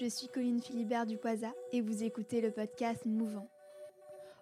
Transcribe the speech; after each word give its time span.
je 0.00 0.06
suis 0.06 0.28
Colline 0.28 0.62
Philibert 0.62 1.06
Dupoisa 1.06 1.52
et 1.72 1.80
vous 1.80 2.02
écoutez 2.02 2.40
le 2.40 2.50
podcast 2.50 3.04
Mouvant. 3.04 3.48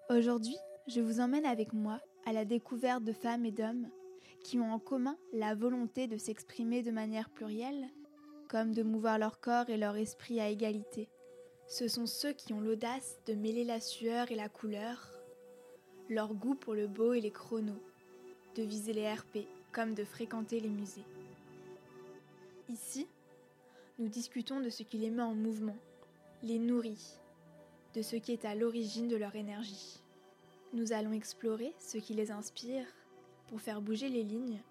Aujourd'hui, 0.08 0.56
je 0.86 1.00
vous 1.00 1.20
emmène 1.20 1.44
avec 1.44 1.72
moi 1.72 2.00
à 2.24 2.32
la 2.32 2.44
découverte 2.44 3.04
de 3.04 3.12
femmes 3.12 3.44
et 3.44 3.50
d'hommes 3.50 3.88
qui 4.44 4.58
ont 4.58 4.72
en 4.72 4.78
commun 4.78 5.16
la 5.32 5.54
volonté 5.54 6.06
de 6.06 6.16
s'exprimer 6.16 6.82
de 6.82 6.90
manière 6.90 7.30
plurielle, 7.30 7.88
comme 8.48 8.72
de 8.72 8.82
mouvoir 8.82 9.18
leur 9.18 9.40
corps 9.40 9.68
et 9.68 9.76
leur 9.76 9.96
esprit 9.96 10.40
à 10.40 10.48
égalité. 10.48 11.08
Ce 11.66 11.88
sont 11.88 12.06
ceux 12.06 12.32
qui 12.32 12.52
ont 12.52 12.60
l'audace 12.60 13.18
de 13.26 13.34
mêler 13.34 13.64
la 13.64 13.80
sueur 13.80 14.30
et 14.30 14.36
la 14.36 14.48
couleur, 14.48 15.10
leur 16.08 16.34
goût 16.34 16.54
pour 16.54 16.74
le 16.74 16.86
beau 16.86 17.12
et 17.12 17.20
les 17.20 17.30
chronos, 17.30 17.82
de 18.56 18.62
viser 18.62 18.92
les 18.92 19.12
RP 19.12 19.46
comme 19.72 19.94
de 19.94 20.04
fréquenter 20.04 20.60
les 20.60 20.70
musées. 20.70 21.04
Ici, 22.68 23.06
nous 24.00 24.08
discutons 24.08 24.60
de 24.60 24.70
ce 24.70 24.82
qui 24.82 24.96
les 24.96 25.10
met 25.10 25.22
en 25.22 25.34
mouvement, 25.34 25.76
les 26.42 26.58
nourrit, 26.58 27.18
de 27.92 28.00
ce 28.00 28.16
qui 28.16 28.32
est 28.32 28.46
à 28.46 28.54
l'origine 28.54 29.08
de 29.08 29.16
leur 29.16 29.36
énergie. 29.36 30.00
Nous 30.72 30.94
allons 30.94 31.12
explorer 31.12 31.74
ce 31.78 31.98
qui 31.98 32.14
les 32.14 32.30
inspire 32.30 32.86
pour 33.48 33.60
faire 33.60 33.82
bouger 33.82 34.08
les 34.08 34.22
lignes 34.22 34.62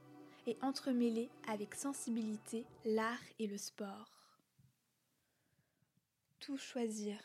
et 0.48 0.58
entremêler 0.64 1.30
avec 1.48 1.76
sensibilité 1.76 2.66
l'art 2.86 3.22
et 3.38 3.46
le 3.46 3.58
sport. 3.58 4.10
Tout 6.40 6.58
choisir. 6.58 7.20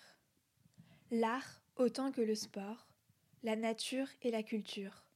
L'art 1.10 1.62
autant 1.76 2.12
que 2.12 2.20
le 2.20 2.34
sport, 2.34 2.86
la 3.42 3.56
nature 3.56 4.08
et 4.20 4.30
la 4.30 4.42
culture. 4.42 5.06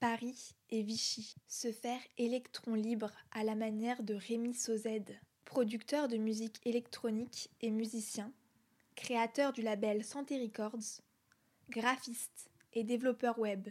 Paris 0.00 0.54
et 0.68 0.82
Vichy, 0.82 1.34
se 1.46 1.72
faire 1.72 2.00
électron 2.18 2.74
libre 2.74 3.10
à 3.30 3.42
la 3.42 3.54
manière 3.54 4.02
de 4.02 4.14
Rémi 4.14 4.52
Sauzède 4.52 5.18
producteur 5.50 6.06
de 6.06 6.16
musique 6.16 6.60
électronique 6.64 7.50
et 7.60 7.72
musicien, 7.72 8.32
créateur 8.94 9.52
du 9.52 9.62
label 9.62 10.04
Santé 10.04 10.40
Records, 10.40 11.02
graphiste 11.70 12.52
et 12.72 12.84
développeur 12.84 13.36
web, 13.36 13.68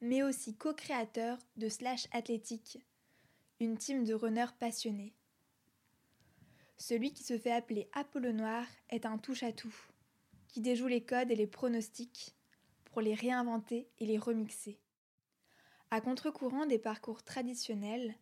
mais 0.00 0.24
aussi 0.24 0.56
co-créateur 0.56 1.38
de 1.56 1.68
Slash 1.68 2.08
Athletic, 2.10 2.80
une 3.60 3.78
team 3.78 4.02
de 4.02 4.14
runners 4.14 4.52
passionnés. 4.58 5.14
Celui 6.76 7.12
qui 7.12 7.22
se 7.22 7.38
fait 7.38 7.52
appeler 7.52 7.88
Apollo 7.92 8.32
Noir 8.32 8.66
est 8.90 9.06
un 9.06 9.16
touche-à-tout, 9.16 9.76
qui 10.48 10.60
déjoue 10.60 10.88
les 10.88 11.04
codes 11.04 11.30
et 11.30 11.36
les 11.36 11.46
pronostics 11.46 12.34
pour 12.86 13.00
les 13.00 13.14
réinventer 13.14 13.86
et 14.00 14.06
les 14.06 14.18
remixer. 14.18 14.80
À 15.92 16.00
contre-courant 16.00 16.66
des 16.66 16.80
parcours 16.80 17.22
traditionnels, 17.22 18.16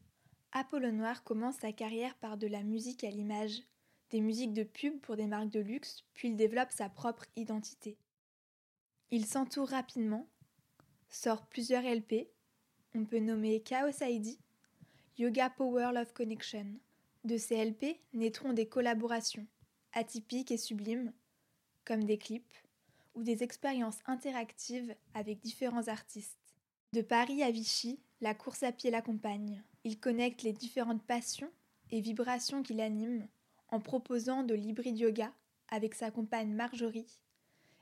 Apollo 0.53 0.91
Noir 0.91 1.23
commence 1.23 1.57
sa 1.57 1.73
carrière 1.73 2.17
par 2.17 2.37
de 2.37 2.49
la 2.49 2.65
musique 2.65 3.05
à 3.05 3.11
l'image, 3.11 3.63
des 4.11 4.21
musiques 4.21 4.53
de 4.53 4.65
pub 4.65 5.01
pour 5.01 5.17
des 5.17 5.27
marques 5.27 5.51
de 5.51 5.61
luxe, 5.61 6.05
puis 6.13 6.29
il 6.29 6.37
développe 6.37 6.73
sa 6.73 6.89
propre 6.89 7.25
identité. 7.37 7.97
Il 9.13 9.27
s'entoure 9.27 9.69
rapidement, 9.69 10.27
sort 11.09 11.47
plusieurs 11.47 11.85
LP, 11.85 12.29
on 12.95 13.05
peut 13.05 13.21
nommer 13.21 13.61
Chaos 13.61 14.03
ID, 14.03 14.39
Yoga 15.19 15.51
Power 15.51 15.93
Love 15.95 16.13
Connection. 16.13 16.67
De 17.23 17.37
ces 17.37 17.65
LP 17.65 18.01
naîtront 18.13 18.53
des 18.53 18.67
collaborations, 18.67 19.47
atypiques 19.93 20.51
et 20.51 20.57
sublimes, 20.57 21.13
comme 21.85 22.03
des 22.03 22.19
clips 22.19 22.55
ou 23.15 23.23
des 23.23 23.45
expériences 23.45 23.99
interactives 24.07 24.95
avec 25.15 25.41
différents 25.41 25.87
artistes. 25.87 26.39
De 26.93 27.03
Paris 27.03 27.45
à 27.45 27.53
Vichy, 27.53 28.01
la 28.21 28.35
course 28.35 28.65
à 28.65 28.73
pied 28.73 28.91
l'accompagne. 28.91 29.63
Il 29.85 29.99
connecte 29.99 30.43
les 30.43 30.53
différentes 30.53 31.03
passions 31.03 31.51
et 31.91 32.01
vibrations 32.01 32.63
qui 32.63 32.75
l'animent 32.75 33.29
en 33.69 33.81
proposant 33.81 34.43
de 34.43 34.55
l'hybrid 34.55 34.99
yoga 34.99 35.33
avec 35.69 35.95
sa 35.95 36.11
compagne 36.11 36.53
Marjorie 36.53 37.21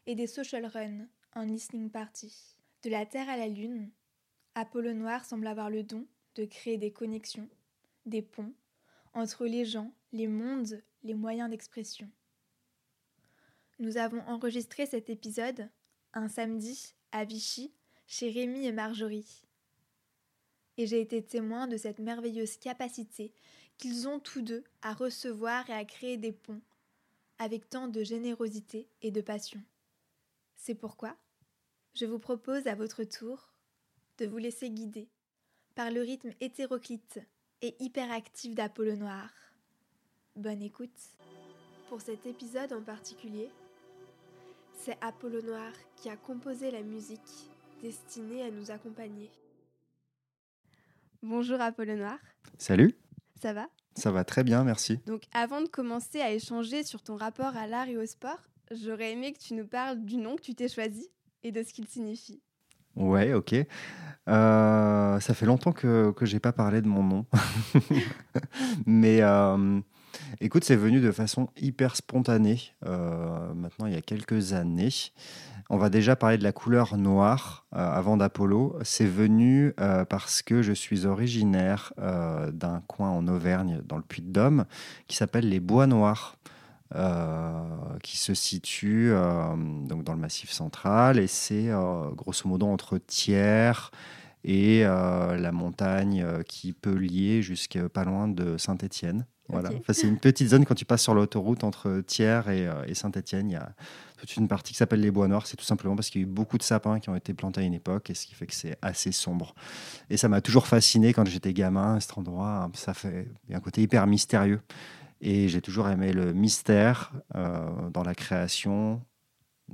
et 0.07 0.15
des 0.15 0.27
social 0.27 0.67
runs 0.67 1.07
en 1.35 1.43
listening 1.43 1.91
party. 1.91 2.57
De 2.85 2.91
la 2.91 3.07
Terre 3.07 3.29
à 3.29 3.37
la 3.37 3.49
Lune, 3.49 3.91
Apollo 4.55 4.93
Noir 4.93 5.25
semble 5.25 5.47
avoir 5.47 5.71
le 5.71 5.83
don 5.83 6.06
de 6.37 6.45
créer 6.45 6.78
des 6.78 6.93
connexions, 6.93 7.49
des 8.06 8.22
ponts 8.22 8.55
entre 9.15 9.47
les 9.47 9.65
gens, 9.65 9.93
les 10.12 10.28
mondes, 10.28 10.83
les 11.03 11.15
moyens 11.15 11.51
d'expression. 11.51 12.09
Nous 13.81 13.97
avons 13.97 14.21
enregistré 14.28 14.87
cet 14.87 15.11
épisode 15.11 15.69
un 16.15 16.28
samedi 16.28 16.95
à 17.12 17.25
Vichy 17.25 17.72
chez 18.06 18.31
Rémi 18.31 18.67
et 18.67 18.72
Marjorie 18.72 19.47
et 20.78 20.87
j'ai 20.87 21.00
été 21.00 21.22
témoin 21.22 21.66
de 21.66 21.77
cette 21.77 21.99
merveilleuse 21.99 22.56
capacité 22.56 23.33
qu'ils 23.77 24.09
ont 24.09 24.21
tous 24.21 24.43
deux 24.43 24.65
à 24.81 24.94
recevoir 24.94 25.69
et 25.69 25.75
à 25.75 25.84
créer 25.84 26.16
des 26.16 26.33
ponts, 26.33 26.62
avec 27.39 27.69
tant 27.69 27.89
de 27.89 28.03
générosité 28.03 28.89
et 29.03 29.11
de 29.11 29.21
passion. 29.21 29.61
C'est 30.56 30.75
pourquoi 30.75 31.16
je 31.94 32.06
vous 32.06 32.21
propose 32.21 32.66
à 32.69 32.77
votre 32.77 33.03
tour 33.05 33.53
de 34.19 34.27
vous 34.27 34.39
laisser 34.39 34.71
guider 34.71 35.09
par 35.75 35.91
le 35.91 36.00
rythme 36.00 36.33
hétéroclite 36.41 37.21
et 37.60 37.75
hyperactif 37.81 38.55
d'Apollo 38.55 38.95
Noir. 38.95 39.31
Bonne 40.37 40.62
écoute. 40.62 41.16
Pour 41.89 42.00
cet 42.00 42.27
épisode 42.27 42.72
en 42.72 42.83
particulier, 42.83 43.49
c'est 44.78 44.99
Apollo 45.00 45.43
Noir 45.43 45.72
qui 45.97 46.09
a 46.09 46.16
composé 46.16 46.71
la 46.71 46.83
musique 46.83 47.50
destinée 47.83 48.43
à 48.43 48.50
nous 48.50 48.71
accompagner. 48.71 49.31
Bonjour 51.25 51.61
Apollo 51.61 51.97
Noir. 51.97 52.17
Salut. 52.59 52.95
Ça 53.43 53.53
va? 53.53 53.67
Ça 53.97 54.12
va 54.12 54.23
très 54.23 54.45
bien, 54.45 54.62
merci. 54.62 55.01
Donc 55.06 55.23
avant 55.33 55.61
de 55.61 55.67
commencer 55.67 56.21
à 56.21 56.31
échanger 56.31 56.84
sur 56.84 57.03
ton 57.03 57.17
rapport 57.17 57.56
à 57.56 57.67
l'art 57.67 57.89
et 57.89 57.97
au 57.97 58.06
sport, 58.06 58.39
j'aurais 58.71 59.12
aimé 59.12 59.33
que 59.33 59.41
tu 59.41 59.55
nous 59.55 59.67
parles 59.67 60.05
du 60.05 60.17
nom 60.17 60.37
que 60.37 60.43
tu 60.43 60.55
t'es 60.55 60.69
choisi 60.69 61.09
et 61.43 61.51
de 61.51 61.65
ce 61.65 61.73
qu'il 61.73 61.89
signifie. 61.89 62.41
Ouais, 62.95 63.34
ok. 63.34 63.53
Euh, 63.53 65.21
ça 65.21 65.34
fait 65.34 65.47
longtemps 65.47 65.73
que 65.73 66.15
je 66.21 66.34
n'ai 66.34 66.41
pas 66.41 66.53
parlé 66.53 66.83
de 66.83 66.89
mon 66.89 67.03
nom. 67.03 67.27
Mais 68.87 69.21
euh, 69.23 69.81
écoute, 70.41 70.65
c'est 70.65 70.77
venu 70.77 71.01
de 71.01 71.11
façon 71.11 71.49
hyper 71.56 71.97
spontanée, 71.97 72.61
euh, 72.87 73.53
maintenant 73.55 73.87
il 73.87 73.95
y 73.95 73.97
a 73.97 74.03
quelques 74.03 74.53
années. 74.53 74.93
On 75.71 75.77
va 75.77 75.91
déjà 75.91 76.17
parler 76.17 76.39
de 76.39 76.45
la 76.45 76.53
couleur 76.53 76.97
noire 76.97 77.67
euh, 77.75 77.79
avant 77.79 78.17
d'Apollo. 78.17 78.78
C'est 78.84 79.07
venu 79.07 79.75
euh, 79.81 80.05
parce 80.07 80.41
que 80.41 80.62
je 80.62 80.73
suis 80.73 81.05
originaire 81.05 81.93
d'un 81.99 82.81
coin 82.87 83.11
en 83.11 83.28
Auvergne, 83.28 83.83
dans 83.84 83.97
le 83.97 84.03
Puy-de-Dôme, 84.03 84.65
qui 85.09 85.17
s'appelle 85.17 85.49
les 85.49 85.61
Bois 85.61 85.87
Noirs. 85.87 86.37
qui 88.03 88.17
se 88.17 88.33
situe 88.33 89.12
donc 89.89 90.05
dans 90.05 90.15
le 90.15 90.21
Massif 90.21 90.51
central 90.51 91.19
et 91.19 91.27
c'est 91.27 91.69
grosso 92.17 92.49
modo 92.49 92.67
entre 92.67 92.97
Thiers 92.97 93.91
et 94.45 94.84
la 94.84 95.53
montagne 95.53 96.25
qui 96.49 96.73
peut 96.73 96.97
lier 96.97 97.43
jusqu'à 97.43 97.91
pas 97.91 98.05
loin 98.05 98.27
de 98.27 98.57
Saint-Étienne. 98.57 99.27
Voilà. 99.48 99.70
c'est 99.88 100.06
une 100.06 100.19
petite 100.19 100.48
zone 100.48 100.66
quand 100.66 100.75
tu 100.75 100.84
passes 100.84 101.03
sur 101.03 101.14
l'autoroute 101.14 101.64
entre 101.64 102.03
Thiers 102.06 102.42
et, 102.50 102.69
et 102.86 102.94
Saint-Étienne. 102.94 103.48
Il 103.48 103.54
y 103.54 103.56
a 103.56 103.72
toute 104.19 104.36
une 104.36 104.48
partie 104.48 104.72
qui 104.72 104.78
s'appelle 104.78 105.00
les 105.00 105.10
bois 105.10 105.28
noirs. 105.28 105.47
C'est 105.47 105.56
tout 105.56 105.64
simplement 105.64 105.97
parce 105.97 106.10
qu'il 106.10 106.20
y 106.20 106.25
a 106.25 106.26
eu 106.26 106.31
beaucoup 106.31 106.59
de 106.59 106.62
sapins 106.62 106.98
qui 107.00 107.09
ont 107.09 107.16
été 107.16 107.32
plantés 107.32 107.60
à 107.60 107.64
une 107.64 107.75
époque, 107.75 108.10
et 108.10 108.14
ce 108.14 108.26
qui 108.26 108.34
fait 108.34 108.47
que 108.47 108.54
c'est 108.54 108.76
assez 108.82 109.12
sombre. 109.12 109.54
Et 110.10 110.16
ça 110.16 110.28
m'a 110.28 110.41
toujours 110.41 110.66
fasciné 110.66 111.12
quand 111.12 111.26
j'étais 111.26 111.53
gamin, 111.53 111.98
cet 112.00 112.19
endroit. 112.19 112.70
Ça 112.75 112.94
fait 112.94 113.28
un 113.53 113.60
côté 113.60 113.82
hyper 113.82 114.06
mystérieux. 114.06 114.60
Et 115.20 115.48
j'ai 115.48 115.60
toujours 115.60 115.88
aimé 115.88 116.12
le 116.12 116.32
mystère 116.32 117.12
euh, 117.34 117.91
dans 117.91 118.04
la 118.04 118.15
création, 118.15 119.03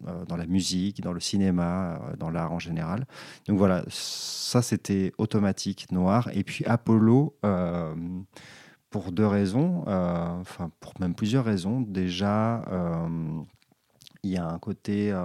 euh, 0.06 0.24
dans 0.24 0.36
la 0.36 0.46
musique, 0.46 1.02
dans 1.02 1.12
le 1.12 1.20
cinéma, 1.20 2.00
euh, 2.00 2.16
dans 2.16 2.30
l'art 2.30 2.52
en 2.52 2.58
général. 2.58 3.06
Donc 3.46 3.58
voilà, 3.58 3.84
ça 3.88 4.62
c'était 4.62 5.12
automatique, 5.18 5.90
noir. 5.92 6.30
Et 6.32 6.44
puis 6.44 6.64
Apollo, 6.64 7.36
pour 8.94 9.10
deux 9.10 9.26
raisons, 9.26 9.82
enfin 9.88 10.70
pour 10.78 10.92
même 11.00 11.16
plusieurs 11.16 11.44
raisons. 11.44 11.80
Déjà, 11.80 12.62
il 14.24 14.30
y 14.30 14.36
a 14.36 14.46
un 14.46 14.58
côté 14.58 15.12
euh, 15.12 15.20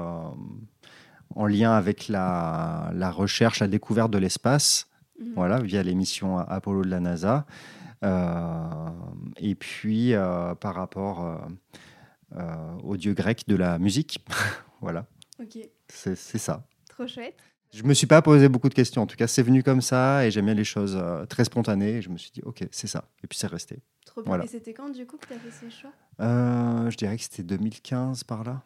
en 1.35 1.47
lien 1.47 1.71
avec 1.71 2.09
la, 2.09 2.91
recherche, 3.11 3.59
la 3.59 3.67
découverte 3.67 4.11
de 4.11 4.17
l'espace, 4.17 4.87
mhm. 5.19 5.33
voilà, 5.35 5.59
via 5.59 5.81
l'émission 5.81 6.37
Apollo 6.37 6.83
de 6.83 6.89
la 6.89 6.99
NASA. 6.99 7.45
Euh, 8.03 8.89
et 9.37 9.55
puis 9.55 10.13
euh, 10.13 10.55
par 10.55 10.75
rapport 10.75 11.39
au 12.83 12.97
dieu 12.97 13.13
grec 13.13 13.43
de 13.47 13.55
la 13.55 13.79
musique. 13.79 14.23
voilà. 14.81 15.05
Ok. 15.39 15.57
C'est 15.87 16.15
ça. 16.15 16.65
Trop 16.89 17.07
chouette. 17.07 17.39
Je 17.71 17.83
me 17.83 17.93
suis 17.93 18.07
pas 18.07 18.21
posé 18.21 18.49
beaucoup 18.49 18.69
de 18.69 18.73
questions. 18.73 19.01
En 19.03 19.07
tout 19.07 19.15
cas, 19.15 19.27
c'est 19.27 19.43
venu 19.43 19.63
comme 19.63 19.81
ça 19.81 20.25
et 20.25 20.31
j'aime 20.31 20.45
bien 20.45 20.53
les 20.53 20.63
choses 20.63 20.99
très 21.29 21.45
spontanées. 21.45 21.97
Et 21.97 22.01
je 22.01 22.09
me 22.09 22.17
suis 22.17 22.31
dit, 22.31 22.41
ok, 22.43 22.63
c'est 22.71 22.87
ça. 22.87 23.09
Et 23.23 23.27
puis 23.27 23.37
c'est 23.37 23.47
resté. 23.47 23.79
Trop 24.05 24.23
bien. 24.23 24.41
Et 24.41 24.47
c'était 24.47 24.73
quand 24.73 24.89
du 24.89 25.05
coup 25.05 25.17
que 25.17 25.27
tu 25.27 25.33
as 25.33 25.39
fait 25.39 25.51
ce 25.51 25.69
choix? 25.69 25.91
Je 26.19 26.95
dirais 26.97 27.15
que 27.15 27.23
c'était 27.23 27.43
2015 27.43 28.23
par 28.23 28.43
là. 28.43 28.63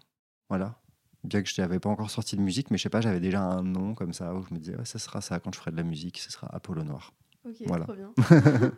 Voilà. 0.50 0.80
Bien 1.24 1.42
que 1.42 1.50
je 1.50 1.62
n'avais 1.62 1.80
pas 1.80 1.90
encore 1.90 2.12
sorti 2.12 2.36
de 2.36 2.42
musique, 2.42 2.70
mais 2.70 2.78
je 2.78 2.84
sais 2.84 2.90
pas, 2.90 3.00
j'avais 3.00 3.22
déjà 3.22 3.42
un 3.42 3.64
nom 3.64 3.96
comme 3.96 4.12
ça 4.12 4.34
où 4.36 4.44
je 4.44 4.54
me 4.54 4.60
disais, 4.60 4.76
ça 4.84 5.00
sera 5.00 5.22
ça 5.22 5.40
quand 5.40 5.54
je 5.54 5.60
ferai 5.60 5.72
de 5.72 5.78
la 5.78 5.84
musique, 5.84 6.20
ce 6.20 6.30
sera 6.30 6.48
Apollo 6.54 6.84
Noir. 6.84 7.14
Ok, 7.46 7.66
trop 7.66 7.96
bien. 7.96 8.14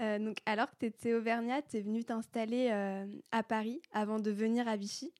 Euh, 0.00 0.18
donc, 0.18 0.38
alors 0.46 0.70
que 0.70 0.76
tu 0.78 0.86
étais 0.86 1.12
auvergnat, 1.12 1.60
tu 1.60 1.76
es 1.76 1.82
venu 1.82 2.04
t'installer 2.04 2.70
euh, 2.72 3.04
à 3.32 3.42
Paris 3.42 3.82
avant 3.92 4.18
de 4.18 4.30
venir 4.30 4.66
à 4.66 4.78
Vichy. 4.78 5.12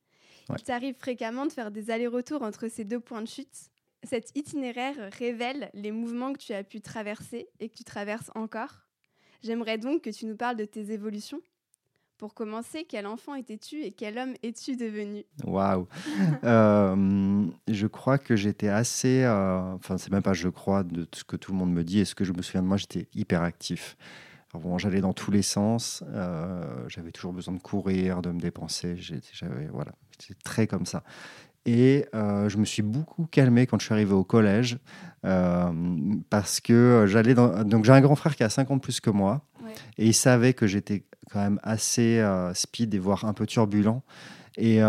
Il 0.48 0.62
t'arrive 0.62 0.94
fréquemment 0.94 1.44
de 1.44 1.52
faire 1.52 1.70
des 1.70 1.90
allers-retours 1.90 2.40
entre 2.40 2.66
ces 2.68 2.84
deux 2.84 2.98
points 2.98 3.20
de 3.20 3.28
chute? 3.28 3.68
Cet 4.02 4.36
itinéraire 4.36 4.96
révèle 5.18 5.70
les 5.74 5.92
mouvements 5.92 6.32
que 6.32 6.38
tu 6.38 6.52
as 6.52 6.64
pu 6.64 6.80
traverser 6.80 7.48
et 7.60 7.68
que 7.68 7.74
tu 7.74 7.84
traverses 7.84 8.30
encore. 8.34 8.86
J'aimerais 9.42 9.78
donc 9.78 10.02
que 10.02 10.10
tu 10.10 10.26
nous 10.26 10.36
parles 10.36 10.56
de 10.56 10.64
tes 10.64 10.92
évolutions. 10.92 11.40
Pour 12.18 12.34
commencer, 12.34 12.84
quel 12.86 13.06
enfant 13.06 13.34
étais-tu 13.34 13.82
et 13.82 13.92
quel 13.92 14.18
homme 14.18 14.34
es-tu 14.42 14.76
devenu? 14.76 15.24
Waouh 15.44 15.86
euh, 16.44 17.46
Je 17.66 17.86
crois 17.86 18.18
que 18.18 18.36
j'étais 18.36 18.68
assez. 18.68 19.26
enfin, 19.26 19.96
c'est 19.96 20.10
même 20.10 20.22
pas 20.22 20.34
je 20.34 20.48
crois 20.48 20.82
de 20.82 21.06
ce 21.14 21.24
que 21.24 21.36
tout 21.36 21.52
le 21.52 21.58
monde 21.58 21.72
me 21.72 21.82
dit 21.82 22.00
et 22.00 22.04
ce 22.04 22.14
que 22.14 22.24
je 22.24 22.32
me 22.32 22.42
souviens 22.42 22.62
de 22.62 22.66
moi, 22.66 22.76
j'étais 22.76 23.08
hyper 23.14 23.42
actif 23.42 23.96
j'allais 24.78 25.00
dans 25.00 25.12
tous 25.12 25.30
les 25.30 25.42
sens. 25.42 26.02
Euh, 26.08 26.88
j'avais 26.88 27.12
toujours 27.12 27.32
besoin 27.32 27.54
de 27.54 27.60
courir, 27.60 28.22
de 28.22 28.30
me 28.30 28.40
dépenser. 28.40 28.96
J'étais 28.96 29.30
très 30.44 30.66
comme 30.66 30.86
ça. 30.86 31.02
Et 31.66 32.06
euh, 32.14 32.48
je 32.48 32.56
me 32.56 32.64
suis 32.64 32.82
beaucoup 32.82 33.26
calmé 33.26 33.66
quand 33.66 33.78
je 33.78 33.84
suis 33.84 33.92
arrivé 33.92 34.12
au 34.12 34.24
collège 34.24 34.78
euh, 35.24 35.70
parce 36.30 36.60
que 36.60 37.04
j'allais 37.06 37.34
dans... 37.34 37.64
donc 37.64 37.84
j'ai 37.84 37.92
un 37.92 38.00
grand 38.00 38.16
frère 38.16 38.34
qui 38.34 38.42
a 38.42 38.48
5 38.48 38.70
ans 38.70 38.76
de 38.76 38.80
plus 38.80 39.00
que 39.00 39.10
moi 39.10 39.42
et 39.98 40.06
il 40.06 40.14
savait 40.14 40.54
que 40.54 40.66
j'étais 40.66 41.04
quand 41.30 41.40
même 41.40 41.60
assez 41.62 42.26
speed 42.54 42.94
et 42.94 42.98
voire 42.98 43.26
un 43.26 43.34
peu 43.34 43.46
turbulent 43.46 44.02
et 44.56 44.80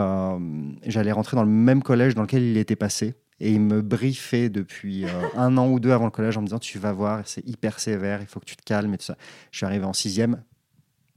j'allais 0.87 1.11
rentrer 1.11 1.35
dans 1.35 1.43
le 1.43 1.49
même 1.49 1.83
collège 1.83 2.15
dans 2.15 2.21
lequel 2.21 2.43
il 2.43 2.57
était 2.57 2.77
passé 2.77 3.15
et 3.41 3.51
il 3.51 3.59
me 3.59 3.81
briefait 3.81 4.49
depuis 4.49 5.05
euh, 5.05 5.09
un 5.35 5.57
an 5.57 5.67
ou 5.67 5.79
deux 5.79 5.91
avant 5.91 6.05
le 6.05 6.11
collège 6.11 6.37
en 6.37 6.41
me 6.41 6.45
disant 6.45 6.59
Tu 6.59 6.77
vas 6.77 6.93
voir, 6.93 7.23
c'est 7.25 7.45
hyper 7.47 7.79
sévère, 7.79 8.21
il 8.21 8.27
faut 8.27 8.39
que 8.39 8.45
tu 8.45 8.55
te 8.55 8.63
calmes 8.63 8.93
et 8.93 8.97
tout 8.99 9.05
ça. 9.05 9.17
Je 9.49 9.57
suis 9.57 9.65
arrivé 9.65 9.83
en 9.83 9.93
sixième, 9.93 10.43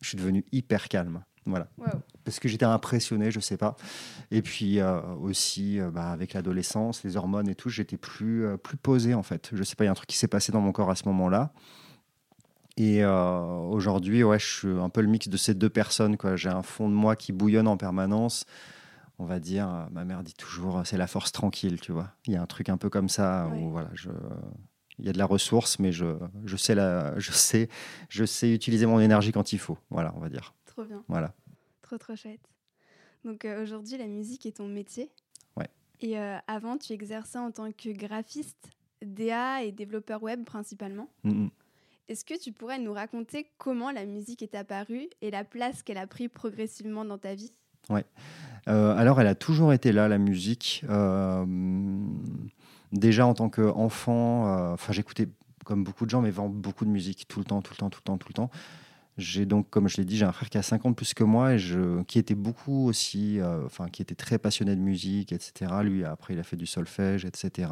je 0.00 0.08
suis 0.08 0.16
devenu 0.16 0.42
hyper 0.50 0.88
calme. 0.88 1.22
Voilà. 1.44 1.68
Parce 2.24 2.40
que 2.40 2.48
j'étais 2.48 2.64
impressionné, 2.64 3.30
je 3.30 3.40
sais 3.40 3.56
pas. 3.56 3.76
Et 4.30 4.42
puis 4.42 4.80
euh, 4.80 5.00
aussi, 5.20 5.78
euh, 5.78 5.90
bah, 5.90 6.10
avec 6.10 6.32
l'adolescence, 6.32 7.04
les 7.04 7.16
hormones 7.16 7.48
et 7.48 7.54
tout, 7.54 7.68
j'étais 7.68 7.96
plus, 7.96 8.46
plus 8.62 8.76
posé 8.76 9.14
en 9.14 9.22
fait. 9.22 9.50
Je 9.52 9.62
sais 9.62 9.76
pas, 9.76 9.84
il 9.84 9.86
y 9.86 9.88
a 9.88 9.92
un 9.92 9.94
truc 9.94 10.08
qui 10.08 10.16
s'est 10.16 10.28
passé 10.28 10.52
dans 10.52 10.60
mon 10.60 10.72
corps 10.72 10.90
à 10.90 10.96
ce 10.96 11.06
moment-là. 11.08 11.52
Et 12.76 13.04
aujourd'hui, 13.04 14.24
ouais, 14.24 14.40
je 14.40 14.46
suis 14.46 14.68
un 14.68 14.88
peu 14.88 15.00
le 15.00 15.06
mix 15.06 15.28
de 15.28 15.36
ces 15.36 15.54
deux 15.54 15.70
personnes. 15.70 16.16
J'ai 16.34 16.48
un 16.48 16.62
fond 16.62 16.88
de 16.88 16.94
moi 16.94 17.14
qui 17.14 17.32
bouillonne 17.32 17.68
en 17.68 17.76
permanence 17.76 18.46
on 19.18 19.26
va 19.26 19.38
dire, 19.38 19.68
euh, 19.68 19.84
ma 19.92 20.04
mère 20.04 20.22
dit 20.22 20.34
toujours, 20.34 20.82
c'est 20.84 20.96
la 20.96 21.06
force 21.06 21.32
tranquille, 21.32 21.80
tu 21.80 21.92
vois. 21.92 22.10
Il 22.26 22.32
y 22.32 22.36
a 22.36 22.42
un 22.42 22.46
truc 22.46 22.68
un 22.68 22.76
peu 22.76 22.90
comme 22.90 23.08
ça 23.08 23.48
où 23.54 23.70
voilà, 23.70 23.88
je, 23.94 24.10
il 24.98 25.04
y 25.04 25.08
a 25.08 25.12
de 25.12 25.18
la 25.18 25.26
ressource, 25.26 25.78
mais 25.78 25.92
je, 25.92 26.06
je, 26.44 26.56
sais 26.56 26.74
la, 26.74 27.18
je, 27.18 27.32
sais, 27.32 27.68
je 28.08 28.24
sais 28.24 28.52
utiliser 28.52 28.86
mon 28.86 29.00
énergie 29.00 29.32
quand 29.32 29.52
il 29.52 29.58
faut. 29.58 29.78
Voilà, 29.90 30.12
on 30.16 30.20
va 30.20 30.28
dire. 30.28 30.54
Trop 30.66 30.84
bien. 30.84 31.02
Voilà. 31.08 31.32
Trop, 31.84 31.98
trop 31.98 32.16
chouette. 32.16 32.40
Donc 33.26 33.44
euh, 33.44 33.62
aujourd'hui, 33.62 33.98
la 33.98 34.06
musique 34.06 34.46
est 34.46 34.56
ton 34.56 34.66
métier. 34.66 35.10
Ouais. 35.54 35.68
Et 36.00 36.18
euh, 36.18 36.38
avant, 36.46 36.78
tu 36.78 36.94
exerçais 36.94 37.38
en 37.38 37.50
tant 37.50 37.70
que 37.72 37.90
graphiste, 37.90 38.70
DA 39.02 39.62
et 39.62 39.70
développeur 39.70 40.22
web 40.22 40.44
principalement. 40.44 41.10
Est-ce 42.08 42.24
que 42.24 42.40
tu 42.40 42.52
pourrais 42.52 42.78
nous 42.78 42.94
raconter 42.94 43.50
comment 43.58 43.90
la 43.90 44.06
musique 44.06 44.42
est 44.42 44.54
apparue 44.54 45.08
et 45.20 45.30
la 45.30 45.44
place 45.44 45.82
qu'elle 45.82 45.98
a 45.98 46.06
pris 46.06 46.28
progressivement 46.28 47.04
dans 47.04 47.18
ta 47.18 47.34
vie? 47.34 47.52
Ouais. 47.90 48.06
Euh, 48.66 48.96
alors, 48.96 49.20
elle 49.20 49.26
a 49.26 49.34
toujours 49.34 49.74
été 49.74 49.92
là, 49.92 50.08
la 50.08 50.16
musique. 50.16 50.86
Déjà 52.92 53.26
en 53.26 53.34
tant 53.34 53.50
qu'enfant, 53.50 54.72
enfin, 54.72 54.92
j'écoutais 54.94 55.28
comme 55.66 55.84
beaucoup 55.84 56.06
de 56.06 56.10
gens, 56.10 56.22
mais 56.22 56.30
vraiment 56.30 56.48
beaucoup 56.48 56.86
de 56.86 56.90
musique 56.90 57.28
tout 57.28 57.40
le 57.40 57.44
temps, 57.44 57.60
tout 57.60 57.74
le 57.74 57.76
temps, 57.76 57.90
tout 57.90 58.00
le 58.00 58.04
temps, 58.04 58.16
tout 58.16 58.28
le 58.28 58.34
temps. 58.34 58.50
J'ai 59.16 59.46
donc, 59.46 59.70
comme 59.70 59.88
je 59.88 59.96
l'ai 59.98 60.04
dit, 60.04 60.16
j'ai 60.16 60.24
un 60.24 60.32
frère 60.32 60.50
qui 60.50 60.58
a 60.58 60.62
50 60.62 60.96
plus 60.96 61.14
que 61.14 61.22
moi 61.22 61.54
et 61.54 61.58
qui 62.08 62.18
était 62.18 62.34
beaucoup 62.34 62.88
aussi, 62.88 63.38
enfin, 63.64 63.88
qui 63.88 64.02
était 64.02 64.16
très 64.16 64.38
passionné 64.38 64.74
de 64.74 64.80
musique, 64.80 65.32
etc. 65.32 65.70
Lui, 65.82 66.04
après, 66.04 66.34
il 66.34 66.40
a 66.40 66.42
fait 66.42 66.56
du 66.56 66.66
solfège, 66.66 67.24
etc. 67.24 67.68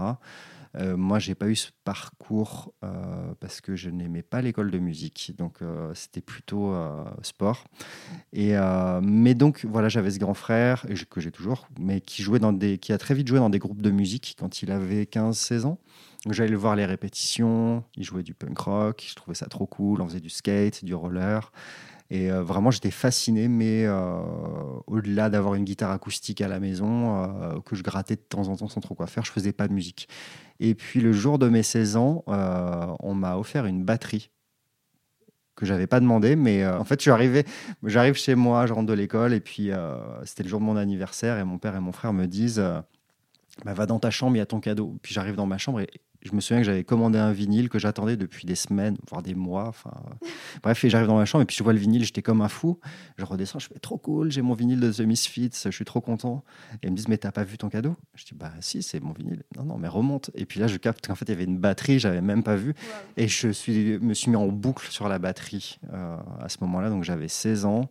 Euh, 0.76 0.96
moi, 0.96 1.18
j'ai 1.18 1.34
pas 1.34 1.48
eu 1.48 1.56
ce 1.56 1.70
parcours 1.84 2.72
euh, 2.84 3.34
parce 3.40 3.60
que 3.60 3.76
je 3.76 3.90
n'aimais 3.90 4.22
pas 4.22 4.40
l'école 4.40 4.70
de 4.70 4.78
musique, 4.78 5.34
donc 5.36 5.60
euh, 5.60 5.92
c'était 5.94 6.20
plutôt 6.20 6.74
sport. 7.22 7.64
Et 8.32 8.54
mais 9.02 9.34
donc 9.34 9.64
voilà, 9.64 9.88
j'avais 9.88 10.10
ce 10.10 10.18
grand 10.18 10.34
frère 10.34 10.86
que 11.10 11.20
j'ai 11.20 11.30
toujours, 11.30 11.68
mais 11.78 12.00
qui 12.00 12.22
jouait 12.22 12.38
dans 12.38 12.52
des, 12.52 12.78
qui 12.78 12.92
a 12.92 12.98
très 12.98 13.14
vite 13.14 13.28
joué 13.28 13.38
dans 13.38 13.50
des 13.50 13.58
groupes 13.58 13.82
de 13.82 13.90
musique 13.90 14.36
quand 14.38 14.62
il 14.62 14.70
avait 14.70 15.04
15-16 15.04 15.64
ans. 15.64 15.78
J'allais 16.30 16.50
le 16.50 16.56
voir 16.56 16.76
les 16.76 16.86
répétitions, 16.86 17.82
il 17.96 18.04
jouait 18.04 18.22
du 18.22 18.32
punk 18.32 18.56
rock, 18.58 19.04
je 19.08 19.14
trouvais 19.14 19.34
ça 19.34 19.46
trop 19.46 19.66
cool, 19.66 20.00
on 20.00 20.06
faisait 20.06 20.20
du 20.20 20.30
skate, 20.30 20.84
du 20.84 20.94
roller. 20.94 21.50
Et 22.10 22.30
euh, 22.30 22.42
vraiment, 22.42 22.70
j'étais 22.70 22.90
fasciné, 22.90 23.48
mais 23.48 23.84
euh, 23.86 24.20
au-delà 24.86 25.30
d'avoir 25.30 25.54
une 25.54 25.64
guitare 25.64 25.90
acoustique 25.90 26.40
à 26.40 26.48
la 26.48 26.60
maison, 26.60 27.24
euh, 27.24 27.60
que 27.60 27.76
je 27.76 27.82
grattais 27.82 28.16
de 28.16 28.20
temps 28.20 28.48
en 28.48 28.56
temps 28.56 28.68
sans 28.68 28.80
trop 28.80 28.94
quoi 28.94 29.06
faire, 29.06 29.24
je 29.24 29.32
faisais 29.32 29.52
pas 29.52 29.68
de 29.68 29.72
musique. 29.72 30.08
Et 30.60 30.74
puis 30.74 31.00
le 31.00 31.12
jour 31.12 31.38
de 31.38 31.48
mes 31.48 31.62
16 31.62 31.96
ans, 31.96 32.24
on 32.26 33.14
m'a 33.14 33.36
offert 33.36 33.66
une 33.66 33.84
batterie 33.84 34.30
que 35.54 35.66
j'avais 35.66 35.86
pas 35.86 36.00
demandé, 36.00 36.36
mais 36.36 36.66
en 36.66 36.84
fait, 36.84 36.98
je 36.98 37.02
suis 37.02 37.10
arrivé, 37.10 37.44
j'arrive 37.84 38.14
chez 38.14 38.34
moi, 38.34 38.66
je 38.66 38.72
rentre 38.72 38.86
de 38.86 38.92
l'école, 38.92 39.32
et 39.32 39.40
puis 39.40 39.70
c'était 40.24 40.42
le 40.44 40.48
jour 40.48 40.60
de 40.60 40.64
mon 40.64 40.76
anniversaire, 40.76 41.38
et 41.38 41.44
mon 41.44 41.58
père 41.58 41.74
et 41.74 41.80
mon 41.80 41.92
frère 41.92 42.12
me 42.12 42.26
disent 42.26 42.62
bah, 43.64 43.74
va 43.74 43.86
dans 43.86 43.98
ta 43.98 44.10
chambre, 44.10 44.36
il 44.36 44.38
y 44.38 44.42
a 44.42 44.46
ton 44.46 44.60
cadeau. 44.60 44.98
Puis 45.02 45.14
j'arrive 45.14 45.34
dans 45.34 45.46
ma 45.46 45.58
chambre 45.58 45.80
et 45.80 45.90
je 46.22 46.34
me 46.34 46.40
souviens 46.40 46.60
que 46.60 46.66
j'avais 46.66 46.84
commandé 46.84 47.18
un 47.18 47.32
vinyle 47.32 47.68
que 47.68 47.78
j'attendais 47.78 48.16
depuis 48.16 48.46
des 48.46 48.54
semaines, 48.54 48.96
voire 49.10 49.22
des 49.22 49.34
mois. 49.34 49.66
Enfin, 49.68 49.92
bref, 50.62 50.84
et 50.84 50.90
j'arrive 50.90 51.08
dans 51.08 51.16
ma 51.16 51.24
chambre 51.24 51.42
et 51.42 51.46
puis 51.46 51.56
je 51.56 51.62
vois 51.62 51.72
le 51.72 51.78
vinyle, 51.78 52.04
j'étais 52.04 52.22
comme 52.22 52.40
un 52.42 52.48
fou. 52.48 52.78
Je 53.18 53.24
redescends, 53.24 53.58
je 53.58 53.68
fais 53.68 53.78
trop 53.78 53.98
cool, 53.98 54.30
j'ai 54.30 54.42
mon 54.42 54.54
vinyle 54.54 54.80
de 54.80 54.92
The 54.92 55.00
Misfits, 55.00 55.50
je 55.64 55.70
suis 55.70 55.84
trop 55.84 56.00
content. 56.00 56.44
Et 56.82 56.86
ils 56.86 56.90
me 56.90 56.96
disent, 56.96 57.08
mais 57.08 57.18
t'as 57.18 57.32
pas 57.32 57.44
vu 57.44 57.58
ton 57.58 57.68
cadeau? 57.68 57.96
Je 58.14 58.24
dis, 58.24 58.34
bah 58.34 58.52
si, 58.60 58.82
c'est 58.82 59.00
mon 59.00 59.12
vinyle. 59.12 59.42
Non, 59.56 59.64
non, 59.64 59.78
mais 59.78 59.88
remonte. 59.88 60.30
Et 60.34 60.46
puis 60.46 60.60
là, 60.60 60.68
je 60.68 60.76
capte 60.76 61.06
qu'en 61.06 61.14
fait, 61.14 61.24
il 61.26 61.30
y 61.30 61.34
avait 61.34 61.44
une 61.44 61.58
batterie, 61.58 61.98
j'avais 61.98 62.20
même 62.20 62.42
pas 62.42 62.56
vu. 62.56 62.74
Et 63.16 63.26
je 63.26 63.48
suis, 63.48 63.98
me 63.98 64.14
suis 64.14 64.30
mis 64.30 64.36
en 64.36 64.46
boucle 64.48 64.90
sur 64.90 65.08
la 65.08 65.18
batterie 65.18 65.80
euh, 65.92 66.16
à 66.40 66.48
ce 66.48 66.58
moment-là, 66.60 66.90
donc 66.90 67.04
j'avais 67.04 67.28
16 67.28 67.64
ans. 67.64 67.90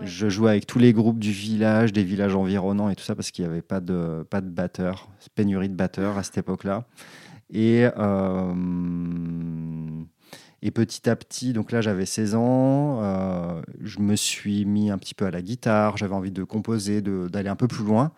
Je 0.00 0.28
jouais 0.28 0.50
avec 0.50 0.66
tous 0.66 0.78
les 0.78 0.92
groupes 0.92 1.18
du 1.18 1.32
village, 1.32 1.92
des 1.92 2.04
villages 2.04 2.34
environnants 2.34 2.88
et 2.88 2.96
tout 2.96 3.04
ça 3.04 3.14
parce 3.14 3.30
qu'il 3.30 3.44
n'y 3.44 3.50
avait 3.50 3.62
pas 3.62 3.80
de, 3.80 4.26
pas 4.28 4.40
de 4.40 4.48
batteur, 4.48 5.08
pénurie 5.34 5.68
de 5.68 5.74
batteurs 5.74 6.18
à 6.18 6.22
cette 6.22 6.38
époque-là. 6.38 6.86
Et, 7.52 7.86
euh, 7.98 8.54
et 10.62 10.70
petit 10.70 11.08
à 11.08 11.16
petit, 11.16 11.52
donc 11.52 11.70
là 11.70 11.82
j'avais 11.82 12.06
16 12.06 12.34
ans, 12.34 13.00
euh, 13.02 13.62
je 13.80 14.00
me 14.00 14.16
suis 14.16 14.64
mis 14.64 14.90
un 14.90 14.98
petit 14.98 15.14
peu 15.14 15.26
à 15.26 15.30
la 15.30 15.42
guitare, 15.42 15.98
j'avais 15.98 16.14
envie 16.14 16.30
de 16.30 16.44
composer, 16.44 17.02
d'aller 17.02 17.50
un 17.50 17.56
peu 17.56 17.68
plus 17.68 17.84
loin. 17.84 18.12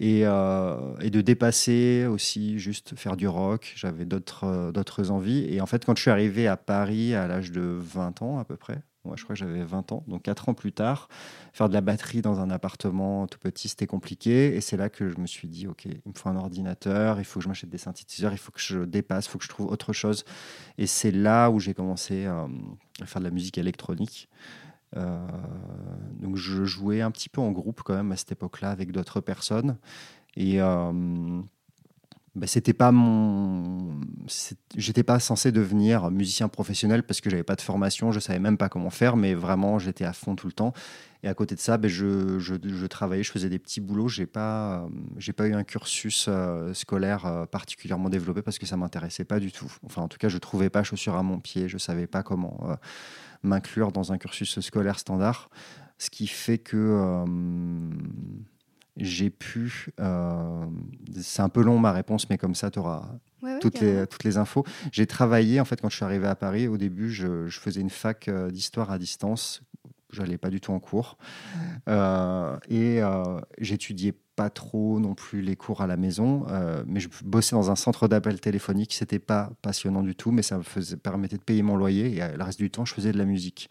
Et, 0.00 0.20
euh, 0.24 0.96
et, 1.00 1.10
de 1.10 1.20
dépasser 1.20 2.06
aussi, 2.06 2.60
juste 2.60 2.94
faire 2.94 3.16
du 3.16 3.26
rock. 3.26 3.72
J'avais 3.74 4.04
d'autres 4.04 5.10
envies. 5.10 5.44
Et 5.52 5.60
en 5.60 5.66
fait, 5.66 5.84
quand 5.84 5.96
je 5.96 6.02
suis 6.02 6.10
arrivé 6.12 6.46
à 6.46 6.56
Paris 6.56 7.16
à 7.16 7.26
l'âge 7.26 7.50
de 7.50 7.62
20 7.62 8.22
ans 8.22 8.38
à 8.38 8.44
peu 8.44 8.56
près, 8.56 8.80
moi, 9.08 9.16
je 9.16 9.24
crois 9.24 9.34
que 9.34 9.40
j'avais 9.40 9.64
20 9.64 9.92
ans, 9.92 10.04
donc 10.06 10.22
4 10.22 10.50
ans 10.50 10.54
plus 10.54 10.72
tard, 10.72 11.08
faire 11.52 11.68
de 11.68 11.74
la 11.74 11.80
batterie 11.80 12.20
dans 12.20 12.40
un 12.40 12.50
appartement 12.50 13.26
tout 13.26 13.38
petit, 13.38 13.68
c'était 13.68 13.86
compliqué. 13.86 14.54
Et 14.54 14.60
c'est 14.60 14.76
là 14.76 14.90
que 14.90 15.08
je 15.08 15.18
me 15.18 15.26
suis 15.26 15.48
dit, 15.48 15.66
OK, 15.66 15.86
il 15.86 16.00
me 16.04 16.12
faut 16.14 16.28
un 16.28 16.36
ordinateur, 16.36 17.18
il 17.18 17.24
faut 17.24 17.40
que 17.40 17.44
je 17.44 17.48
m'achète 17.48 17.70
des 17.70 17.78
synthétiseurs, 17.78 18.32
il 18.32 18.38
faut 18.38 18.52
que 18.52 18.60
je 18.60 18.80
dépasse, 18.80 19.26
il 19.26 19.30
faut 19.30 19.38
que 19.38 19.44
je 19.44 19.48
trouve 19.48 19.66
autre 19.66 19.92
chose. 19.92 20.24
Et 20.76 20.86
c'est 20.86 21.10
là 21.10 21.50
où 21.50 21.58
j'ai 21.58 21.72
commencé 21.72 22.26
euh, 22.26 22.46
à 23.00 23.06
faire 23.06 23.20
de 23.20 23.26
la 23.26 23.32
musique 23.32 23.58
électronique. 23.58 24.28
Euh, 24.96 25.26
donc 26.20 26.36
je 26.36 26.64
jouais 26.64 27.00
un 27.00 27.10
petit 27.10 27.28
peu 27.28 27.40
en 27.40 27.50
groupe 27.50 27.82
quand 27.82 27.94
même 27.94 28.12
à 28.12 28.16
cette 28.16 28.32
époque-là 28.32 28.70
avec 28.70 28.92
d'autres 28.92 29.20
personnes. 29.20 29.78
Et 30.36 30.60
euh, 30.60 31.42
bah, 32.38 32.46
c'était 32.46 32.72
pas 32.72 32.92
mon 32.92 34.00
j'étais 34.76 35.02
pas 35.02 35.18
censé 35.18 35.50
devenir 35.50 36.10
musicien 36.10 36.48
professionnel 36.48 37.02
parce 37.02 37.20
que 37.20 37.30
j'avais 37.30 37.42
pas 37.42 37.56
de 37.56 37.60
formation 37.60 38.12
je 38.12 38.20
savais 38.20 38.38
même 38.38 38.56
pas 38.56 38.68
comment 38.68 38.90
faire 38.90 39.16
mais 39.16 39.34
vraiment 39.34 39.78
j'étais 39.80 40.04
à 40.04 40.12
fond 40.12 40.36
tout 40.36 40.46
le 40.46 40.52
temps. 40.52 40.72
Et 41.24 41.28
à 41.28 41.34
côté 41.34 41.56
de 41.56 41.60
ça 41.60 41.78
ben, 41.78 41.88
je, 41.88 42.38
je, 42.38 42.86
travaillais 42.86 43.24
je 43.24 43.32
faisais 43.32 43.48
des 43.48 43.58
petits 43.58 43.80
boulots. 43.80 44.08
J'ai 44.08 44.26
pas 44.26 44.88
j'ai 45.16 45.32
pas 45.32 45.48
eu 45.48 45.54
un 45.54 45.64
cursus 45.64 46.26
euh, 46.28 46.72
scolaire 46.74 47.26
euh, 47.26 47.46
particulièrement 47.46 48.08
développé 48.08 48.40
parce 48.40 48.58
que 48.58 48.66
ça 48.66 48.76
m'intéressait 48.76 49.24
pas 49.24 49.40
du 49.40 49.50
tout. 49.50 49.72
Enfin 49.84 50.02
en 50.02 50.08
tout 50.08 50.18
cas 50.18 50.28
je 50.28 50.38
trouvais 50.38 50.70
pas 50.70 50.84
chaussure 50.84 51.16
à 51.16 51.24
mon 51.24 51.40
pied. 51.40 51.68
Je 51.68 51.78
savais 51.78 52.06
pas 52.06 52.22
comment 52.22 52.60
euh, 52.70 52.76
m'inclure 53.42 53.90
dans 53.90 54.12
un 54.12 54.18
cursus 54.18 54.60
scolaire 54.60 55.00
standard. 55.00 55.50
Ce 55.98 56.10
qui 56.10 56.28
fait 56.28 56.58
que 56.58 57.24
j'ai 58.98 59.30
pu. 59.30 59.90
Euh, 60.00 60.66
c'est 61.20 61.42
un 61.42 61.48
peu 61.48 61.62
long 61.62 61.78
ma 61.78 61.92
réponse, 61.92 62.28
mais 62.30 62.38
comme 62.38 62.54
ça, 62.54 62.70
tu 62.70 62.78
auras 62.78 63.08
toutes, 63.60 63.80
les, 63.80 64.06
toutes 64.06 64.24
les 64.24 64.36
infos. 64.36 64.64
J'ai 64.92 65.06
travaillé, 65.06 65.60
en 65.60 65.64
fait, 65.64 65.80
quand 65.80 65.88
je 65.88 65.96
suis 65.96 66.04
arrivé 66.04 66.26
à 66.26 66.34
Paris, 66.34 66.68
au 66.68 66.76
début, 66.76 67.10
je, 67.10 67.46
je 67.46 67.60
faisais 67.60 67.80
une 67.80 67.90
fac 67.90 68.28
euh, 68.28 68.50
d'histoire 68.50 68.90
à 68.90 68.98
distance 68.98 69.62
j'allais 70.10 70.38
pas 70.38 70.48
du 70.48 70.58
tout 70.58 70.72
en 70.72 70.80
cours. 70.80 71.18
et 71.86 73.02
j'étudiais 73.58 74.14
pas 74.36 74.48
trop 74.48 75.00
non 75.00 75.14
plus 75.14 75.42
les 75.42 75.54
cours 75.54 75.82
à 75.82 75.86
la 75.86 75.98
maison, 75.98 76.46
mais 76.86 76.98
je 76.98 77.10
bossais 77.22 77.54
dans 77.54 77.70
un 77.70 77.76
centre 77.76 78.08
d'appel 78.08 78.40
téléphonique. 78.40 78.94
C'était 78.94 79.18
pas 79.18 79.50
passionnant 79.60 80.02
du 80.02 80.14
tout, 80.14 80.30
mais 80.30 80.40
ça 80.40 80.56
me 80.56 80.62
faisait, 80.62 80.96
permettait 80.96 81.36
de 81.36 81.42
payer 81.42 81.62
mon 81.62 81.76
loyer. 81.76 82.16
Et 82.16 82.36
le 82.38 82.42
reste 82.42 82.58
du 82.58 82.70
temps, 82.70 82.86
je 82.86 82.94
faisais 82.94 83.12
de 83.12 83.18
la 83.18 83.26
musique. 83.26 83.68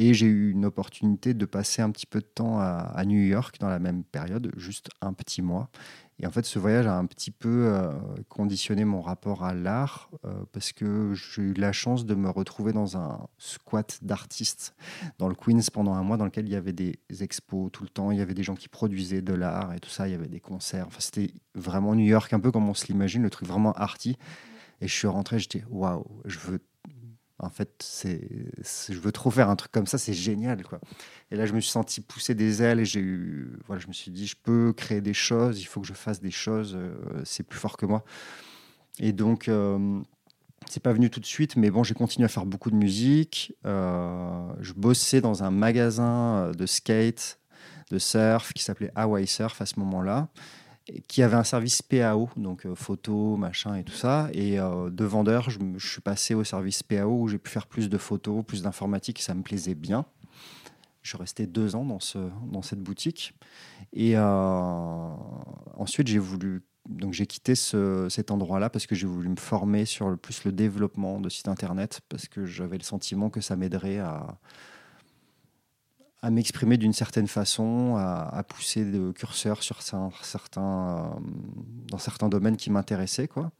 Et 0.00 0.14
j'ai 0.14 0.26
eu 0.26 0.52
une 0.52 0.64
opportunité 0.64 1.34
de 1.34 1.44
passer 1.44 1.82
un 1.82 1.90
petit 1.90 2.06
peu 2.06 2.20
de 2.20 2.26
temps 2.26 2.60
à, 2.60 3.04
New 3.04 3.18
York 3.18 3.56
dans 3.58 3.68
la 3.68 3.80
même 3.80 4.04
période, 4.04 4.52
juste 4.56 4.90
un 5.00 5.12
petit 5.12 5.42
mois. 5.42 5.70
Et 6.20 6.26
en 6.26 6.30
fait, 6.30 6.46
ce 6.46 6.60
voyage 6.60 6.86
a 6.86 6.96
un 6.96 7.06
petit 7.06 7.32
peu 7.32 7.66
euh, 7.66 7.92
conditionné 8.28 8.84
mon 8.84 9.00
rapport 9.00 9.44
à 9.44 9.54
l'art 9.54 10.08
euh, 10.24 10.44
parce 10.52 10.72
que 10.72 11.14
j'ai 11.14 11.42
eu 11.42 11.52
la 11.52 11.72
chance 11.72 12.06
de 12.06 12.14
me 12.14 12.30
retrouver 12.30 12.72
dans 12.72 12.96
un 12.96 13.26
squat 13.38 13.98
d'artistes 14.02 14.76
dans 15.18 15.26
le 15.26 15.34
Queens 15.34 15.66
pendant 15.72 15.94
un 15.94 16.04
mois 16.04 16.16
dans 16.16 16.26
lequel 16.26 16.46
il 16.46 16.52
y 16.52 16.56
avait 16.56 16.72
des 16.72 17.00
expos 17.20 17.68
tout 17.72 17.82
le 17.82 17.88
temps, 17.88 18.12
il 18.12 18.18
y 18.18 18.22
avait 18.22 18.34
des 18.34 18.44
gens 18.44 18.54
qui 18.54 18.68
produisaient 18.68 19.22
de 19.22 19.34
l'art 19.34 19.74
et 19.74 19.80
tout 19.80 19.90
ça, 19.90 20.06
il 20.06 20.12
y 20.12 20.14
avait 20.14 20.28
des 20.28 20.40
concerts. 20.40 20.86
Enfin, 20.86 21.00
c'était 21.00 21.32
vraiment 21.56 21.96
New 21.96 22.06
York, 22.06 22.32
un 22.32 22.40
peu 22.40 22.52
comme 22.52 22.68
on 22.68 22.74
se 22.74 22.86
l'imagine, 22.86 23.22
le 23.22 23.30
truc 23.30 23.48
vraiment 23.48 23.72
arty. 23.72 24.16
Et 24.80 24.86
je 24.86 24.94
suis 24.94 25.08
rentré, 25.08 25.40
j'étais 25.40 25.64
waouh, 25.68 26.06
je 26.24 26.38
veux 26.38 26.60
en 27.40 27.50
fait, 27.50 27.70
c'est, 27.78 28.28
je 28.88 28.98
veux 28.98 29.12
trop 29.12 29.30
faire 29.30 29.48
un 29.48 29.56
truc 29.56 29.70
comme 29.70 29.86
ça, 29.86 29.96
c'est 29.96 30.12
génial, 30.12 30.64
quoi. 30.64 30.80
Et 31.30 31.36
là, 31.36 31.46
je 31.46 31.52
me 31.52 31.60
suis 31.60 31.70
senti 31.70 32.00
pousser 32.00 32.34
des 32.34 32.62
ailes 32.62 32.80
et 32.80 32.84
j'ai 32.84 33.00
eu, 33.00 33.58
voilà, 33.66 33.80
je 33.80 33.86
me 33.86 33.92
suis 33.92 34.10
dit, 34.10 34.26
je 34.26 34.36
peux 34.42 34.72
créer 34.72 35.00
des 35.00 35.14
choses, 35.14 35.60
il 35.60 35.64
faut 35.64 35.80
que 35.80 35.86
je 35.86 35.92
fasse 35.92 36.20
des 36.20 36.32
choses, 36.32 36.74
euh, 36.76 36.94
c'est 37.24 37.44
plus 37.44 37.58
fort 37.58 37.76
que 37.76 37.86
moi. 37.86 38.04
Et 38.98 39.12
donc, 39.12 39.48
euh, 39.48 40.00
c'est 40.68 40.82
pas 40.82 40.92
venu 40.92 41.10
tout 41.10 41.20
de 41.20 41.26
suite, 41.26 41.54
mais 41.56 41.70
bon, 41.70 41.84
j'ai 41.84 41.94
continué 41.94 42.24
à 42.24 42.28
faire 42.28 42.46
beaucoup 42.46 42.72
de 42.72 42.76
musique. 42.76 43.54
Euh, 43.64 44.48
je 44.60 44.72
bossais 44.72 45.20
dans 45.20 45.44
un 45.44 45.52
magasin 45.52 46.50
de 46.50 46.66
skate, 46.66 47.38
de 47.90 47.98
surf 47.98 48.52
qui 48.52 48.64
s'appelait 48.64 48.90
Hawaii 48.96 49.28
Surf 49.28 49.60
à 49.62 49.66
ce 49.66 49.78
moment-là 49.78 50.28
qui 51.06 51.22
avait 51.22 51.36
un 51.36 51.44
service 51.44 51.82
PAO, 51.82 52.30
donc 52.36 52.66
euh, 52.66 52.74
photo, 52.74 53.36
machin 53.36 53.76
et 53.76 53.84
tout 53.84 53.94
ça. 53.94 54.28
Et 54.32 54.58
euh, 54.58 54.90
de 54.90 55.04
vendeur, 55.04 55.50
je, 55.50 55.58
suis 55.78 56.00
passé 56.00 56.34
au 56.34 56.44
service 56.44 56.82
PAO 56.82 57.22
où 57.22 57.28
j'ai 57.28 57.38
pu 57.38 57.50
faire 57.50 57.66
plus 57.66 57.88
de 57.88 57.98
photos, 57.98 58.44
plus 58.44 58.62
d'informatique, 58.62 59.20
ça 59.20 59.34
me 59.34 59.42
plaisait 59.42 59.74
bien. 59.74 60.06
Je 61.02 61.10
suis 61.10 61.18
resté 61.18 61.46
deux 61.46 61.76
ans 61.76 61.84
dans, 61.84 62.00
ce, 62.00 62.18
dans 62.50 62.62
cette 62.62 62.80
boutique. 62.80 63.34
Et 63.92 64.16
euh, 64.16 64.22
ensuite, 65.76 66.08
j'ai 66.08 66.18
voulu. 66.18 66.62
Donc, 66.88 67.12
j'ai 67.12 67.26
quitté 67.26 67.54
ce, 67.54 68.08
cet 68.08 68.30
endroit-là 68.30 68.70
parce 68.70 68.86
que 68.86 68.94
j'ai 68.94 69.06
voulu 69.06 69.28
me 69.28 69.36
former 69.36 69.84
sur 69.84 70.18
plus 70.18 70.44
le 70.44 70.52
développement 70.52 71.20
de 71.20 71.28
sites 71.28 71.48
internet 71.48 72.00
parce 72.08 72.28
que 72.28 72.46
j'avais 72.46 72.78
le 72.78 72.82
sentiment 72.82 73.28
que 73.28 73.42
ça 73.42 73.56
m'aiderait 73.56 73.98
à, 73.98 74.38
à 76.20 76.30
m'exprimer 76.30 76.76
d'une 76.78 76.92
certaine 76.92 77.28
façon, 77.28 77.94
à, 77.96 78.42
pousser 78.48 78.84
le 78.84 79.12
curseur 79.12 79.62
sur 79.62 79.82
certains, 79.82 80.62
euh, 80.62 81.02
dans 81.88 81.98
certains 81.98 82.28
domaines 82.28 82.56
qui 82.56 82.70
m'intéressaient. 82.70 83.28
Quoi. 83.28 83.52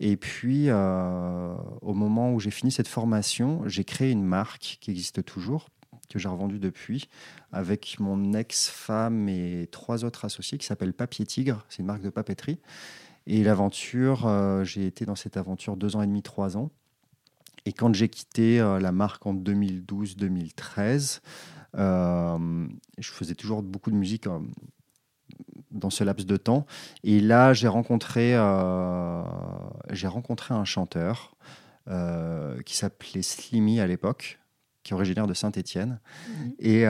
Et 0.00 0.16
puis, 0.16 0.66
euh, 0.68 1.54
au 1.82 1.92
moment 1.92 2.32
où 2.32 2.40
j'ai 2.40 2.50
fini 2.50 2.72
cette 2.72 2.88
formation, 2.88 3.62
j'ai 3.66 3.84
créé 3.84 4.10
une 4.10 4.24
marque 4.24 4.78
qui 4.80 4.90
existe 4.90 5.22
toujours, 5.24 5.68
que 6.08 6.18
j'ai 6.18 6.28
revendue 6.28 6.58
depuis, 6.58 7.08
avec 7.52 8.00
mon 8.00 8.32
ex-femme 8.32 9.28
et 9.28 9.68
trois 9.70 10.04
autres 10.04 10.24
associés, 10.24 10.56
qui 10.56 10.66
s'appelle 10.66 10.94
Papier 10.94 11.26
Tigre. 11.26 11.66
C'est 11.68 11.80
une 11.80 11.86
marque 11.86 12.02
de 12.02 12.10
papeterie. 12.10 12.58
Et 13.26 13.44
l'aventure, 13.44 14.26
euh, 14.26 14.64
j'ai 14.64 14.86
été 14.86 15.04
dans 15.04 15.16
cette 15.16 15.36
aventure 15.36 15.76
deux 15.76 15.94
ans 15.96 16.00
et 16.00 16.06
demi, 16.06 16.22
trois 16.22 16.56
ans. 16.56 16.70
Et 17.66 17.74
quand 17.74 17.92
j'ai 17.92 18.08
quitté 18.08 18.58
la 18.80 18.92
marque 18.92 19.26
en 19.26 19.34
2012-2013, 19.34 21.20
euh, 21.20 21.57
je 21.74 23.10
faisais 23.12 23.34
toujours 23.34 23.62
beaucoup 23.62 23.90
de 23.90 23.96
musique 23.96 24.26
euh, 24.26 24.38
dans 25.70 25.90
ce 25.90 26.04
laps 26.04 26.26
de 26.26 26.36
temps. 26.36 26.66
Et 27.04 27.20
là, 27.20 27.52
j'ai 27.52 27.68
rencontré, 27.68 28.34
euh, 28.34 29.22
j'ai 29.90 30.08
rencontré 30.08 30.54
un 30.54 30.64
chanteur 30.64 31.34
qui 32.66 32.76
s'appelait 32.76 33.22
Slimy 33.22 33.80
à 33.80 33.86
l'époque, 33.86 34.38
qui 34.82 34.92
est 34.92 34.94
originaire 34.94 35.26
de 35.26 35.32
Saint-Étienne, 35.32 36.00
mhm. 36.28 36.52
et 36.58 36.84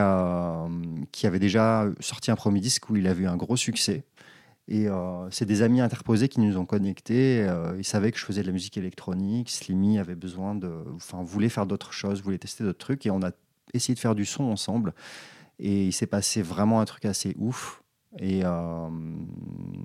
qui 1.13 1.25
avait 1.25 1.39
déjà 1.39 1.85
sorti 2.01 2.31
un 2.31 2.35
premier 2.35 2.59
disque 2.59 2.89
où 2.89 2.97
il 2.97 3.07
avait 3.07 3.23
eu 3.23 3.27
un 3.27 3.37
gros 3.37 3.55
succès. 3.55 4.03
Et 4.67 4.87
c'est 5.31 5.45
des 5.45 5.61
amis 5.61 5.79
interposés 5.79 6.27
qui 6.27 6.41
nous 6.41 6.57
ont 6.57 6.65
connectés. 6.65 7.49
ils 7.77 7.85
savaient 7.85 8.11
que 8.11 8.19
je 8.19 8.25
faisais 8.25 8.41
de 8.41 8.47
la 8.47 8.51
musique 8.51 8.75
électronique. 8.75 9.49
Slimy 9.49 9.99
avait 9.99 10.15
besoin 10.15 10.53
de, 10.53 10.69
enfin, 10.95 11.23
voulait 11.23 11.47
faire 11.47 11.65
d'autres 11.65 11.93
choses, 11.93 12.21
voulait 12.21 12.39
tester 12.39 12.65
d'autres 12.65 12.77
trucs. 12.77 13.05
Et 13.05 13.09
on 13.09 13.21
a 13.23 13.31
essayer 13.73 13.93
de 13.93 13.99
faire 13.99 14.15
du 14.15 14.25
son 14.25 14.45
ensemble. 14.45 14.93
Et 15.59 15.87
il 15.87 15.93
s'est 15.93 16.07
passé 16.07 16.41
vraiment 16.41 16.81
un 16.81 16.85
truc 16.85 17.05
assez 17.05 17.35
ouf. 17.37 17.83
Et 18.17 18.41
euh, 18.43 18.89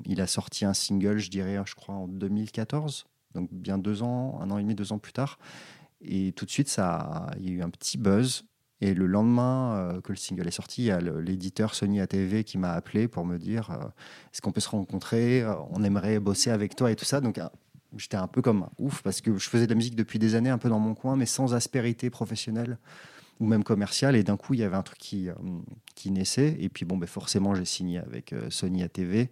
il 0.07 0.21
a 0.21 0.27
sorti 0.27 0.65
un 0.65 0.73
single, 0.73 1.19
je 1.19 1.31
dirais, 1.31 1.61
je 1.67 1.75
crois, 1.75 1.95
en 1.95 2.09
2014. 2.09 3.07
Donc 3.35 3.49
bien 3.53 3.79
deux 3.79 4.03
ans, 4.03 4.39
un 4.41 4.51
an 4.51 4.59
et 4.59 4.63
demi, 4.63 4.75
deux 4.75 4.93
ans 4.93 4.99
plus 4.99 5.13
tard. 5.13 5.39
Et 6.01 6.33
tout 6.33 6.45
de 6.45 6.51
suite, 6.51 6.69
ça, 6.69 7.27
il 7.39 7.49
y 7.49 7.49
a 7.51 7.53
eu 7.53 7.63
un 7.63 7.71
petit 7.71 7.99
buzz. 7.99 8.45
Et 8.81 8.93
le 8.93 9.07
lendemain 9.07 9.75
euh, 9.75 10.01
que 10.01 10.13
le 10.13 10.17
single 10.17 10.47
est 10.47 10.53
sorti, 10.53 10.83
il 10.83 10.87
y 10.87 10.91
a 10.91 11.01
l'éditeur 11.01 11.75
Sony 11.75 12.01
ATV 12.01 12.45
qui 12.45 12.59
m'a 12.59 12.73
appelé 12.73 13.09
pour 13.09 13.25
me 13.25 13.39
dire 13.39 13.71
euh, 13.71 13.85
est-ce 14.33 14.43
qu'on 14.43 14.53
peut 14.53 14.61
se 14.61 14.69
rencontrer? 14.69 15.45
On 15.71 15.83
aimerait 15.85 16.19
bosser 16.19 16.51
avec 16.51 16.77
toi 16.77 16.91
et 16.91 16.97
tout 16.97 17.05
ça. 17.05 17.21
Donc 17.21 17.41
j'étais 17.97 18.17
un 18.17 18.27
peu 18.27 18.43
comme 18.43 18.69
ouf 18.79 19.03
parce 19.03 19.21
que 19.21 19.37
je 19.39 19.49
faisais 19.49 19.67
de 19.67 19.71
la 19.71 19.77
musique 19.77 19.97
depuis 19.97 20.19
des 20.19 20.35
années, 20.35 20.51
un 20.51 20.59
peu 20.59 20.69
dans 20.69 20.81
mon 20.81 20.95
coin, 20.95 21.17
mais 21.17 21.27
sans 21.27 21.55
aspérité 21.55 22.11
professionnelle 22.11 22.79
ou 23.41 23.47
même 23.47 23.65
commercial. 23.65 24.17
Et 24.17 24.23
d'un 24.23 24.37
coup, 24.37 24.55
il 24.55 24.61
y 24.61 24.63
avait 24.63 24.77
un 24.77 24.83
truc 24.83 24.99
qui, 24.99 25.29
euh, 25.29 25.35
qui 25.95 26.11
naissait. 26.11 26.57
Et 26.61 26.69
puis, 26.69 26.85
bon, 26.85 26.97
ben, 26.97 27.07
forcément, 27.07 27.55
j'ai 27.55 27.65
signé 27.65 27.99
avec 27.99 28.33
euh, 28.33 28.51
Sony 28.51 28.83
ATV, 28.83 29.31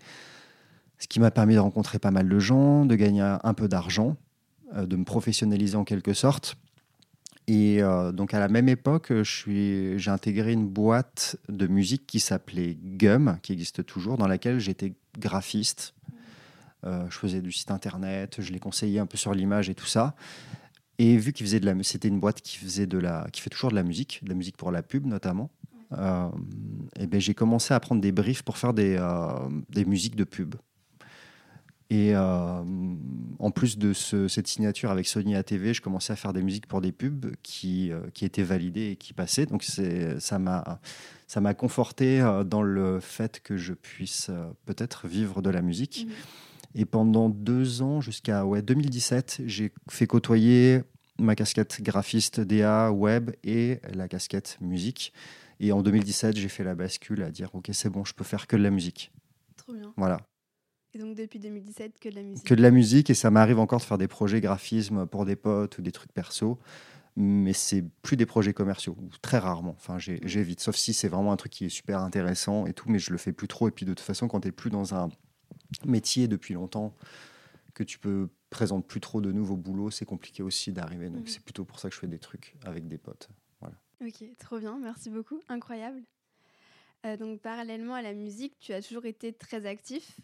ce 0.98 1.08
qui 1.08 1.20
m'a 1.20 1.30
permis 1.30 1.54
de 1.54 1.60
rencontrer 1.60 1.98
pas 1.98 2.10
mal 2.10 2.28
de 2.28 2.38
gens, 2.38 2.84
de 2.84 2.94
gagner 2.94 3.22
un 3.22 3.54
peu 3.54 3.68
d'argent, 3.68 4.16
euh, 4.74 4.86
de 4.86 4.96
me 4.96 5.04
professionnaliser 5.04 5.76
en 5.76 5.84
quelque 5.84 6.12
sorte. 6.12 6.56
Et 7.48 7.82
donc 8.14 8.34
à 8.34 8.38
la 8.38 8.46
même 8.46 8.68
époque, 8.68 9.12
j'ai 9.24 9.98
intégré 10.06 10.52
une 10.52 10.68
boîte 10.68 11.36
de 11.48 11.66
musique 11.66 12.06
qui 12.06 12.20
s'appelait 12.20 12.78
Gum, 12.80 13.36
qui 13.42 13.52
existe 13.52 13.84
toujours, 13.84 14.16
dans 14.16 14.28
laquelle 14.28 14.60
j'étais 14.60 14.94
graphiste. 15.18 15.92
je 16.84 17.10
faisais 17.10 17.42
du 17.42 17.50
site 17.50 17.72
internet, 17.72 18.36
je 18.38 18.52
les 18.52 18.60
conseillais 18.60 19.00
un 19.00 19.06
peu 19.06 19.18
sur 19.18 19.34
l'image 19.34 19.68
et 19.68 19.74
tout 19.74 19.86
ça. 19.86 20.14
Et 21.02 21.16
vu 21.16 21.32
qu'il 21.32 21.44
faisait 21.44 21.58
de 21.58 21.66
la, 21.66 21.74
c'était 21.82 22.06
une 22.06 22.20
boîte 22.20 22.42
qui 22.42 22.58
faisait 22.58 22.86
de 22.86 22.96
la, 22.96 23.26
qui 23.32 23.40
fait 23.40 23.50
toujours 23.50 23.70
de 23.70 23.74
la 23.74 23.82
musique, 23.82 24.20
de 24.22 24.28
la 24.28 24.36
musique 24.36 24.56
pour 24.56 24.70
la 24.70 24.84
pub 24.84 25.04
notamment. 25.04 25.50
Euh, 25.98 26.28
et 26.96 27.08
ben 27.08 27.20
j'ai 27.20 27.34
commencé 27.34 27.74
à 27.74 27.80
prendre 27.80 28.00
des 28.00 28.12
briefs 28.12 28.44
pour 28.44 28.56
faire 28.56 28.72
des, 28.72 28.94
euh, 29.00 29.32
des 29.68 29.84
musiques 29.84 30.14
de 30.14 30.22
pub. 30.22 30.54
Et 31.90 32.14
euh, 32.14 32.62
en 33.40 33.50
plus 33.50 33.78
de 33.78 33.92
cette 33.92 34.46
signature 34.46 34.92
avec 34.92 35.08
Sony 35.08 35.34
ATV, 35.34 35.74
je 35.74 35.82
commençais 35.82 36.12
à 36.12 36.16
faire 36.16 36.32
des 36.32 36.40
musiques 36.40 36.68
pour 36.68 36.80
des 36.80 36.92
pubs 36.92 37.34
qui, 37.42 37.90
qui 38.14 38.24
étaient 38.24 38.44
validées 38.44 38.92
et 38.92 38.96
qui 38.96 39.12
passaient. 39.12 39.46
Donc 39.46 39.64
ça 39.64 40.38
m'a 40.38 40.80
ça 41.26 41.40
m'a 41.40 41.52
conforté 41.52 42.20
dans 42.46 42.62
le 42.62 43.00
fait 43.00 43.40
que 43.40 43.56
je 43.56 43.74
puisse 43.74 44.30
peut-être 44.66 45.08
vivre 45.08 45.42
de 45.42 45.50
la 45.50 45.62
musique. 45.62 46.06
Mmh. 46.06 46.12
Et 46.74 46.84
pendant 46.86 47.28
deux 47.28 47.82
ans, 47.82 48.00
jusqu'à 48.00 48.46
ouais, 48.46 48.62
2017, 48.62 49.42
j'ai 49.46 49.72
fait 49.90 50.06
côtoyer 50.06 50.82
ma 51.22 51.34
casquette 51.34 51.82
graphiste 51.82 52.40
DA 52.40 52.92
web 52.92 53.30
et 53.44 53.80
la 53.92 54.08
casquette 54.08 54.58
musique. 54.60 55.12
Et 55.60 55.72
en 55.72 55.82
2017, 55.82 56.36
j'ai 56.36 56.48
fait 56.48 56.64
la 56.64 56.74
bascule 56.74 57.22
à 57.22 57.30
dire 57.30 57.54
ok, 57.54 57.70
c'est 57.72 57.90
bon, 57.90 58.04
je 58.04 58.14
peux 58.14 58.24
faire 58.24 58.46
que 58.46 58.56
de 58.56 58.62
la 58.62 58.70
musique. 58.70 59.12
Trop 59.56 59.72
bien. 59.72 59.92
Voilà. 59.96 60.18
Et 60.94 60.98
donc 60.98 61.16
depuis 61.16 61.38
2017, 61.38 61.98
que 61.98 62.08
de 62.10 62.14
la 62.14 62.22
musique 62.22 62.46
Que 62.46 62.54
de 62.54 62.62
la 62.62 62.70
musique, 62.70 63.08
et 63.08 63.14
ça 63.14 63.30
m'arrive 63.30 63.58
encore 63.58 63.78
de 63.80 63.84
faire 63.84 63.98
des 63.98 64.08
projets 64.08 64.40
graphisme 64.40 65.06
pour 65.06 65.24
des 65.24 65.36
potes 65.36 65.78
ou 65.78 65.82
des 65.82 65.92
trucs 65.92 66.12
perso, 66.12 66.58
mais 67.16 67.52
c'est 67.52 67.82
plus 68.02 68.16
des 68.16 68.26
projets 68.26 68.52
commerciaux, 68.52 68.96
très 69.22 69.38
rarement. 69.38 69.74
Enfin, 69.78 69.98
j'évite, 69.98 70.60
sauf 70.60 70.76
si 70.76 70.92
c'est 70.92 71.08
vraiment 71.08 71.32
un 71.32 71.36
truc 71.36 71.52
qui 71.52 71.66
est 71.66 71.70
super 71.70 72.00
intéressant 72.00 72.66
et 72.66 72.74
tout, 72.74 72.90
mais 72.90 72.98
je 72.98 73.10
le 73.10 73.18
fais 73.18 73.32
plus 73.32 73.48
trop. 73.48 73.68
Et 73.68 73.70
puis 73.70 73.86
de 73.86 73.92
toute 73.92 74.04
façon, 74.04 74.28
quand 74.28 74.40
tu 74.40 74.48
n'es 74.48 74.52
plus 74.52 74.70
dans 74.70 74.94
un 74.94 75.08
métier 75.86 76.28
depuis 76.28 76.54
longtemps, 76.54 76.94
que 77.74 77.84
tu 77.84 77.98
peux 77.98 78.28
présenter 78.52 78.86
plus 78.86 79.00
trop 79.00 79.20
de 79.20 79.32
nouveaux 79.32 79.56
boulots, 79.56 79.90
c'est 79.90 80.04
compliqué 80.04 80.42
aussi 80.42 80.72
d'arriver. 80.72 81.08
Donc 81.08 81.22
mhm. 81.22 81.26
c'est 81.26 81.42
plutôt 81.42 81.64
pour 81.64 81.80
ça 81.80 81.88
que 81.88 81.94
je 81.94 82.00
fais 82.00 82.06
des 82.06 82.20
trucs 82.20 82.54
avec 82.64 82.86
des 82.86 82.98
potes. 82.98 83.28
Voilà. 83.60 83.76
Ok, 84.00 84.24
trop 84.38 84.58
bien, 84.58 84.78
merci 84.78 85.10
beaucoup, 85.10 85.40
incroyable. 85.48 86.02
Euh, 87.04 87.16
donc 87.16 87.40
parallèlement 87.40 87.94
à 87.94 88.02
la 88.02 88.12
musique, 88.12 88.54
tu 88.60 88.72
as 88.72 88.82
toujours 88.82 89.06
été 89.06 89.32
très 89.32 89.66
actif. 89.66 90.20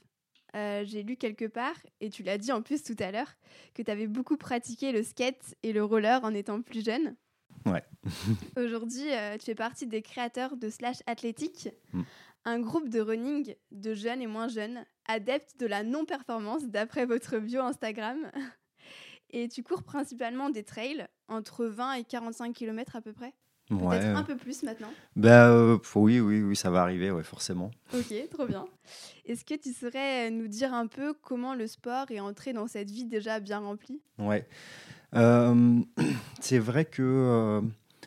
Euh, 0.54 0.84
j'ai 0.84 1.02
lu 1.02 1.16
quelque 1.16 1.46
part, 1.46 1.74
et 2.00 2.08
tu 2.08 2.22
l'as 2.22 2.38
dit 2.38 2.52
en 2.52 2.62
plus 2.62 2.82
tout 2.82 2.96
à 3.00 3.10
l'heure, 3.10 3.34
que 3.74 3.82
tu 3.82 3.90
avais 3.90 4.06
beaucoup 4.06 4.36
pratiqué 4.36 4.92
le 4.92 5.02
skate 5.02 5.56
et 5.62 5.72
le 5.72 5.84
roller 5.84 6.22
en 6.24 6.32
étant 6.32 6.62
plus 6.62 6.84
jeune. 6.84 7.16
Ouais. 7.66 7.82
Aujourd'hui, 8.56 9.12
euh, 9.12 9.36
tu 9.36 9.46
fais 9.46 9.54
partie 9.54 9.86
des 9.86 10.00
créateurs 10.00 10.56
de 10.56 10.70
Slash 10.70 10.98
Athlétique. 11.06 11.68
Mm 11.92 12.02
un 12.44 12.60
groupe 12.60 12.88
de 12.88 13.00
running 13.00 13.54
de 13.70 13.94
jeunes 13.94 14.22
et 14.22 14.26
moins 14.26 14.48
jeunes, 14.48 14.84
adeptes 15.06 15.58
de 15.58 15.66
la 15.66 15.82
non-performance 15.82 16.64
d'après 16.66 17.06
votre 17.06 17.38
bio 17.38 17.62
Instagram. 17.62 18.30
Et 19.30 19.48
tu 19.48 19.62
cours 19.62 19.82
principalement 19.82 20.48
des 20.48 20.64
trails, 20.64 21.06
entre 21.28 21.66
20 21.66 21.94
et 21.94 22.04
45 22.04 22.54
km 22.54 22.96
à 22.96 23.02
peu 23.02 23.12
près? 23.12 23.34
Peut-être 23.68 24.16
un 24.16 24.22
peu 24.22 24.36
plus 24.36 24.62
maintenant? 24.62 24.88
Bah, 25.14 25.78
Oui, 25.94 26.20
oui, 26.20 26.40
oui, 26.40 26.56
ça 26.56 26.70
va 26.70 26.80
arriver, 26.80 27.10
ouais, 27.10 27.22
forcément. 27.22 27.70
Ok, 27.92 28.14
trop 28.30 28.46
bien. 28.46 28.66
Est-ce 29.26 29.44
que 29.44 29.54
tu 29.54 29.74
saurais 29.74 30.30
nous 30.30 30.48
dire 30.48 30.72
un 30.72 30.86
peu 30.86 31.12
comment 31.12 31.54
le 31.54 31.66
sport 31.66 32.10
est 32.10 32.20
entré 32.20 32.54
dans 32.54 32.66
cette 32.66 32.90
vie 32.90 33.04
déjà 33.04 33.40
bien 33.40 33.58
remplie? 33.58 34.00
Ouais. 34.18 34.46
c'est 36.40 36.58
vrai 36.58 36.86
que 36.86 37.62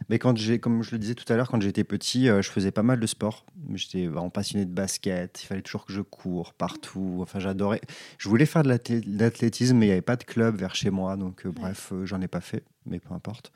mais 0.09 0.19
quand 0.19 0.37
j'ai, 0.37 0.59
comme 0.59 0.83
je 0.83 0.91
le 0.91 0.99
disais 0.99 1.15
tout 1.15 1.31
à 1.31 1.35
l'heure, 1.35 1.49
quand 1.49 1.61
j'étais 1.61 1.83
petit, 1.83 2.29
euh, 2.29 2.41
je 2.41 2.49
faisais 2.49 2.71
pas 2.71 2.83
mal 2.83 2.99
de 2.99 3.07
sport. 3.07 3.45
J'étais 3.73 4.07
vraiment 4.07 4.29
passionné 4.29 4.65
de 4.65 4.71
basket. 4.73 5.43
Il 5.43 5.45
fallait 5.45 5.61
toujours 5.61 5.85
que 5.85 5.93
je 5.93 6.01
cours 6.01 6.53
partout. 6.53 7.19
Enfin, 7.21 7.39
j'adorais. 7.39 7.81
Je 8.17 8.29
voulais 8.29 8.45
faire 8.45 8.63
de 8.63 8.69
l'athlétisme, 8.69 9.77
mais 9.77 9.85
il 9.85 9.89
n'y 9.89 9.93
avait 9.93 10.01
pas 10.01 10.15
de 10.15 10.23
club 10.23 10.55
vers 10.55 10.75
chez 10.75 10.89
moi. 10.89 11.15
Donc, 11.17 11.45
euh, 11.45 11.51
bref, 11.51 11.91
euh, 11.93 12.05
j'en 12.05 12.21
ai 12.21 12.27
pas 12.27 12.41
fait, 12.41 12.63
mais 12.85 12.99
peu 12.99 13.13
importe. 13.13 13.51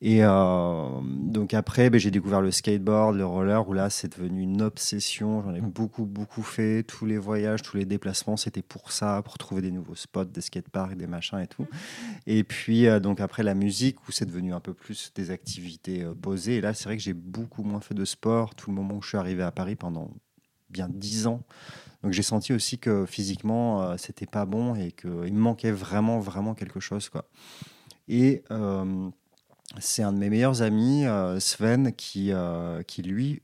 Et 0.00 0.20
euh, 0.22 1.00
donc 1.02 1.54
après, 1.54 1.90
ben, 1.90 1.98
j'ai 1.98 2.12
découvert 2.12 2.40
le 2.40 2.52
skateboard, 2.52 3.16
le 3.16 3.26
roller, 3.26 3.68
où 3.68 3.72
là, 3.72 3.90
c'est 3.90 4.16
devenu 4.16 4.42
une 4.42 4.62
obsession. 4.62 5.42
J'en 5.42 5.54
ai 5.54 5.60
beaucoup, 5.60 6.04
beaucoup 6.04 6.42
fait. 6.42 6.84
Tous 6.84 7.04
les 7.04 7.18
voyages, 7.18 7.62
tous 7.62 7.76
les 7.76 7.84
déplacements, 7.84 8.36
c'était 8.36 8.62
pour 8.62 8.92
ça, 8.92 9.20
pour 9.24 9.38
trouver 9.38 9.60
des 9.60 9.72
nouveaux 9.72 9.96
spots, 9.96 10.26
des 10.26 10.40
skateparks, 10.40 10.96
des 10.96 11.08
machins 11.08 11.40
et 11.40 11.48
tout. 11.48 11.66
Et 12.26 12.44
puis, 12.44 12.86
euh, 12.86 13.00
donc 13.00 13.20
après, 13.20 13.42
la 13.42 13.54
musique, 13.54 14.08
où 14.08 14.12
c'est 14.12 14.26
devenu 14.26 14.54
un 14.54 14.60
peu 14.60 14.72
plus 14.72 15.12
des 15.16 15.32
activités 15.32 16.04
euh, 16.04 16.14
posées. 16.14 16.56
Et 16.56 16.60
là, 16.60 16.74
c'est 16.74 16.84
vrai 16.84 16.96
que 16.96 17.02
j'ai 17.02 17.14
beaucoup 17.14 17.64
moins 17.64 17.80
fait 17.80 17.94
de 17.94 18.04
sport 18.04 18.54
tout 18.54 18.70
le 18.70 18.76
moment 18.76 18.94
où 18.94 19.02
je 19.02 19.08
suis 19.08 19.18
arrivé 19.18 19.42
à 19.42 19.50
Paris 19.50 19.74
pendant 19.74 20.10
bien 20.70 20.88
dix 20.88 21.26
ans. 21.26 21.42
Donc 22.04 22.12
j'ai 22.12 22.22
senti 22.22 22.52
aussi 22.52 22.78
que 22.78 23.04
physiquement, 23.06 23.96
c'était 23.96 24.26
pas 24.26 24.46
bon 24.46 24.76
et 24.76 24.92
qu'il 24.92 25.10
me 25.10 25.30
manquait 25.40 25.72
vraiment, 25.72 26.20
vraiment 26.20 26.54
quelque 26.54 26.78
chose. 26.78 27.08
Quoi. 27.08 27.24
Et 28.06 28.44
c'est 29.78 30.02
un 30.02 30.12
de 30.12 30.18
mes 30.18 30.30
meilleurs 30.30 30.62
amis, 30.62 31.04
euh, 31.06 31.38
Sven, 31.40 31.92
qui, 31.92 32.32
euh, 32.32 32.82
qui 32.82 33.02
lui, 33.02 33.42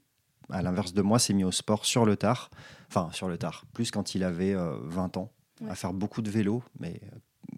à 0.50 0.62
l'inverse 0.62 0.95
de 0.95 1.02
moi, 1.02 1.19
s'est 1.19 1.35
mis 1.35 1.45
au 1.45 1.52
sport 1.52 1.85
sur 1.85 2.07
le 2.07 2.16
tard. 2.16 2.50
Enfin, 2.88 3.09
sur 3.12 3.28
le 3.28 3.37
tard, 3.37 3.64
plus 3.73 3.90
quand 3.90 4.14
il 4.14 4.25
avait 4.25 4.54
20 4.54 5.16
euh, 5.16 5.21
ans, 5.21 5.31
à 5.69 5.75
faire 5.75 5.93
beaucoup 5.93 6.23
de 6.23 6.31
vélo, 6.31 6.62
mais 6.81 7.00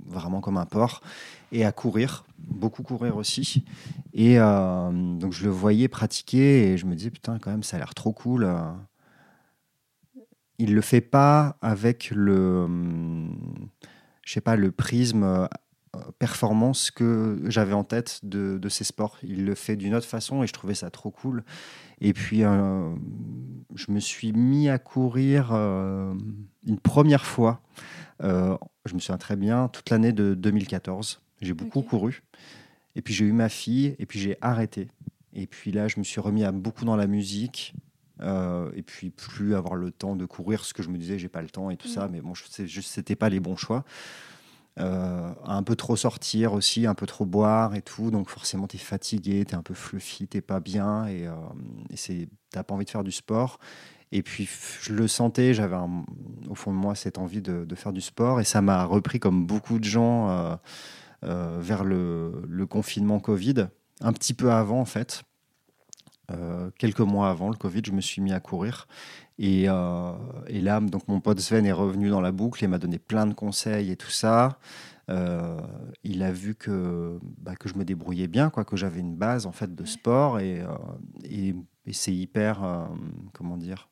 vraiment 0.05 0.41
comme 0.41 0.57
un 0.57 0.67
porc, 0.67 1.01
et 1.53 1.65
à 1.65 1.73
courir, 1.73 2.25
beaucoup 2.39 2.83
courir 2.83 3.17
aussi. 3.17 3.65
Et 4.13 4.37
donc 4.37 5.33
je 5.33 5.45
le 5.45 5.51
voyais 5.51 5.89
pratiquer 5.89 6.73
et 6.73 6.79
je 6.79 6.87
me 6.87 6.95
disais, 6.95 7.11
putain, 7.11 7.39
quand 7.39 7.51
même, 7.51 7.63
ça 7.63 7.77
a 7.77 7.81
l'air 7.81 7.95
trop 7.95 8.13
cool. 8.13 8.49
Il 10.59 10.75
le 10.75 10.81
fait 10.81 11.01
pas 11.01 11.57
avec 11.61 12.11
le, 12.11 12.65
hum, 12.65 13.69
je 14.23 14.33
sais 14.33 14.41
pas, 14.41 14.57
le 14.57 14.71
prisme 14.73 15.49
performance 16.19 16.91
que 16.91 17.41
j'avais 17.47 17.73
en 17.73 17.85
tête 17.85 18.21
de, 18.23 18.69
ces 18.69 18.85
sports. 18.85 19.19
Il 19.23 19.45
le 19.45 19.55
fait 19.55 19.77
d'une 19.77 19.95
autre 19.95 20.07
façon 20.07 20.43
et 20.43 20.47
je 20.47 20.53
trouvais 20.53 20.75
ça 20.75 20.91
trop 20.91 21.11
cool. 21.11 21.45
Et 22.01 22.13
puis, 22.13 22.45
euh, 22.45 22.95
je 23.75 23.91
me 23.91 24.01
suis 24.01 24.33
mis 24.33 24.69
à 24.69 24.79
courir 24.79 25.51
euh, 25.53 26.15
une 26.67 26.79
première 26.79 27.25
fois. 27.25 27.61
Euh, 28.23 28.57
je 28.85 28.95
me 28.95 28.99
souviens 28.99 29.19
très 29.19 29.37
bien, 29.37 29.69
toute 29.69 29.91
l'année 29.91 30.13
de 30.13 30.35
2014. 30.35 31.21
J'ai 31.41 31.55
beaucoup 31.55 31.83
couru. 31.83 32.23
Et 32.95 33.03
puis, 33.03 33.15
j'ai 33.15 33.25
eu 33.25 33.33
ma 33.33 33.49
fille 33.49 33.95
et 33.99 34.07
puis 34.07 34.19
j'ai 34.19 34.37
arrêté. 34.41 34.89
Et 35.33 35.47
puis 35.47 35.73
là, 35.73 35.89
je 35.89 35.99
me 35.99 36.05
suis 36.05 36.21
remis 36.21 36.45
à 36.45 36.53
beaucoup 36.53 36.85
dans 36.85 36.97
la 36.97 37.07
musique. 37.07 37.75
et 38.21 38.83
puis 38.83 39.11
plus 39.11 39.55
avoir 39.55 39.77
le 39.77 39.91
temps 39.91 40.17
de 40.17 40.25
courir, 40.25 40.65
ce 40.65 40.73
que 40.73 40.83
je 40.83 40.89
me 40.89 40.97
disais, 40.97 41.19
j'ai 41.19 41.29
pas 41.29 41.43
le 41.43 41.51
temps 41.51 41.71
et 41.71 41.77
tout 41.77 41.89
mm. 41.89 41.93
ça, 41.93 42.09
mais 42.09 42.23
bon, 42.23 42.33
c'était 42.35 43.17
pas 43.17 43.29
les 43.29 43.41
bons 43.41 43.57
choix. 43.57 43.85
Euh, 44.79 45.33
un 45.43 45.63
peu 45.63 45.75
trop 45.75 45.97
sortir 45.97 46.53
aussi, 46.53 46.87
un 46.87 46.95
peu 46.95 47.07
trop 47.07 47.25
boire 47.25 47.75
et 47.75 47.81
tout. 47.81 48.11
Donc 48.11 48.29
forcément, 48.29 48.67
tu 48.67 48.77
es 48.77 48.79
fatigué, 48.79 49.45
tu 49.47 49.53
es 49.53 49.57
un 49.57 49.63
peu 49.63 49.73
fluffy, 49.73 50.29
tu 50.29 50.43
pas 50.43 50.61
bien 50.61 51.07
et 51.07 51.27
euh, 51.27 51.33
tu 51.95 52.29
n'as 52.55 52.63
pas 52.63 52.75
envie 52.75 52.85
de 52.85 52.91
faire 52.91 53.05
du 53.05 53.13
sport. 53.13 53.59
Et 54.13 54.23
puis 54.23 54.49
je 54.83 54.93
le 54.93 55.09
sentais, 55.09 55.55
j'avais 55.55 55.77
au 56.49 56.55
fond 56.55 56.73
de 56.73 56.77
moi 56.77 56.95
cette 56.95 57.17
envie 57.19 57.41
de, 57.41 57.75
faire 57.75 57.93
du 57.93 58.03
sport 58.03 58.39
et 58.41 58.45
ça 58.45 58.61
m'a 58.61 58.85
repris 58.85 59.19
comme 59.19 59.47
beaucoup 59.47 59.79
de 59.79 59.85
gens 59.85 60.29
euh, 61.25 61.59
vers 61.61 61.83
le, 61.83 62.43
le, 62.47 62.67
confinement 62.67 63.19
Covid, 63.19 63.69
un 64.01 64.13
petit 64.13 64.35
peu 64.35 64.53
avant 64.53 64.81
en 64.81 64.85
fait. 64.85 65.25
Quelques 66.79 67.01
mois 67.01 67.31
avant 67.31 67.49
le 67.51 67.57
Covid, 67.57 67.83
je 67.85 67.93
me 67.93 68.01
suis 68.01 68.21
mis 68.21 68.33
à 68.33 68.41
courir 68.41 68.87
euh, 69.43 70.13
et, 70.47 70.61
là, 70.61 70.81
donc 70.81 71.09
mon 71.09 71.21
pote 71.21 71.41
Sven 71.41 71.67
est 71.67 71.73
revenu 71.73 72.09
dans 72.09 72.21
la 72.21 72.33
boucle 72.33 72.65
et 72.65 72.69
m'a 72.69 72.79
donné 72.79 72.99
plein 72.99 73.27
de 73.27 73.35
conseils 73.35 73.91
et 73.91 73.97
tout 73.97 74.11
ça. 74.11 74.59
Euh, 75.09 75.61
il 76.03 76.23
a 76.23 76.33
vu 76.33 76.55
que, 76.55 77.19
bah, 77.39 77.55
que 77.55 77.69
je 77.69 77.75
me 77.77 77.85
débrouillais 77.85 78.29
bien, 78.29 78.51
quoi, 78.51 78.65
que 78.65 78.77
j'avais 78.77 79.01
une 79.01 79.15
base 79.17 79.47
en 79.47 79.53
fait 79.53 79.75
de 79.75 79.85
sport 79.85 80.41
et, 80.41 80.61
euh, 80.61 80.67
et, 81.25 81.55
c'est 81.93 82.15
hyper, 82.15 82.89
comment 83.33 83.57
dire, 83.57 83.89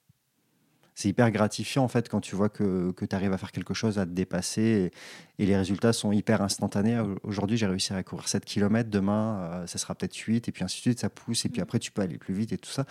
c'est 0.95 1.09
hyper 1.09 1.31
gratifiant 1.31 1.85
en 1.85 1.89
fait 1.89 2.09
quand 2.09 2.21
tu 2.21 2.37
vois 2.37 2.49
que, 2.49 2.93
que 2.93 3.05
tu 3.05 3.17
arrives 3.17 3.33
à 3.33 3.39
faire 3.39 3.53
quelque 3.53 3.75
chose, 3.75 3.99
à 3.99 4.07
te 4.07 4.11
dépasser 4.11 4.93
et, 5.39 5.47
les 5.47 5.57
résultats 5.57 5.93
sont 5.93 6.13
hyper 6.13 6.43
instantanés. 6.43 7.01
Aujourd'hui, 7.25 7.57
j'ai 7.57 7.67
réussi 7.67 7.93
à 7.93 8.03
courir 8.05 8.29
7 8.29 8.45
km, 8.45 8.89
demain, 8.89 9.65
ça 9.67 9.79
sera 9.79 9.95
peut-être 9.95 10.17
8 10.17 10.49
et 10.49 10.53
puis 10.53 10.63
ainsi 10.63 10.77
de 10.77 10.83
suite, 10.83 11.01
ça 11.01 11.11
pousse 11.11 11.45
et 11.45 11.49
puis 11.49 11.61
après, 11.61 11.81
tu 11.81 11.91
peux 11.91 12.03
aller 12.03 12.19
plus 12.19 12.35
vite 12.35 12.53
et 12.53 12.59
tout 12.59 12.71
ça. 12.71 12.85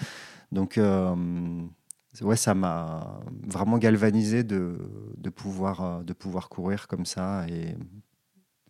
Donc, 0.52 0.78
ouais, 2.22 2.36
ça 2.36 2.54
m'a 2.54 3.20
vraiment 3.48 3.78
galvanisé 3.78 4.44
de, 4.44 4.78
de, 5.18 5.30
pouvoir, 5.30 5.82
euh, 5.82 6.04
de 6.04 6.14
pouvoir 6.14 6.50
courir 6.50 6.88
comme 6.88 7.06
ça. 7.06 7.46
Et 7.50 7.76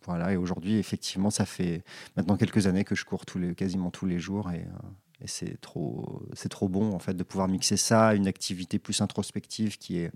voilà, 0.04 0.32
et 0.32 0.36
aujourd'hui, 0.36 0.78
effectivement, 0.78 1.30
ça 1.30 1.44
fait 1.44 1.84
maintenant 2.16 2.36
quelques 2.36 2.66
années 2.66 2.84
que 2.84 2.94
je 2.94 3.04
cours 3.04 3.26
tous 3.26 3.38
les, 3.38 3.54
quasiment 3.54 3.90
tous 3.90 4.06
les 4.06 4.18
jours. 4.18 4.50
Et, 4.50 4.60
euh, 4.60 4.88
et 5.24 5.26
c'est 5.26 5.60
trop, 5.60 6.22
c'est 6.34 6.48
trop 6.48 6.68
bon 6.68 6.92
en 6.92 6.98
fait 6.98 7.14
de 7.14 7.22
pouvoir 7.22 7.48
mixer 7.48 7.76
ça 7.76 8.08
à 8.08 8.14
une 8.14 8.26
activité 8.26 8.78
plus 8.78 9.00
introspective 9.00 9.78
qui 9.78 9.98
est 9.98 10.12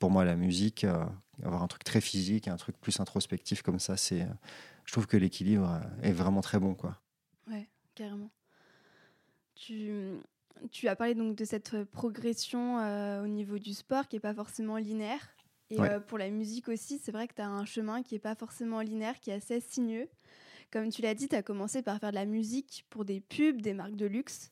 pour 0.00 0.10
moi 0.10 0.24
la 0.24 0.36
musique. 0.36 0.84
Euh, 0.84 1.04
avoir 1.44 1.62
un 1.62 1.68
truc 1.68 1.84
très 1.84 2.00
physique 2.00 2.48
et 2.48 2.50
un 2.50 2.56
truc 2.56 2.76
plus 2.80 2.98
introspectif 2.98 3.62
comme 3.62 3.78
ça, 3.78 3.96
c'est, 3.96 4.26
je 4.84 4.92
trouve 4.92 5.06
que 5.06 5.16
l'équilibre 5.16 5.80
est 6.02 6.10
vraiment 6.10 6.40
très 6.40 6.58
bon. 6.58 6.74
Quoi. 6.74 6.98
Ouais, 7.46 7.68
carrément. 7.94 8.30
Tu, 9.54 10.18
tu 10.70 10.88
as 10.88 10.96
parlé 10.96 11.14
donc 11.14 11.36
de 11.36 11.44
cette 11.44 11.74
euh, 11.74 11.84
progression 11.84 12.78
euh, 12.78 13.22
au 13.22 13.26
niveau 13.26 13.58
du 13.58 13.74
sport 13.74 14.08
qui 14.08 14.16
n'est 14.16 14.20
pas 14.20 14.34
forcément 14.34 14.76
linéaire. 14.76 15.28
Et 15.70 15.80
euh, 15.80 16.00
pour 16.00 16.16
la 16.16 16.30
musique 16.30 16.68
aussi, 16.68 16.98
c'est 16.98 17.12
vrai 17.12 17.28
que 17.28 17.34
tu 17.34 17.42
as 17.42 17.48
un 17.48 17.66
chemin 17.66 18.02
qui 18.02 18.14
n'est 18.14 18.20
pas 18.20 18.34
forcément 18.34 18.80
linéaire, 18.80 19.20
qui 19.20 19.30
est 19.30 19.34
assez 19.34 19.60
sinueux. 19.60 20.08
Comme 20.70 20.90
tu 20.90 21.02
l'as 21.02 21.14
dit, 21.14 21.28
tu 21.28 21.36
as 21.36 21.42
commencé 21.42 21.82
par 21.82 21.98
faire 21.98 22.10
de 22.10 22.16
la 22.16 22.26
musique 22.26 22.84
pour 22.90 23.04
des 23.04 23.20
pubs, 23.20 23.60
des 23.60 23.74
marques 23.74 23.96
de 23.96 24.06
luxe. 24.06 24.50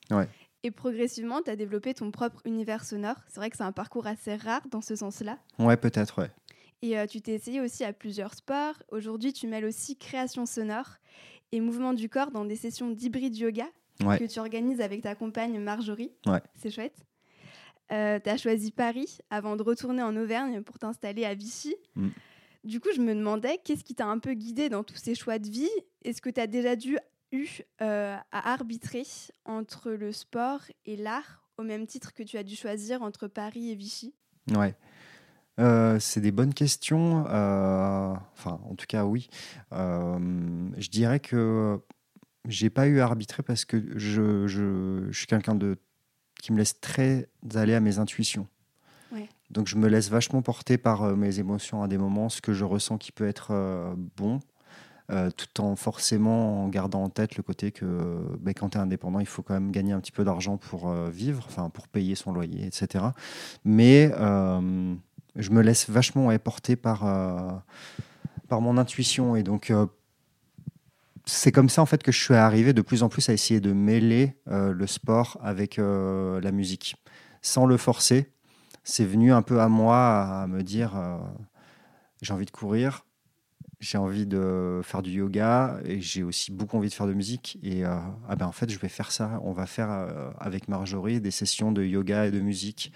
Et 0.63 0.71
progressivement, 0.71 1.41
tu 1.41 1.51
as 1.51 1.55
développé 1.55 1.93
ton 1.93 2.11
propre 2.11 2.41
univers 2.45 2.83
sonore. 2.83 3.17
C'est 3.27 3.39
vrai 3.39 3.49
que 3.49 3.57
c'est 3.57 3.63
un 3.63 3.71
parcours 3.71 4.07
assez 4.07 4.35
rare 4.35 4.67
dans 4.69 4.81
ce 4.81 4.95
sens-là. 4.95 5.37
Ouais, 5.59 5.77
peut-être, 5.77 6.19
ouais. 6.19 6.31
Et 6.81 6.95
tu 7.07 7.21
t'es 7.21 7.33
essayé 7.33 7.61
aussi 7.61 7.83
à 7.83 7.93
plusieurs 7.93 8.33
sports. 8.33 8.81
Aujourd'hui, 8.89 9.33
tu 9.33 9.47
mêles 9.47 9.65
aussi 9.65 9.95
création 9.97 10.45
sonore 10.45 10.97
et 11.51 11.59
mouvement 11.59 11.93
du 11.93 12.09
corps 12.09 12.31
dans 12.31 12.45
des 12.45 12.55
sessions 12.55 12.89
d'hybride 12.89 13.35
yoga 13.35 13.67
que 13.99 14.25
tu 14.25 14.39
organises 14.39 14.81
avec 14.81 15.01
ta 15.01 15.15
compagne 15.15 15.59
Marjorie. 15.59 16.11
C'est 16.55 16.71
chouette. 16.71 17.05
Euh, 17.91 18.19
tu 18.21 18.29
as 18.29 18.37
choisi 18.37 18.71
Paris 18.71 19.19
avant 19.29 19.55
de 19.55 19.63
retourner 19.63 20.03
en 20.03 20.15
Auvergne 20.17 20.61
pour 20.61 20.77
t'installer 20.77 21.23
à 21.23 21.33
Vichy. 21.33 21.75
Mm. 21.95 22.09
Du 22.67 22.81
coup, 22.81 22.89
je 22.93 22.99
me 22.99 23.15
demandais, 23.15 23.59
qu'est-ce 23.63 23.85
qui 23.85 23.95
t'a 23.95 24.07
un 24.07 24.19
peu 24.19 24.33
guidé 24.33 24.67
dans 24.67 24.83
tous 24.83 24.97
ces 24.97 25.15
choix 25.15 25.39
de 25.39 25.49
vie? 25.49 25.69
Est-ce 26.03 26.21
que 26.21 26.29
tu 26.29 26.41
as 26.41 26.47
déjà 26.47 26.75
dû 26.75 26.97
eu 27.31 27.47
euh, 27.81 28.17
à 28.31 28.53
arbitrer 28.53 29.03
entre 29.45 29.91
le 29.91 30.11
sport 30.11 30.59
et 30.85 30.97
l'art 30.97 31.49
au 31.57 31.63
même 31.63 31.87
titre 31.87 32.13
que 32.13 32.23
tu 32.23 32.37
as 32.37 32.43
dû 32.43 32.57
choisir 32.57 33.01
entre 33.03 33.27
Paris 33.27 33.71
et 33.71 33.75
Vichy? 33.75 34.13
Ouais. 34.53 34.75
Euh, 35.59 35.97
c'est 35.99 36.19
des 36.19 36.31
bonnes 36.31 36.53
questions. 36.53 37.21
enfin, 37.21 38.59
en 38.69 38.75
tout 38.75 38.85
cas, 38.85 39.05
oui. 39.05 39.29
je 39.71 40.89
dirais 40.89 41.21
que 41.21 41.79
j'ai 42.49 42.69
pas 42.69 42.87
eu 42.87 42.99
à 42.99 43.05
arbitrer 43.05 43.43
parce 43.43 43.63
que 43.63 43.81
je, 43.97 44.45
je, 44.47 45.07
je 45.09 45.17
suis 45.17 45.27
quelqu'un 45.27 45.55
de 45.55 45.77
qui 46.41 46.51
me 46.51 46.57
laisse 46.57 46.81
très 46.81 47.29
aller 47.55 47.73
à 47.73 47.79
mes 47.79 47.97
intuitions. 47.97 48.45
Donc 49.49 49.67
je 49.67 49.77
me 49.77 49.87
laisse 49.87 50.09
vachement 50.09 50.41
porter 50.41 50.77
par 50.77 51.03
euh, 51.03 51.15
mes 51.15 51.39
émotions 51.39 51.81
à 51.81 51.87
des 51.87 51.97
moments, 51.97 52.29
ce 52.29 52.41
que 52.41 52.53
je 52.53 52.65
ressens 52.65 52.97
qui 52.97 53.11
peut 53.11 53.27
être 53.27 53.49
euh, 53.51 53.93
bon, 54.17 54.39
euh, 55.09 55.29
tout 55.31 55.61
en 55.61 55.75
forcément 55.77 56.65
en 56.65 56.67
gardant 56.67 57.03
en 57.03 57.09
tête 57.09 57.37
le 57.37 57.43
côté 57.43 57.71
que 57.71 57.85
ben, 58.41 58.53
quand 58.53 58.69
tu 58.69 58.77
es 58.77 58.81
indépendant, 58.81 59.19
il 59.19 59.25
faut 59.25 59.41
quand 59.41 59.53
même 59.53 59.71
gagner 59.71 59.93
un 59.93 60.01
petit 60.01 60.11
peu 60.11 60.25
d'argent 60.25 60.57
pour 60.57 60.91
vivre, 60.93 61.47
pour 61.73 61.87
payer 61.87 62.15
son 62.15 62.33
loyer, 62.33 62.65
etc. 62.65 63.05
Mais 63.63 64.11
je 65.35 65.51
me 65.51 65.61
laisse 65.61 65.89
vachement 65.89 66.37
porter 66.39 66.75
par, 66.75 67.63
par 68.49 68.59
mon 68.59 68.77
intuition 68.77 69.37
et 69.37 69.43
donc 69.43 69.71
c'est 71.23 71.53
comme 71.53 71.69
ça 71.69 71.81
en 71.81 71.85
fait 71.85 72.03
que 72.03 72.11
je 72.11 72.21
suis 72.21 72.33
arrivé 72.33 72.73
de 72.73 72.81
plus 72.81 73.01
en 73.01 73.07
plus 73.07 73.29
à 73.29 73.33
essayer 73.33 73.61
de 73.61 73.71
mêler 73.71 74.35
le 74.45 74.87
sport 74.87 75.37
avec 75.41 75.77
la 75.77 76.51
musique, 76.51 76.97
sans 77.41 77.65
le 77.65 77.77
forcer. 77.77 78.29
C'est 78.89 79.03
venu 79.03 79.33
un 79.33 79.41
peu 79.41 79.59
à 79.59 79.67
moi 79.67 80.43
à 80.43 80.47
me 80.47 80.63
dire 80.63 80.95
euh, 80.95 81.17
j'ai 82.21 82.31
envie 82.31 82.45
de 82.45 82.51
courir. 82.51 83.05
j'ai 83.81 83.97
envie 83.97 84.25
de 84.25 84.79
faire 84.81 85.01
du 85.01 85.11
yoga 85.11 85.77
et 85.83 85.99
j'ai 85.99 86.23
aussi 86.23 86.53
beaucoup 86.53 86.77
envie 86.77 86.87
de 86.87 86.93
faire 86.93 87.05
de 87.05 87.13
musique. 87.13 87.59
Et 87.63 87.83
ah 87.83 88.35
ben 88.37 88.45
en 88.45 88.53
fait, 88.53 88.69
je 88.71 88.79
vais 88.79 88.87
faire 88.87 89.11
ça. 89.11 89.41
On 89.43 89.51
va 89.51 89.65
faire 89.65 89.89
avec 90.39 90.69
Marjorie 90.69 91.19
des 91.19 91.31
sessions 91.31 91.73
de 91.73 91.83
yoga 91.83 92.27
et 92.27 92.31
de 92.31 92.39
musique. 92.39 92.93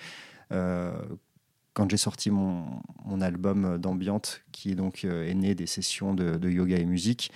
quand 0.50 1.90
j'ai 1.90 1.98
sorti 1.98 2.32
mon, 2.32 2.64
mon 3.04 3.20
album 3.20 3.78
d'ambiante, 3.78 4.44
qui 4.54 4.72
est 4.72 4.76
donc 4.76 5.04
né 5.04 5.56
des 5.56 5.68
sessions 5.68 6.14
de, 6.14 6.38
de 6.38 6.50
yoga 6.50 6.78
et 6.78 6.86
musique, 6.86 7.34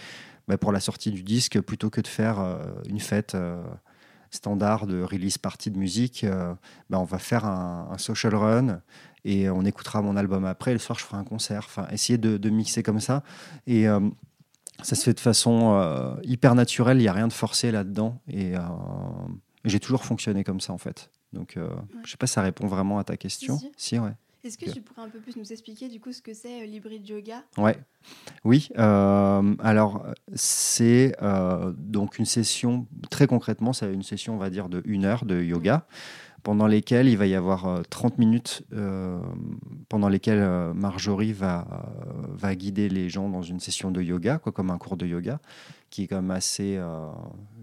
bah, 0.48 0.58
pour 0.58 0.72
la 0.72 0.80
sortie 0.80 1.12
du 1.12 1.24
disque, 1.24 1.60
plutôt 1.60 1.90
que 1.90 2.00
de 2.00 2.08
faire 2.08 2.40
une 2.88 3.02
fête 3.02 3.36
standard 4.36 4.88
de 4.88 5.02
release 5.02 5.38
party 5.38 5.72
de 5.72 5.78
musique, 5.78 6.24
euh, 6.24 6.54
ben, 6.90 7.00
on 7.00 7.04
va 7.04 7.18
faire 7.18 7.46
un, 7.46 7.98
social 7.98 8.36
run 8.36 8.82
et 9.24 9.50
on 9.50 9.64
écoutera 9.64 10.02
mon 10.02 10.16
album 10.16 10.46
après. 10.46 10.74
le 10.74 10.80
soir, 10.80 11.00
je 11.00 11.06
ferai 11.06 11.18
un 11.18 11.24
concert. 11.24 11.64
Enfin, 11.66 11.88
essayer 11.92 12.18
de, 12.18 12.50
mixer 12.50 12.84
comme 12.84 13.00
ça. 13.00 13.24
Et 13.66 13.88
euh, 13.88 14.00
ça 14.84 14.96
se 14.96 15.04
fait 15.04 15.14
de 15.14 15.20
façon 15.20 15.74
euh, 15.76 16.16
hyper 16.24 16.56
naturelle. 16.56 16.98
Il 16.98 17.02
n'y 17.02 17.08
a 17.08 17.14
rien 17.14 17.28
de 17.28 17.34
forcé 17.34 17.72
là-dedans. 17.72 18.22
Et 18.28 18.54
j'ai 19.64 19.80
toujours 19.80 20.06
fonctionné 20.06 20.44
comme 20.44 20.60
ça, 20.60 20.74
en 20.74 20.78
fait. 20.78 21.10
Donc, 21.34 21.54
je 21.56 21.62
ne 21.62 22.08
sais 22.08 22.18
pas 22.18 22.28
si 22.28 22.34
ça 22.34 22.42
répond 22.42 22.68
vraiment 22.68 23.00
à 23.00 23.04
ta 23.04 23.18
question. 23.18 23.60
Si, 23.78 23.98
ouais. 23.98 24.14
Est-ce 24.46 24.60
que 24.60 24.70
tu 24.70 24.82
pourrais 24.82 25.02
un 25.02 25.10
peu 25.10 25.18
plus 25.18 25.36
nous 25.38 25.52
expliquer 25.52 25.88
du 25.88 26.00
coup 26.00 26.14
ce 26.14 26.22
que 26.22 26.36
c'est 26.36 26.62
euh, 26.62 26.66
l'hybride 26.68 27.08
yoga? 27.10 27.44
Ouais, 27.58 27.78
oui. 28.44 28.70
Euh, 28.78 29.56
alors 29.58 30.06
c'est 30.36 31.16
euh, 31.24 31.74
donc 31.76 32.20
une 32.20 32.26
session 32.26 32.86
très 33.10 33.26
concrètement, 33.26 33.74
c'est 33.74 33.92
une 33.92 34.04
session 34.04 34.36
on 34.36 34.38
va 34.38 34.52
dire 34.52 34.70
de 34.70 34.84
une 34.86 35.04
heure 35.04 35.26
de 35.26 35.42
yoga 35.42 35.88
pendant 36.46 36.68
lesquelles 36.68 37.10
il 37.10 37.18
va 37.18 37.26
y 37.26 37.36
avoir 37.36 37.82
30 37.90 38.20
minutes 38.20 38.64
pendant 39.90 40.08
lesquelles 40.08 40.74
Marjorie 40.74 41.34
va, 41.34 41.68
va 42.30 42.56
guider 42.56 42.88
les 42.88 43.10
gens 43.10 43.30
dans 43.30 43.42
une 43.42 43.60
session 43.60 43.90
de 43.90 44.02
yoga, 44.02 44.38
quoi, 44.38 44.52
comme 44.52 44.70
un 44.70 44.78
cours 44.78 44.96
de 44.96 45.08
yoga, 45.08 45.40
qui 45.90 46.04
est 46.04 46.08
quand 46.08 46.18
même 46.18 46.30
assez, 46.30 46.80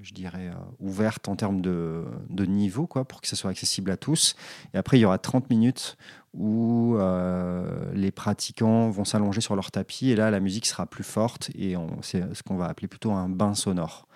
je 0.03 0.13
dirais, 0.13 0.51
ouverte 0.81 1.29
en 1.29 1.37
termes 1.37 1.61
de, 1.61 2.05
de, 2.29 2.45
niveau, 2.45 2.89
quoi, 2.89 3.05
pour 3.05 3.21
que 3.21 3.29
ce 3.29 3.37
soit 3.37 3.51
accessible 3.51 3.91
à 3.93 3.97
tous. 3.97 4.35
Et 4.75 4.79
après, 4.79 4.99
il 4.99 5.03
y 5.03 5.05
aura 5.05 5.19
30 5.19 5.49
minutes 5.49 5.97
où 6.35 6.97
euh, 6.97 7.93
les 7.95 8.11
pratiquants 8.11 8.89
vont 8.91 9.05
s'allonger 9.05 9.41
sur 9.41 9.55
leur 9.55 9.71
tapis 9.71 10.11
et 10.11 10.17
là 10.17 10.31
la 10.31 10.41
musique 10.41 10.67
sera 10.67 10.87
plus 10.87 11.05
forte 11.05 11.51
et 11.55 11.75
c'est 12.01 12.35
ce 12.35 12.43
qu'on 12.43 12.57
va 12.57 12.67
appeler 12.67 12.89
plutôt 12.89 13.13
un 13.13 13.29
bain 13.29 13.55
sonore. 13.55 14.07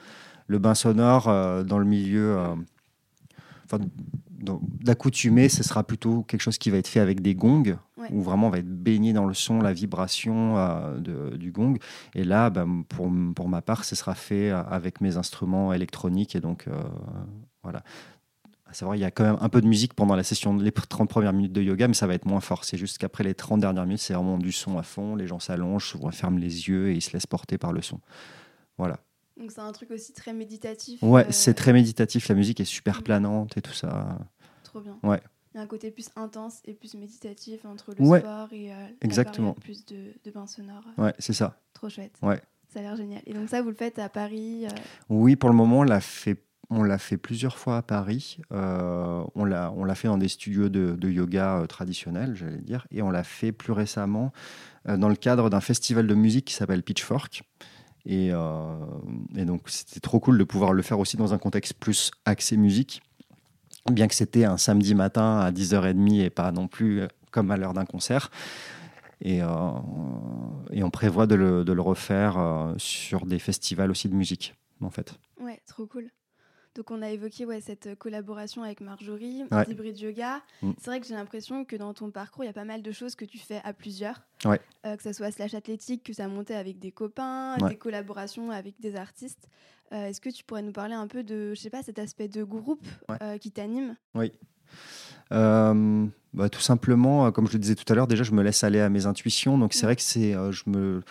Le 0.46 0.59
bain 0.59 0.74
sonore 0.74 1.29
euh, 1.29 1.62
dans 1.62 1.79
le 1.79 1.85
milieu 1.85 2.38
euh, 2.38 2.55
d'accoutumé, 4.38 5.49
ce 5.49 5.62
sera 5.62 5.85
plutôt 5.85 6.22
quelque 6.22 6.40
chose 6.40 6.59
qui 6.59 6.70
va 6.70 6.79
être 6.79 6.88
fait 6.88 7.01
avec 7.01 7.20
des 7.20 7.35
gongs, 7.35 7.79
où 8.11 8.22
vraiment 8.22 8.49
on 8.49 8.51
va 8.51 8.59
être 8.59 8.68
baigné 8.68 9.12
dans 9.12 9.25
le 9.25 9.35
son, 9.35 9.61
la 9.61 9.72
vibration 9.72 10.57
du 10.99 11.51
gong. 11.53 11.79
Et 12.14 12.25
là, 12.25 12.51
bah, 12.51 12.66
pour, 12.88 13.11
pour, 13.35 13.49
ma 13.49 13.62
part, 13.62 13.85
ce 13.85 13.96
sera 13.96 14.14
fait 14.14 14.51
avec 14.51 15.01
mes 15.01 15.16
instruments 15.16 15.72
électroniques 15.72 16.37
et 16.37 16.40
donc 16.40 16.66
voilà 17.62 17.83
à 18.68 18.75
savoir, 18.75 18.96
il 18.96 19.01
y 19.01 19.05
a 19.05 19.11
quand 19.11 19.25
même 19.25 19.38
un 19.40 19.49
peu 19.49 19.61
de 19.61 19.66
musique 19.66 19.94
pendant 19.94 20.16
la 20.16 20.25
session, 20.25 20.57
les 20.57 20.72
30 20.72 21.09
premières 21.09 21.33
minutes 21.33 21.53
de 21.53 21.62
yoga, 21.62 21.87
mais 21.87 21.94
ça 21.94 22.07
va 22.07 22.14
être 22.14 22.27
moins 22.27 22.40
fort. 22.40 22.64
C'est 22.64 22.77
juste 22.77 22.99
qu'après 22.99 23.22
les 23.22 23.35
30 23.35 23.61
dernières 23.61 23.85
minutes, 23.85 24.01
c'est 24.01 24.14
vraiment 24.14 24.38
du 24.38 24.51
son 24.51 24.77
à 24.77 24.83
fond. 24.83 25.14
Les 25.14 25.27
gens 25.27 25.38
s'allongent, 25.38 25.87
souvent 25.87 26.11
ferment 26.11 26.38
les 26.38 26.68
yeux 26.68 26.90
et 26.90 26.94
ils 26.94 27.01
se 27.01 27.12
laissent 27.12 27.27
porter 27.27 27.59
par 27.59 27.72
le 27.72 27.81
son. 27.81 28.01
Voilà. 28.77 28.99
Donc 29.38 29.53
c'est 29.53 29.61
un 29.61 29.72
truc 29.72 29.90
aussi 29.90 30.12
très 30.12 30.33
méditatif. 30.33 31.03
Ouais, 31.03 31.27
euh, 31.27 31.31
c'est 31.31 31.55
très 31.55 31.72
méditatif. 31.72 32.29
La 32.29 32.35
musique 32.35 32.61
est 32.61 32.64
super 32.64 33.01
mm. 33.01 33.03
planante 33.03 33.57
et 33.57 33.62
tout 33.62 33.72
ça. 33.72 34.18
Trop 34.64 34.81
bien. 34.81 34.99
Ouais. 35.03 35.20
Il 35.55 35.59
y 35.59 35.61
a 35.61 35.62
un 35.62 35.66
côté 35.66 35.90
plus 35.90 36.11
intense 36.16 36.61
et 36.64 36.75
plus 36.75 36.94
méditatif 36.94 37.64
entre 37.64 37.94
le 37.99 38.05
sport 38.05 38.49
et 38.53 38.72
euh, 38.72 38.87
Exactement. 39.01 39.55
plus 39.55 39.87
de, 39.87 40.12
de 40.25 40.31
bain 40.31 40.46
sonore. 40.46 40.85
Ouais, 40.99 41.14
c'est 41.18 41.33
ça. 41.33 41.61
Trop 41.72 41.88
chouette. 41.88 42.16
Ouais. 42.22 42.40
Ça 42.68 42.81
a 42.81 42.83
l'air 42.83 42.96
génial. 42.96 43.22
Et 43.27 43.33
donc 43.33 43.49
ça, 43.49 43.62
vous 43.62 43.70
le 43.70 43.75
faites 43.75 43.99
à 43.99 44.09
Paris 44.09 44.66
euh 44.66 44.70
Oui, 45.09 45.37
pour 45.37 45.49
le 45.49 45.57
moment, 45.57 45.81
on 45.81 45.85
l'a 45.85 46.01
fait 46.01 46.42
on 46.68 46.83
l'a 46.83 46.99
fait 46.99 47.16
plusieurs 47.16 47.59
fois 47.59 47.77
à 47.77 47.83
Paris. 47.83 48.38
Euh, 48.51 49.22
on 49.37 49.44
l'a 49.44 49.94
fait 49.94 50.09
dans 50.09 50.18
des 50.18 50.27
studios 50.27 50.68
de, 50.68 51.09
yoga 51.09 51.64
traditionnels, 51.68 52.35
j'allais 52.35 52.61
dire. 52.61 52.88
Et 52.90 53.03
on 53.03 53.11
l'a 53.11 53.22
fait 53.22 53.53
plus 53.53 53.72
récemment 53.72 54.33
dans 54.85 55.09
le 55.09 55.14
cadre 55.14 55.49
d'un 55.49 55.61
festival 55.61 56.09
de 56.09 56.14
musique 56.16 56.46
qui 56.46 56.55
s'appelle 56.55 56.83
Pitchfork. 56.83 57.44
Et, 58.07 58.31
donc, 58.31 59.62
c'était 59.66 60.01
trop 60.01 60.21
cool 60.21 60.38
de 60.38 60.45
pouvoir 60.45 60.73
le 60.73 60.83
faire 60.83 60.99
aussi 61.01 61.16
dans 61.16 61.35
un 61.35 61.38
contexte 61.38 61.75
plus 61.75 62.12
axé 62.25 62.57
musique. 62.57 63.03
Bien 63.90 64.09
que 64.09 64.14
c'était 64.14 64.45
un 64.45 64.57
samedi 64.57 64.95
matin 64.95 65.38
à 65.38 65.51
10h30 65.51 66.23
et 66.23 66.31
pas 66.31 66.53
non 66.53 66.69
plus 66.69 67.03
comme 67.31 67.51
à 67.51 67.57
l'heure 67.57 67.75
d'un 67.75 67.85
concert. 67.85 68.31
Et, 69.21 69.42
on 69.42 70.90
prévoit 70.92 71.27
de 71.27 71.35
le, 71.35 71.64
de 71.64 71.73
le 71.73 71.83
refaire 71.83 72.75
sur 72.77 73.27
des 73.27 73.40
festivals 73.40 73.90
aussi 73.90 74.09
de 74.09 74.14
musique, 74.14 74.55
en 74.81 74.90
fait. 74.90 75.19
Ouais, 75.40 75.61
trop 75.66 75.87
cool. 75.87 76.11
Donc 76.76 76.90
on 76.90 77.00
a 77.00 77.08
évoqué 77.08 77.46
ouais, 77.46 77.62
cette 77.62 77.98
collaboration 77.98 78.62
avec 78.62 78.82
Marjorie, 78.82 79.44
Hybrid 79.68 79.98
Yoga. 79.98 80.42
Mm. 80.60 80.72
C'est 80.78 80.90
vrai 80.90 81.00
que 81.00 81.06
j'ai 81.06 81.14
l'impression 81.14 81.64
que 81.64 81.74
dans 81.74 81.94
ton 81.94 82.10
parcours, 82.10 82.44
il 82.44 82.48
y 82.48 82.50
a 82.50 82.52
pas 82.52 82.66
mal 82.66 82.82
de 82.82 82.92
choses 82.92 83.14
que 83.14 83.24
tu 83.24 83.38
fais 83.38 83.62
à 83.64 83.72
plusieurs. 83.72 84.20
Euh, 84.44 84.96
que 84.96 85.02
ce 85.02 85.12
soit 85.14 85.30
slash 85.30 85.54
athlétique, 85.54 86.04
que 86.04 86.12
ça 86.12 86.28
montait 86.28 86.54
avec 86.54 86.78
des 86.78 86.92
copains, 86.92 87.56
des 87.56 87.76
collaborations 87.76 88.50
avec 88.50 88.78
des 88.78 88.94
artistes. 88.94 89.48
Euh, 89.92 90.08
est-ce 90.08 90.20
que 90.20 90.28
tu 90.28 90.44
pourrais 90.44 90.62
nous 90.62 90.72
parler 90.72 90.94
un 90.94 91.06
peu 91.06 91.22
de, 91.22 91.54
je 91.54 91.60
sais 91.60 91.70
pas, 91.70 91.82
cet 91.82 91.98
aspect 91.98 92.28
de 92.28 92.44
groupe 92.44 92.86
euh, 93.22 93.38
qui 93.38 93.50
t'anime? 93.50 93.96
Oui. 94.14 94.32
Bah, 95.30 96.50
tout 96.50 96.60
simplement, 96.60 97.32
comme 97.32 97.46
je 97.46 97.54
le 97.54 97.58
disais 97.58 97.74
tout 97.74 97.90
à 97.90 97.96
l'heure, 97.96 98.06
déjà 98.06 98.22
je 98.22 98.32
me 98.32 98.42
laisse 98.42 98.62
aller 98.62 98.80
à 98.80 98.90
mes 98.90 99.06
intuitions. 99.06 99.56
Donc 99.56 99.72
c'est 99.72 99.84
mm. 99.84 99.86
vrai 99.86 99.96
que 99.96 100.02
c'est, 100.02 100.32
je 100.32 100.62
me 100.66 101.02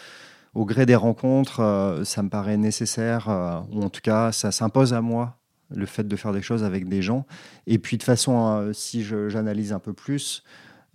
au 0.53 0.65
gré 0.65 0.85
des 0.85 0.95
rencontres, 0.95 2.01
ça 2.05 2.21
me 2.21 2.29
paraît 2.29 2.57
nécessaire, 2.57 3.65
ou 3.71 3.81
en 3.81 3.89
tout 3.89 4.01
cas, 4.01 4.31
ça 4.31 4.51
s'impose 4.51 4.93
à 4.93 5.01
moi 5.01 5.37
le 5.69 5.85
fait 5.85 6.07
de 6.07 6.15
faire 6.15 6.31
des 6.31 6.41
choses 6.41 6.63
avec 6.63 6.87
des 6.87 7.01
gens. 7.01 7.25
Et 7.67 7.79
puis 7.79 7.97
de 7.97 8.03
façon, 8.03 8.47
euh, 8.47 8.73
si 8.73 9.03
j'analyse 9.03 9.73
un 9.73 9.79
peu 9.79 9.93
plus, 9.93 10.43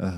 euh, 0.01 0.11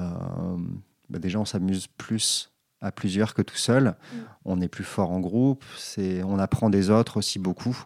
bah, 1.09 1.19
déjà 1.19 1.39
on 1.39 1.45
s'amuse 1.45 1.87
plus 1.87 2.53
à 2.81 2.91
plusieurs 2.93 3.35
que 3.35 3.43
tout 3.43 3.57
seul. 3.57 3.85
Mm. 3.85 4.17
On 4.45 4.61
est 4.61 4.69
plus 4.69 4.85
fort 4.85 5.11
en 5.11 5.21
groupe, 5.21 5.65
on 5.99 6.39
apprend 6.39 6.71
des 6.71 6.91
autres 6.91 7.19
aussi 7.19 7.39
beaucoup. 7.39 7.79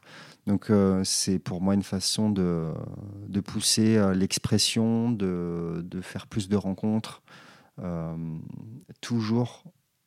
Donc 0.46 0.70
euh, 0.70 1.02
c'est 1.04 1.38
pour 1.38 1.60
moi 1.60 1.74
une 1.74 1.82
façon 1.82 2.30
de, 2.30 2.72
de 3.28 3.40
pousser 3.40 4.00
l'expression, 4.14 5.10
de, 5.10 5.84
de, 5.84 6.00
faire 6.00 6.26
plus 6.26 6.48
de 6.48 6.56
rencontres, 6.56 7.22
toujours 9.02 9.64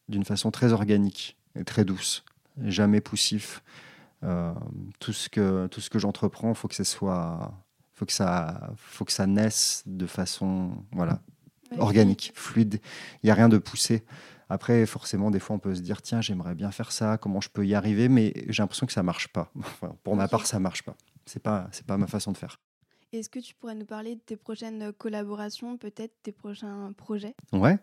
d'une 0.07 0.25
façon 0.25 0.49
très 0.49 0.73
organique 0.73 1.37
et 1.55 1.63
très 1.63 1.85
douce, 1.85 2.23
jamais 2.63 2.99
poussif. 2.99 3.61
Euh, 4.23 4.53
tout 4.99 5.13
ce 5.13 5.29
que, 5.29 5.67
tout 5.67 5.81
ce 5.81 5.89
que 5.89 5.99
j'entreprends, 5.99 6.53
faut 6.53 6.67
que 6.67 6.75
ce 6.75 6.83
soit, 6.83 7.53
faut 7.93 8.05
que 8.05 8.11
ça, 8.11 8.71
faut 8.75 9.05
que 9.05 9.11
ça 9.11 9.27
naisse 9.27 9.83
de 9.85 10.05
façon, 10.05 10.83
voilà, 10.91 11.21
organique, 11.77 12.31
fluide. 12.35 12.81
Il 13.23 13.27
n'y 13.27 13.31
a 13.31 13.35
rien 13.35 13.49
de 13.49 13.57
poussé. 13.57 14.03
Après, 14.49 14.85
forcément, 14.85 15.29
des 15.31 15.39
fois, 15.39 15.55
on 15.55 15.59
peut 15.59 15.75
se 15.75 15.81
dire, 15.81 16.01
tiens, 16.01 16.21
j'aimerais 16.21 16.55
bien 16.55 16.71
faire 16.71 16.91
ça, 16.91 17.17
comment 17.17 17.39
je 17.39 17.49
peux 17.49 17.65
y 17.65 17.75
arriver, 17.75 18.09
mais 18.09 18.33
j'ai 18.47 18.63
l'impression 18.63 18.87
que 18.87 18.93
ça 18.93 19.03
marche 19.03 19.27
pas. 19.27 19.51
pour 20.03 20.15
ma 20.15 20.27
part, 20.27 20.45
ça 20.45 20.59
marche 20.59 20.83
pas. 20.83 20.95
C'est 21.25 21.41
pas, 21.41 21.67
c'est 21.71 21.85
pas 21.85 21.97
ma 21.97 22.07
façon 22.07 22.31
de 22.31 22.37
faire. 22.37 22.59
Est-ce 23.11 23.29
que 23.29 23.39
tu 23.39 23.55
pourrais 23.55 23.75
nous 23.75 23.85
parler 23.85 24.15
de 24.15 24.19
tes 24.19 24.35
prochaines 24.35 24.91
collaborations, 24.93 25.77
peut-être 25.77 26.13
tes 26.21 26.31
prochains 26.31 26.93
projets? 26.93 27.35
Ouais. 27.53 27.77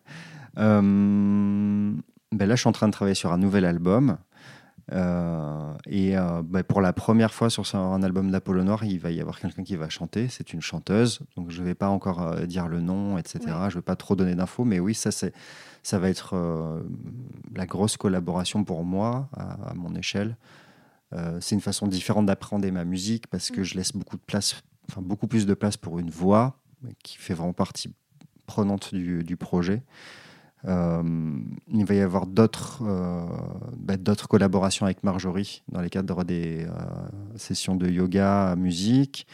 Euh, 0.58 1.92
ben 2.32 2.46
là, 2.46 2.54
je 2.54 2.60
suis 2.60 2.68
en 2.68 2.72
train 2.72 2.86
de 2.86 2.92
travailler 2.92 3.14
sur 3.14 3.32
un 3.32 3.38
nouvel 3.38 3.64
album. 3.64 4.18
Euh, 4.92 5.74
et 5.86 6.16
euh, 6.16 6.42
bah, 6.44 6.62
pour 6.62 6.80
la 6.80 6.92
première 6.92 7.34
fois 7.34 7.50
sur 7.50 7.74
un 7.74 8.02
album 8.02 8.30
d'Apollo 8.30 8.62
Noir, 8.62 8.84
il 8.84 9.00
va 9.00 9.10
y 9.10 9.20
avoir 9.20 9.40
quelqu'un 9.40 9.64
qui 9.64 9.76
va 9.76 9.88
chanter. 9.88 10.28
C'est 10.28 10.52
une 10.52 10.60
chanteuse, 10.60 11.20
donc 11.36 11.50
je 11.50 11.60
ne 11.60 11.66
vais 11.66 11.74
pas 11.74 11.88
encore 11.88 12.22
euh, 12.22 12.46
dire 12.46 12.68
le 12.68 12.80
nom, 12.80 13.18
etc. 13.18 13.40
Je 13.44 13.50
ne 13.50 13.74
vais 13.74 13.82
pas 13.82 13.96
trop 13.96 14.14
donner 14.14 14.34
d'infos, 14.34 14.64
mais 14.64 14.78
oui, 14.78 14.94
ça, 14.94 15.10
ça 15.10 15.98
va 15.98 16.08
être 16.08 16.34
la 17.54 17.66
grosse 17.66 17.96
collaboration 17.96 18.64
pour 18.64 18.84
moi 18.84 19.28
à, 19.36 19.74
mon 19.74 19.94
échelle. 19.94 20.36
c'est 21.40 21.54
une 21.54 21.60
façon 21.60 21.86
différente 21.86 22.26
d'apprendre 22.26 22.68
ma 22.70 22.84
musique 22.84 23.26
parce 23.28 23.50
que 23.50 23.60
mm. 23.60 23.64
je 23.64 23.74
laisse 23.74 23.92
beaucoup 23.92 24.16
de 24.16 24.22
place, 24.22 24.62
enfin 24.88 25.02
beaucoup 25.02 25.26
plus 25.26 25.46
de 25.46 25.54
place 25.54 25.76
pour 25.76 25.98
une 25.98 26.10
voix 26.10 26.58
qui 27.02 27.18
fait 27.18 27.34
vraiment 27.34 27.52
partie 27.52 27.92
prenante 28.46 28.94
du, 28.94 29.24
du 29.24 29.36
projet. 29.36 29.82
Euh, 30.66 31.02
il 31.72 31.84
va 31.84 31.94
y 31.94 32.00
avoir 32.00 32.26
d'autres 32.26 32.82
euh, 32.82 33.24
bah, 33.76 33.96
d'autres 33.96 34.26
collaborations 34.26 34.84
avec 34.84 35.04
Marjorie 35.04 35.62
dans 35.68 35.80
les 35.80 35.90
cadres 35.90 36.24
des 36.24 36.64
euh, 36.64 36.68
sessions 37.36 37.76
de 37.76 37.88
yoga, 37.88 38.56
musique. 38.56 39.26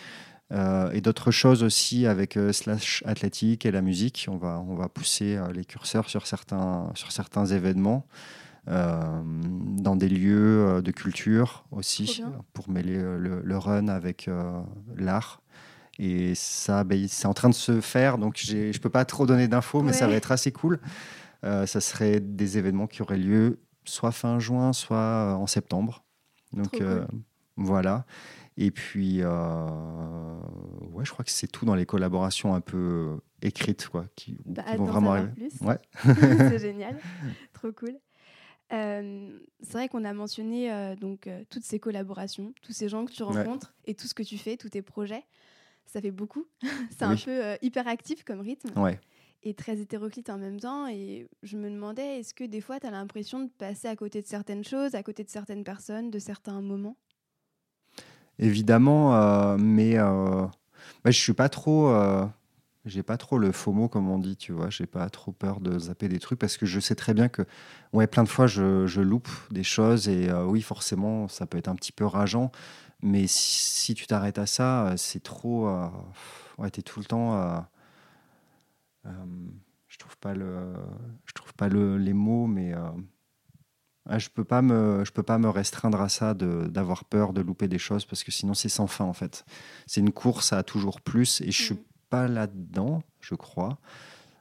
et 0.92 1.00
d'autres 1.00 1.30
choses 1.30 1.62
aussi 1.62 2.06
avec 2.06 2.38
Slash 2.52 3.02
Athlétique 3.06 3.64
et 3.64 3.70
la 3.70 3.80
musique. 3.80 4.26
On 4.30 4.36
va, 4.36 4.62
on 4.68 4.74
va 4.74 4.90
pousser 4.90 5.38
les 5.54 5.64
curseurs 5.64 6.10
sur 6.10 6.26
certains, 6.26 6.90
sur 6.94 7.10
certains 7.10 7.46
événements. 7.46 8.04
dans 8.66 9.96
des 9.96 10.10
lieux 10.10 10.82
de 10.82 10.90
culture 10.90 11.64
aussi, 11.70 12.22
pour 12.52 12.68
mêler 12.68 12.98
le, 13.00 13.56
run 13.56 13.88
avec 13.88 14.28
l'art. 14.94 15.40
Et 15.98 16.34
ça, 16.34 16.84
ben, 16.84 17.06
c'est 17.08 17.26
en 17.26 17.34
train 17.34 17.48
de 17.48 17.54
se 17.54 17.80
faire, 17.80 18.18
donc 18.18 18.36
je 18.36 18.56
ne 18.56 18.78
peux 18.78 18.90
pas 18.90 19.06
trop 19.06 19.24
donner 19.24 19.48
d'infos, 19.48 19.82
mais 19.82 19.94
ça 19.94 20.06
va 20.06 20.14
être 20.14 20.32
assez 20.32 20.52
cool. 20.52 20.80
Euh, 21.44 21.66
ça 21.66 21.80
serait 21.80 22.20
des 22.20 22.58
événements 22.58 22.86
qui 22.86 23.02
auraient 23.02 23.18
lieu 23.18 23.60
soit 23.84 24.12
fin 24.12 24.38
juin, 24.38 24.72
soit 24.72 25.36
en 25.36 25.46
septembre. 25.46 26.04
Donc 26.52 26.82
voilà. 27.56 28.04
Et 28.56 28.70
puis, 28.70 29.24
ouais, 29.24 31.04
je 31.04 31.10
crois 31.10 31.24
que 31.24 31.30
c'est 31.30 31.48
tout 31.48 31.64
dans 31.64 31.74
les 31.74 31.86
collaborations 31.86 32.54
un 32.54 32.60
peu 32.60 33.18
écrites, 33.40 33.88
quoi, 33.88 34.06
qui, 34.14 34.36
bah, 34.44 34.62
vont 34.76 34.84
vraiment 34.84 35.12
arriver. 35.12 35.32
Plus. 35.32 35.60
Ouais. 35.62 35.78
c'est 36.04 36.58
génial, 36.58 36.98
trop 37.52 37.72
cool. 37.72 37.98
c'est 38.70 39.72
vrai 39.72 39.88
qu'on 39.88 40.04
a 40.04 40.12
mentionné 40.12 40.94
donc 41.00 41.28
toutes 41.50 41.64
ces 41.64 41.80
collaborations, 41.80 42.54
tous 42.62 42.72
ces 42.72 42.88
gens 42.88 43.04
que 43.04 43.12
tu 43.12 43.22
rencontres 43.22 43.74
et 43.84 43.94
tout 43.94 44.06
ce 44.06 44.14
que 44.14 44.22
tu 44.22 44.38
fais, 44.38 44.56
tous 44.56 44.68
tes 44.68 44.82
projets. 44.82 45.24
Ça 45.86 46.00
fait 46.00 46.12
beaucoup. 46.12 46.46
c'est 46.90 47.02
un 47.02 47.16
peu 47.16 47.56
hyper 47.62 47.88
actif 47.88 48.22
comme 48.22 48.40
rythme. 48.40 48.78
Ouais 48.78 49.00
et 49.42 49.54
très 49.54 49.80
hétéroclite 49.80 50.30
en 50.30 50.38
même 50.38 50.60
temps. 50.60 50.86
Et 50.86 51.28
je 51.42 51.56
me 51.56 51.70
demandais, 51.70 52.20
est-ce 52.20 52.34
que 52.34 52.44
des 52.44 52.60
fois, 52.60 52.80
tu 52.80 52.86
as 52.86 52.90
l'impression 52.90 53.40
de 53.40 53.48
passer 53.48 53.88
à 53.88 53.96
côté 53.96 54.22
de 54.22 54.26
certaines 54.26 54.64
choses, 54.64 54.94
à 54.94 55.02
côté 55.02 55.24
de 55.24 55.30
certaines 55.30 55.64
personnes, 55.64 56.10
de 56.10 56.18
certains 56.18 56.60
moments? 56.60 56.96
Évidemment, 58.38 59.16
euh, 59.16 59.56
mais 59.58 59.98
euh, 59.98 60.46
je 61.04 61.10
suis 61.10 61.34
pas 61.34 61.48
trop. 61.48 61.88
Euh, 61.88 62.26
j'ai 62.84 63.04
pas 63.04 63.16
trop 63.16 63.38
le 63.38 63.52
FOMO, 63.52 63.88
comme 63.88 64.10
on 64.10 64.18
dit, 64.18 64.36
tu 64.36 64.52
vois. 64.52 64.68
J'ai 64.68 64.86
pas 64.86 65.08
trop 65.08 65.30
peur 65.30 65.60
de 65.60 65.78
zapper 65.78 66.08
des 66.08 66.18
trucs 66.18 66.38
parce 66.38 66.56
que 66.56 66.66
je 66.66 66.80
sais 66.80 66.96
très 66.96 67.14
bien 67.14 67.28
que, 67.28 67.42
ouais, 67.92 68.08
plein 68.08 68.24
de 68.24 68.28
fois, 68.28 68.48
je, 68.48 69.00
loupe 69.00 69.28
des 69.52 69.62
choses 69.62 70.08
et 70.08 70.28
euh, 70.28 70.44
oui, 70.44 70.62
forcément, 70.62 71.28
ça 71.28 71.46
peut 71.46 71.58
être 71.58 71.68
un 71.68 71.76
petit 71.76 71.92
peu 71.92 72.04
rageant. 72.04 72.50
Mais 73.00 73.26
si, 73.28 73.94
tu 73.94 74.06
t'arrêtes 74.06 74.38
à 74.38 74.46
ça, 74.46 74.94
c'est 74.96 75.22
trop. 75.22 75.68
ouais, 76.58 76.70
t'es 76.70 76.82
tout 76.82 77.00
le 77.00 77.06
temps 77.06 77.34
euh, 77.40 77.60
je 79.04 79.98
trouve 79.98 80.16
pas 80.16 80.34
le, 80.34 80.72
je 81.26 81.32
trouve 81.34 81.52
pas 81.54 81.68
le, 81.68 81.98
les 81.98 82.14
mots, 82.14 82.46
mais 82.46 82.72
euh, 82.74 84.18
je 84.18 84.28
peux 84.30 84.44
pas 84.44 84.62
me, 84.62 85.04
je 85.04 85.12
peux 85.12 85.22
pas 85.22 85.38
me 85.38 85.48
restreindre 85.48 86.00
à 86.00 86.08
ça, 86.08 86.34
d'avoir 86.34 87.04
peur 87.04 87.32
de 87.32 87.40
louper 87.40 87.68
des 87.68 87.78
choses 87.78 88.04
parce 88.04 88.24
que 88.24 88.30
sinon 88.30 88.54
c'est 88.54 88.68
sans 88.68 88.86
fin 88.86 89.04
en 89.04 89.12
fait. 89.12 89.44
C'est 89.86 90.00
une 90.00 90.12
course 90.12 90.52
à 90.52 90.62
toujours 90.62 91.00
plus 91.00 91.40
et 91.42 91.52
je 91.52 91.62
suis 91.62 91.74
mm. 91.74 91.84
pas 92.08 92.26
là-dedans, 92.26 93.02
je 93.20 93.34
crois. 93.34 93.78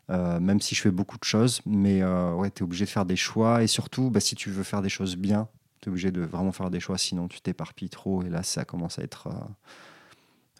Euh, 0.09 0.39
même 0.39 0.59
si 0.59 0.73
je 0.73 0.81
fais 0.81 0.91
beaucoup 0.91 1.17
de 1.17 1.23
choses, 1.23 1.61
mais 1.65 2.03
ouais, 2.03 2.49
tu 2.51 2.59
es 2.59 2.63
obligé 2.63 2.85
de 2.85 2.89
faire 2.89 3.05
des 3.05 3.15
choix 3.15 3.63
et 3.63 3.67
surtout, 3.67 4.09
bah, 4.09 4.19
si 4.19 4.35
tu 4.35 4.49
veux 4.49 4.63
faire 4.63 4.81
des 4.81 4.89
choses 4.89 5.15
bien, 5.15 5.47
tu 5.81 5.87
es 5.87 5.89
obligé 5.89 6.11
de 6.11 6.21
vraiment 6.21 6.51
faire 6.51 6.69
des 6.69 6.79
choix, 6.79 6.97
sinon 6.97 7.27
tu 7.27 7.41
t'éparpilles 7.41 7.89
trop 7.89 8.23
et 8.23 8.29
là 8.29 8.43
ça 8.43 8.63
commence 8.63 8.99
à 8.99 9.03
être 9.03 9.29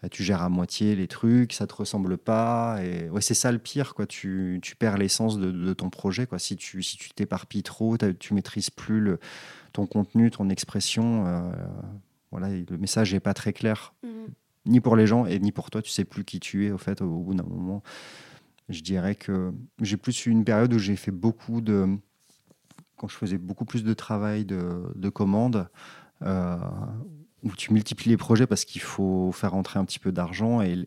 tu 0.08 0.24
gères 0.24 0.42
à 0.42 0.48
moitié 0.48 0.96
les 0.96 1.06
trucs, 1.06 1.52
ça 1.52 1.66
te 1.66 1.74
ressemble 1.74 2.18
pas. 2.18 2.78
Et 2.82 3.08
ouais, 3.08 3.20
c'est 3.20 3.34
ça 3.34 3.52
le 3.52 3.58
pire, 3.58 3.94
quoi. 3.94 4.06
Tu, 4.06 4.58
tu 4.62 4.74
perds 4.74 4.98
l'essence 4.98 5.38
de, 5.38 5.72
ton 5.74 5.90
projet, 5.90 6.26
quoi. 6.26 6.38
Si 6.38 6.56
tu 6.56 6.82
si 6.82 6.96
tu 6.96 7.10
t'éparpilles 7.10 7.62
trop, 7.62 7.96
tu 8.18 8.34
maîtrises 8.34 8.70
plus 8.70 9.00
le, 9.00 9.20
ton 9.72 9.86
contenu, 9.86 10.30
ton 10.30 10.48
expression. 10.48 11.26
Euh, 11.26 11.52
voilà, 12.32 12.48
le 12.48 12.78
message 12.78 13.12
n'est 13.12 13.20
pas 13.20 13.34
très 13.34 13.52
clair, 13.52 13.94
mmh. 14.02 14.08
ni 14.66 14.80
pour 14.80 14.96
les 14.96 15.06
gens 15.06 15.26
et 15.26 15.38
ni 15.38 15.52
pour 15.52 15.70
toi. 15.70 15.82
Tu 15.82 15.90
sais 15.90 16.04
plus 16.04 16.24
qui 16.24 16.40
tu 16.40 16.66
es, 16.66 16.72
au 16.72 16.78
fait, 16.78 17.00
au, 17.00 17.06
bout 17.06 17.34
d'un 17.34 17.44
moment. 17.44 17.82
Je 18.68 18.80
dirais 18.80 19.14
que 19.14 19.52
j'ai 19.80 19.96
plus 19.96 20.26
eu 20.26 20.30
une 20.30 20.44
période 20.44 20.72
où 20.74 20.78
j'ai 20.78 20.96
fait 20.96 21.12
beaucoup 21.12 21.60
de. 21.60 21.96
Quand 22.96 23.08
je 23.08 23.16
faisais 23.16 23.38
beaucoup 23.38 23.64
plus 23.64 23.84
de 23.84 23.94
travail 23.94 24.44
de, 24.44 24.82
de 24.94 25.08
commandes, 25.08 25.68
euh, 26.22 26.56
où 27.42 27.54
tu 27.56 27.72
multiplies 27.72 28.10
les 28.10 28.16
projets 28.16 28.46
parce 28.46 28.64
qu'il 28.64 28.80
faut 28.80 29.32
faire 29.32 29.52
rentrer 29.52 29.78
un 29.78 29.84
petit 29.84 29.98
peu 29.98 30.12
d'argent 30.12 30.62
et, 30.62 30.86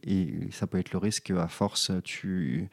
ça 0.51 0.67
peut 0.67 0.77
être 0.77 0.91
le 0.91 0.99
risque 0.99 1.31
à 1.31 1.47
force 1.47 1.91
tu 2.03 2.69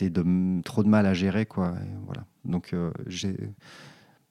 aies 0.00 0.10
de, 0.10 0.62
trop 0.62 0.82
de 0.82 0.88
mal 0.88 1.06
à 1.06 1.14
gérer 1.14 1.46
quoi 1.46 1.74
voilà. 2.06 2.24
Donc 2.44 2.72
euh, 2.72 2.92
j'ai 3.06 3.36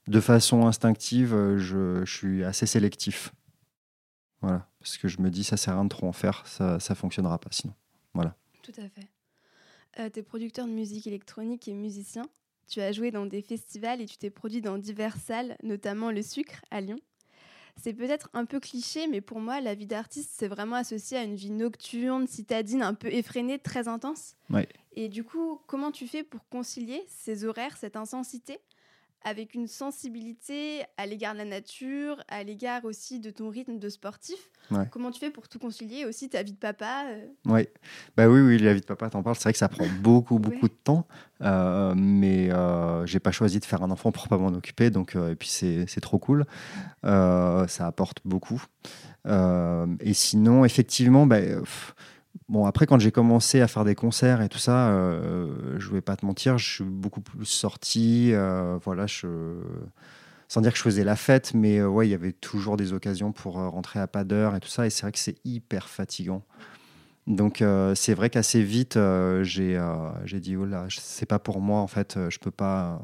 de 0.08 0.20
façon 0.20 0.68
instinctive 0.68 1.58
je, 1.58 2.04
je, 2.06 2.12
suis 2.12 2.44
assez 2.44 2.66
sélectif. 2.66 3.34
Voilà. 4.42 4.68
Parce 4.80 4.98
que 4.98 5.08
je 5.08 5.22
me 5.22 5.30
dis 5.30 5.44
ça 5.44 5.58
sert 5.58 5.74
à 5.74 5.78
rien 5.78 5.86
de 5.86 5.90
trop 5.90 6.08
en 6.08 6.14
faire 6.14 6.46
ça 6.46 6.80
ça 6.80 6.96
fonctionnera 6.96 7.40
pas 7.40 7.50
sinon. 7.52 7.74
Voilà. 8.14 8.36
Tout 8.62 8.74
à 8.78 8.88
fait. 8.88 9.08
Euh, 10.00 10.10
tu 10.10 10.20
es 10.20 10.24
producteur 10.24 10.66
de 10.66 10.72
musique 10.72 11.08
électronique 11.08 11.68
et 11.68 11.74
musicien. 11.74 12.24
Tu 12.68 12.82
as 12.82 12.92
joué 12.92 13.12
dans 13.12 13.26
des 13.26 13.42
festivals 13.42 14.02
et 14.02 14.06
tu 14.06 14.18
t'es 14.18 14.30
produit 14.30 14.62
dans 14.62 14.78
diverses 14.78 15.22
salles 15.22 15.58
notamment 15.64 16.12
le 16.12 16.22
Sucre 16.22 16.62
à 16.72 16.82
Lyon 16.82 16.98
c'est 17.82 17.94
peut-être 17.94 18.30
un 18.34 18.46
peu 18.46 18.60
cliché, 18.60 19.08
mais 19.08 19.22
pour 19.22 19.40
moi, 19.40 19.60
la 19.60 19.76
vie 19.76 19.88
d'artiste, 19.88 20.32
c'est 20.38 20.48
vraiment 20.48 20.76
associé 20.76 21.18
à 21.18 21.24
une 21.24 21.36
vie 21.36 21.50
nocturne, 21.52 22.28
citadine, 22.28 22.82
un 22.82 22.94
peu 22.94 23.12
effrénée, 23.12 23.60
très 23.60 23.88
intense. 23.88 24.36
Et 24.96 25.10
du 25.10 25.24
coup, 25.24 25.60
comment 25.68 25.92
tu 25.92 26.08
fais 26.08 26.24
pour 26.24 26.48
concilier 26.50 27.04
ces 27.08 27.46
horaires, 27.46 27.76
cette 27.78 27.96
intensité, 27.96 28.60
avec 29.24 29.54
une 29.54 29.68
sensibilité 29.68 30.84
à 30.98 31.06
l'égard 31.06 31.34
de 31.34 31.40
la 31.40 31.46
nature, 31.46 32.18
à 32.28 32.44
l'égard 32.44 32.86
aussi 32.86 33.20
de 33.20 33.30
ton 33.30 33.50
rythme 33.50 33.80
de 33.80 33.90
sportif. 33.90 34.50
Comment 34.92 35.12
tu 35.12 35.20
fais 35.20 35.30
pour 35.30 35.48
tout 35.48 35.60
concilier 35.60 36.06
aussi 36.06 36.30
ta 36.30 36.42
vie 36.42 36.54
de 36.54 36.58
papa 36.58 37.06
euh 37.08 37.52
ouais. 37.52 37.72
bah 38.18 38.28
oui, 38.28 38.40
oui, 38.42 38.58
la 38.58 38.74
vie 38.74 38.82
de 38.82 38.86
papa, 38.86 39.10
t'en 39.10 39.22
parles. 39.22 39.36
C'est 39.36 39.44
vrai 39.44 39.54
que 39.54 39.60
ça 39.60 39.70
prend 39.70 39.86
beaucoup, 40.02 40.40
beaucoup 40.40 40.68
de 40.68 40.74
temps, 40.84 41.08
euh, 41.42 41.94
mais 41.96 42.52
euh, 42.52 43.06
j'ai 43.06 43.20
pas 43.20 43.32
choisi 43.32 43.60
de 43.60 43.66
faire 43.66 43.84
un 43.84 43.92
enfant 43.92 44.12
pour 44.12 44.28
pas 44.28 44.38
m'en 44.38 44.48
occuper, 44.50 44.90
donc 44.90 45.16
euh, 45.16 45.32
et 45.32 45.36
puis 45.36 45.50
c'est 45.50 46.02
trop 46.02 46.20
cool. 46.20 46.46
ça 47.04 47.88
apporte 47.88 48.20
beaucoup. 48.26 48.64
et 49.26 50.14
sinon, 50.14 50.66
effectivement, 50.66 51.26
bah, 51.26 51.40
Bon, 52.50 52.66
après, 52.66 52.86
quand 52.86 53.00
j'ai 53.00 53.12
commencé 53.12 53.62
à 53.62 53.68
faire 53.68 53.86
des 53.86 53.96
concerts 53.96 54.42
et 54.42 54.50
tout 54.50 54.58
ça, 54.58 54.90
euh, 54.90 55.78
je 55.80 55.90
vais 55.92 56.02
pas 56.02 56.16
te 56.16 56.26
mentir, 56.26 56.58
je 56.58 56.76
suis 56.76 56.84
beaucoup 56.84 57.22
plus 57.22 57.46
sorti. 57.46 58.32
Euh, 58.34 58.78
voilà, 58.84 59.08
je... 59.08 59.28
sans 60.50 60.62
dire 60.62 60.72
que 60.72 60.78
je 60.78 60.84
faisais 60.84 61.04
la 61.04 61.16
fête, 61.16 61.54
mais 61.54 61.80
euh, 61.80 61.88
ouais, 61.88 62.08
il 62.08 62.12
y 62.12 62.14
avait 62.14 62.34
toujours 62.34 62.76
des 62.76 62.92
occasions 62.94 63.32
pour 63.32 63.60
euh, 63.60 63.70
rentrer 63.70 64.00
à 64.00 64.08
pas 64.08 64.24
d'heure 64.24 64.56
et 64.56 64.60
tout 64.60 64.68
ça. 64.68 64.86
Et 64.86 64.90
c'est 64.90 65.04
vrai 65.04 65.12
que 65.14 65.20
c'est 65.20 65.38
hyper 65.46 65.88
fatigant. 65.88 66.44
Donc, 67.26 67.64
c'est 67.96 68.14
vrai 68.14 68.30
qu'assez 68.30 68.62
vite, 68.64 69.00
j'ai 69.44 69.80
dit, 70.42 70.58
oh 70.58 70.66
là, 70.66 70.88
c'est 70.90 71.26
pas 71.26 71.40
pour 71.40 71.62
moi, 71.62 71.80
en 71.80 71.88
fait, 71.88 72.20
je 72.30 72.38
peux 72.38 72.52
pas, 72.52 73.02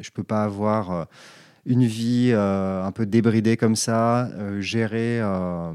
je 0.00 0.10
peux 0.10 0.24
pas 0.24 0.42
avoir 0.42 1.06
une 1.64 1.84
vie 1.84 2.30
euh, 2.32 2.84
un 2.84 2.90
peu 2.90 3.06
débridée 3.06 3.56
comme 3.56 3.76
ça, 3.76 4.26
euh, 4.32 4.60
gérer 4.60 5.20
euh, 5.20 5.72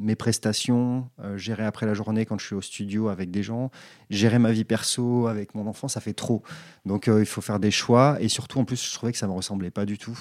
mes 0.00 0.16
prestations, 0.16 1.08
gérer 1.36 1.64
après 1.64 1.86
la 1.86 1.94
journée 1.94 2.26
quand 2.26 2.38
je 2.38 2.46
suis 2.46 2.54
au 2.56 2.60
studio 2.60 3.08
avec 3.08 3.30
des 3.30 3.42
gens, 3.42 3.70
gérer 4.10 4.38
ma 4.38 4.50
vie 4.50 4.64
perso 4.64 5.28
avec 5.28 5.54
mon 5.54 5.66
enfant, 5.66 5.86
ça 5.86 6.00
fait 6.00 6.14
trop. 6.14 6.42
Donc 6.86 7.06
il 7.06 7.26
faut 7.26 7.40
faire 7.40 7.60
des 7.60 7.70
choix 7.70 8.16
et 8.20 8.28
surtout 8.28 8.58
en 8.58 8.64
plus 8.64 8.84
je 8.84 8.92
trouvais 8.92 9.12
que 9.12 9.18
ça 9.18 9.28
me 9.28 9.32
ressemblait 9.32 9.70
pas 9.70 9.86
du 9.86 9.96
tout. 9.96 10.18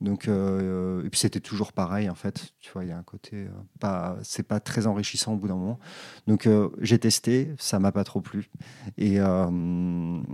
Donc 0.00 0.28
et 0.28 1.08
puis 1.10 1.20
c'était 1.20 1.40
toujours 1.40 1.74
pareil 1.74 2.08
en 2.08 2.14
fait, 2.14 2.54
tu 2.60 2.72
vois, 2.72 2.84
il 2.84 2.88
y 2.88 2.92
a 2.92 2.96
un 2.96 3.02
côté 3.02 3.46
pas 3.78 4.16
c'est 4.22 4.42
pas 4.42 4.58
très 4.58 4.86
enrichissant 4.86 5.34
au 5.34 5.36
bout 5.36 5.48
d'un 5.48 5.56
moment. 5.56 5.78
Donc 6.26 6.48
j'ai 6.80 6.98
testé, 6.98 7.52
ça 7.58 7.78
m'a 7.78 7.92
pas 7.92 8.04
trop 8.04 8.22
plu 8.22 8.48
et 8.96 9.18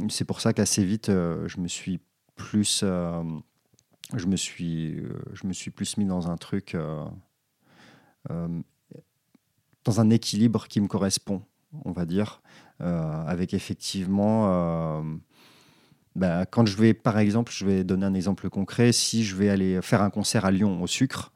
c'est 0.09 0.25
pour 0.25 0.41
ça 0.41 0.53
qu'assez 0.53 0.85
vite 0.85 1.09
je 1.11 1.61
me 1.61 1.67
suis 1.67 1.99
plus 2.37 2.85
je 4.15 4.27
me 4.27 4.37
suis, 4.37 4.99
euh, 4.99 5.09
je 5.33 5.47
me 5.47 5.53
suis 5.53 5.71
plus 5.71 5.97
mis 5.97 6.05
dans 6.05 6.31
un 6.31 6.37
truc, 6.37 6.75
euh, 6.75 7.05
euh, 8.31 8.61
dans 9.85 10.01
un 10.01 10.11
équilibre 10.11 10.69
qui 10.69 10.81
me 10.81 10.87
correspond, 10.87 11.43
on 11.85 11.93
va 11.93 12.07
dire, 12.07 12.43
avec 12.79 13.55
effectivement, 13.55 15.03
bah, 16.15 16.45
quand 16.45 16.67
je 16.67 16.77
vais, 16.77 16.93
par 16.93 17.19
exemple, 17.19 17.53
je 17.55 17.65
vais 17.65 17.85
donner 17.85 18.05
un 18.05 18.15
exemple 18.15 18.51
concret, 18.51 18.93
si 18.93 19.25
je 19.25 19.37
vais 19.37 19.49
aller 19.49 19.81
faire 19.83 20.03
un 20.03 20.11
concert 20.11 20.45
à 20.45 20.51
Lyon 20.51 20.83
au 20.83 20.87
sucre, 20.87 21.33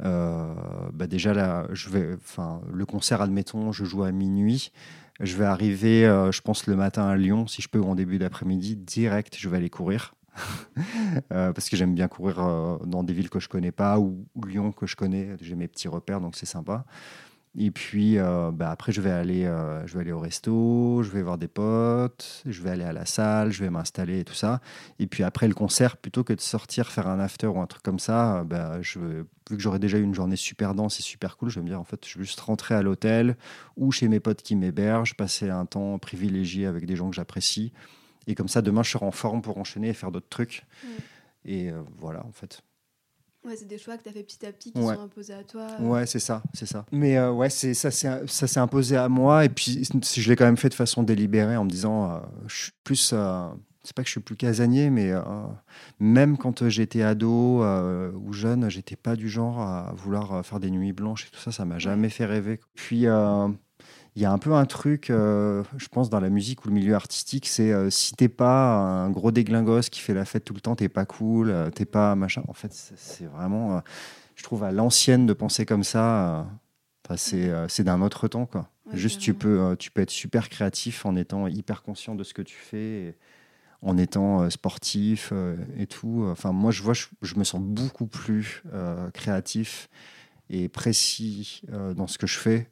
bah 0.00 1.06
déjà 1.08 1.32
là, 1.32 1.68
je 1.72 1.90
vais, 1.90 2.14
enfin, 2.14 2.60
le 2.72 2.84
concert, 2.84 3.22
admettons, 3.22 3.70
je 3.70 3.84
joue 3.84 4.02
à 4.02 4.10
minuit. 4.10 4.72
Je 5.20 5.36
vais 5.36 5.44
arriver, 5.44 6.02
je 6.32 6.40
pense, 6.40 6.66
le 6.66 6.74
matin 6.74 7.06
à 7.06 7.16
Lyon, 7.16 7.46
si 7.46 7.62
je 7.62 7.68
peux, 7.68 7.80
en 7.80 7.94
début 7.94 8.18
d'après-midi, 8.18 8.74
direct, 8.74 9.36
je 9.38 9.48
vais 9.48 9.58
aller 9.58 9.70
courir. 9.70 10.14
Euh, 11.32 11.52
parce 11.52 11.68
que 11.68 11.76
j'aime 11.76 11.94
bien 11.94 12.08
courir 12.08 12.38
euh, 12.38 12.78
dans 12.86 13.02
des 13.02 13.12
villes 13.12 13.28
que 13.28 13.38
je 13.38 13.48
connais 13.48 13.72
pas 13.72 13.98
ou, 13.98 14.26
Lyon 14.46 14.72
que 14.72 14.86
je 14.86 14.96
connais. 14.96 15.36
J'ai 15.40 15.54
mes 15.54 15.68
petits 15.68 15.88
repères, 15.88 16.20
donc 16.20 16.36
c'est 16.36 16.46
sympa. 16.46 16.84
Et 17.58 17.70
puis 17.70 18.18
euh, 18.18 18.50
bah, 18.50 18.70
après, 18.70 18.92
je 18.92 19.02
vais, 19.02 19.10
aller, 19.10 19.44
je 19.84 19.94
vais 19.94 20.00
aller 20.00 20.12
au 20.12 20.18
resto, 20.18 21.02
je 21.02 21.10
vais 21.10 21.22
voir 21.22 21.36
des 21.36 21.48
potes, 21.48 22.42
je 22.46 22.62
vais 22.62 22.70
aller 22.70 22.84
à 22.84 22.94
la 22.94 23.04
salle, 23.04 23.52
je 23.52 23.62
vais 23.62 23.68
m'installer 23.68 24.20
et 24.20 24.24
tout 24.24 24.34
ça. 24.34 24.60
Et 24.98 25.06
puis 25.06 25.22
après 25.22 25.48
le 25.48 25.54
concert, 25.54 25.98
plutôt 25.98 26.24
que 26.24 26.32
de 26.32 26.40
sortir 26.40 26.90
faire 26.90 27.08
un 27.08 27.20
after 27.20 27.48
ou 27.48 27.60
un 27.60 27.66
truc 27.66 27.82
comme 27.82 27.98
ça, 27.98 28.42
bah, 28.44 28.78
vu 28.80 29.24
que 29.50 29.58
j'aurais 29.58 29.78
déjà 29.78 29.98
eu 29.98 30.02
une 30.02 30.14
journée 30.14 30.36
super 30.36 30.74
dense 30.74 30.98
et 30.98 31.02
super 31.02 31.36
cool, 31.36 31.50
je 31.50 31.56
vais 31.56 31.64
me 31.64 31.68
dire 31.68 31.80
en 31.80 31.84
fait, 31.84 32.06
je 32.06 32.18
vais 32.18 32.24
juste 32.24 32.40
rentrer 32.40 32.74
à 32.74 32.80
l'hôtel 32.80 33.36
ou 33.76 33.92
chez 33.92 34.08
mes 34.08 34.20
potes 34.20 34.42
qui 34.42 34.56
m'hébergent, 34.56 35.14
passer 35.14 35.50
un 35.50 35.66
temps 35.66 35.98
privilégié 35.98 36.66
avec 36.66 36.86
des 36.86 36.96
gens 36.96 37.10
que 37.10 37.16
j'apprécie 37.16 37.72
et 38.26 38.34
comme 38.34 38.48
ça, 38.48 38.62
demain, 38.62 38.82
je 38.82 38.90
serai 38.90 39.06
en 39.06 39.10
forme 39.10 39.42
pour 39.42 39.58
enchaîner 39.58 39.88
et 39.88 39.94
faire 39.94 40.10
d'autres 40.10 40.28
trucs. 40.28 40.64
Et 41.44 41.70
euh, 41.70 41.82
voilà, 41.98 42.24
en 42.24 42.32
fait. 42.32 42.62
Ouais, 43.44 43.56
c'est 43.56 43.66
des 43.66 43.78
choix 43.78 43.96
que 43.96 44.04
tu 44.04 44.08
as 44.08 44.12
fait 44.12 44.22
petit 44.22 44.46
à 44.46 44.52
petit 44.52 44.72
qui 44.72 44.80
sont 44.80 44.88
imposés 44.88 45.34
à 45.34 45.42
toi. 45.42 45.66
Euh. 45.80 45.88
Ouais, 45.88 46.06
c'est 46.06 46.20
ça, 46.20 46.42
c'est 46.54 46.66
ça. 46.66 46.86
Mais 46.92 47.18
euh, 47.18 47.32
ouais, 47.32 47.50
c'est 47.50 47.74
ça, 47.74 47.90
ça 47.90 48.24
s'est 48.26 48.60
imposé 48.60 48.96
à 48.96 49.08
moi. 49.08 49.44
Et 49.44 49.48
puis, 49.48 49.82
je 49.84 50.28
l'ai 50.28 50.36
quand 50.36 50.44
même 50.44 50.56
fait 50.56 50.68
de 50.68 50.74
façon 50.74 51.02
délibérée 51.02 51.56
en 51.56 51.64
me 51.64 51.70
disant, 51.70 52.22
je 52.46 52.54
suis 52.54 52.72
plus 52.84 53.12
c'est 53.84 53.96
pas 53.96 54.02
que 54.02 54.08
je 54.08 54.12
suis 54.12 54.20
plus 54.20 54.36
casanier, 54.36 54.90
mais 54.90 55.10
euh, 55.10 55.22
même 55.98 56.36
quand 56.36 56.68
j'étais 56.68 57.02
ado 57.02 57.62
euh, 57.62 58.12
ou 58.12 58.32
jeune, 58.32 58.68
j'étais 58.70 58.96
pas 58.96 59.16
du 59.16 59.28
genre 59.28 59.60
à 59.60 59.92
vouloir 59.96 60.34
euh, 60.34 60.42
faire 60.42 60.60
des 60.60 60.70
nuits 60.70 60.92
blanches 60.92 61.26
et 61.26 61.30
tout 61.30 61.40
ça. 61.40 61.50
Ça 61.50 61.64
m'a 61.64 61.78
jamais 61.78 62.08
fait 62.08 62.24
rêver. 62.24 62.60
Puis 62.74 63.06
il 64.14 64.22
y 64.22 64.24
a 64.24 64.32
un 64.32 64.38
peu 64.38 64.52
un 64.52 64.66
truc, 64.66 65.06
je 65.08 65.88
pense, 65.90 66.10
dans 66.10 66.20
la 66.20 66.28
musique 66.28 66.64
ou 66.64 66.68
le 66.68 66.74
milieu 66.74 66.94
artistique, 66.94 67.46
c'est 67.46 67.90
si 67.90 68.14
t'es 68.14 68.28
pas 68.28 68.74
un 68.76 69.10
gros 69.10 69.32
déglingos 69.32 69.88
qui 69.90 70.00
fait 70.00 70.14
la 70.14 70.24
fête 70.24 70.44
tout 70.44 70.54
le 70.54 70.60
temps, 70.60 70.76
t'es 70.76 70.88
pas 70.88 71.06
cool, 71.06 71.70
t'es 71.74 71.86
pas 71.86 72.14
machin. 72.14 72.42
En 72.48 72.52
fait, 72.52 72.72
c'est 72.72 73.24
vraiment, 73.24 73.82
je 74.36 74.42
trouve, 74.42 74.64
à 74.64 74.72
l'ancienne 74.72 75.24
de 75.26 75.32
penser 75.32 75.64
comme 75.64 75.84
ça. 75.84 76.46
c'est 77.16 77.84
d'un 77.84 78.02
autre 78.02 78.28
temps, 78.28 78.46
quoi. 78.46 78.68
Juste, 78.92 79.20
tu 79.20 79.32
peux, 79.32 79.76
tu 79.78 79.90
peux 79.90 80.02
être 80.02 80.10
super 80.10 80.50
créatif 80.50 81.06
en 81.06 81.16
étant 81.16 81.46
hyper 81.46 81.82
conscient 81.82 82.14
de 82.14 82.24
ce 82.24 82.34
que 82.34 82.42
tu 82.42 82.56
fais 82.56 83.16
en 83.82 83.98
étant 83.98 84.42
euh, 84.42 84.50
sportif 84.50 85.30
euh, 85.32 85.56
et 85.76 85.86
tout. 85.86 86.24
Enfin, 86.30 86.52
moi, 86.52 86.70
je 86.70 86.82
vois, 86.82 86.94
je, 86.94 87.34
me 87.36 87.44
sens 87.44 87.60
beaucoup 87.60 88.06
plus 88.06 88.62
euh, 88.72 89.10
créatif 89.10 89.88
et 90.48 90.68
précis 90.68 91.62
dans 91.96 92.06
ce 92.06 92.18
que 92.18 92.26
je 92.26 92.38
fais 92.38 92.70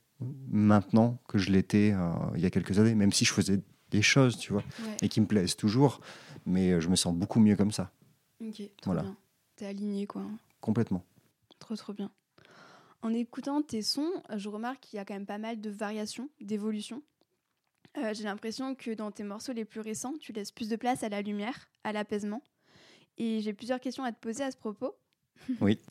maintenant 0.48 1.18
que 1.28 1.38
je 1.38 1.50
l'étais 1.50 1.94
il 2.34 2.40
y 2.40 2.46
a 2.46 2.50
quelques 2.50 2.78
années, 2.78 2.94
même 2.94 3.12
si 3.12 3.24
je 3.24 3.32
faisais 3.32 3.60
des 3.90 4.02
choses, 4.02 4.38
tu 4.38 4.52
vois, 4.52 4.62
et 5.02 5.08
qui 5.08 5.20
me 5.20 5.26
plaisent 5.26 5.56
toujours, 5.56 6.00
mais 6.46 6.80
je 6.80 6.88
me 6.88 6.96
sens 6.96 7.14
beaucoup 7.14 7.40
mieux 7.40 7.56
comme 7.56 7.72
ça. 7.72 7.90
Ok, 8.40 8.56
trop 8.80 8.92
voilà. 8.92 9.02
bien. 9.02 9.16
T'es 9.56 9.66
aligné, 9.66 10.06
quoi. 10.06 10.22
Complètement. 10.60 11.04
Trop, 11.58 11.76
trop 11.76 11.92
bien. 11.92 12.10
En 13.02 13.12
écoutant 13.12 13.62
tes 13.62 13.82
sons, 13.82 14.10
je 14.34 14.48
remarque 14.48 14.80
qu'il 14.80 14.96
y 14.96 15.00
a 15.00 15.04
quand 15.04 15.14
même 15.14 15.26
pas 15.26 15.38
mal 15.38 15.60
de 15.60 15.70
variations, 15.70 16.28
d'évolutions. 16.40 17.02
Euh, 17.98 18.14
j'ai 18.14 18.24
l'impression 18.24 18.74
que 18.74 18.92
dans 18.92 19.10
tes 19.10 19.24
morceaux 19.24 19.52
les 19.52 19.64
plus 19.64 19.80
récents, 19.80 20.14
tu 20.20 20.32
laisses 20.32 20.52
plus 20.52 20.68
de 20.68 20.76
place 20.76 21.02
à 21.02 21.08
la 21.08 21.22
lumière, 21.22 21.68
à 21.82 21.92
l'apaisement. 21.92 22.42
Et 23.18 23.40
j'ai 23.40 23.52
plusieurs 23.52 23.80
questions 23.80 24.04
à 24.04 24.12
te 24.12 24.20
poser 24.20 24.44
à 24.44 24.50
ce 24.50 24.56
propos. 24.56 24.96
Oui. 25.60 25.78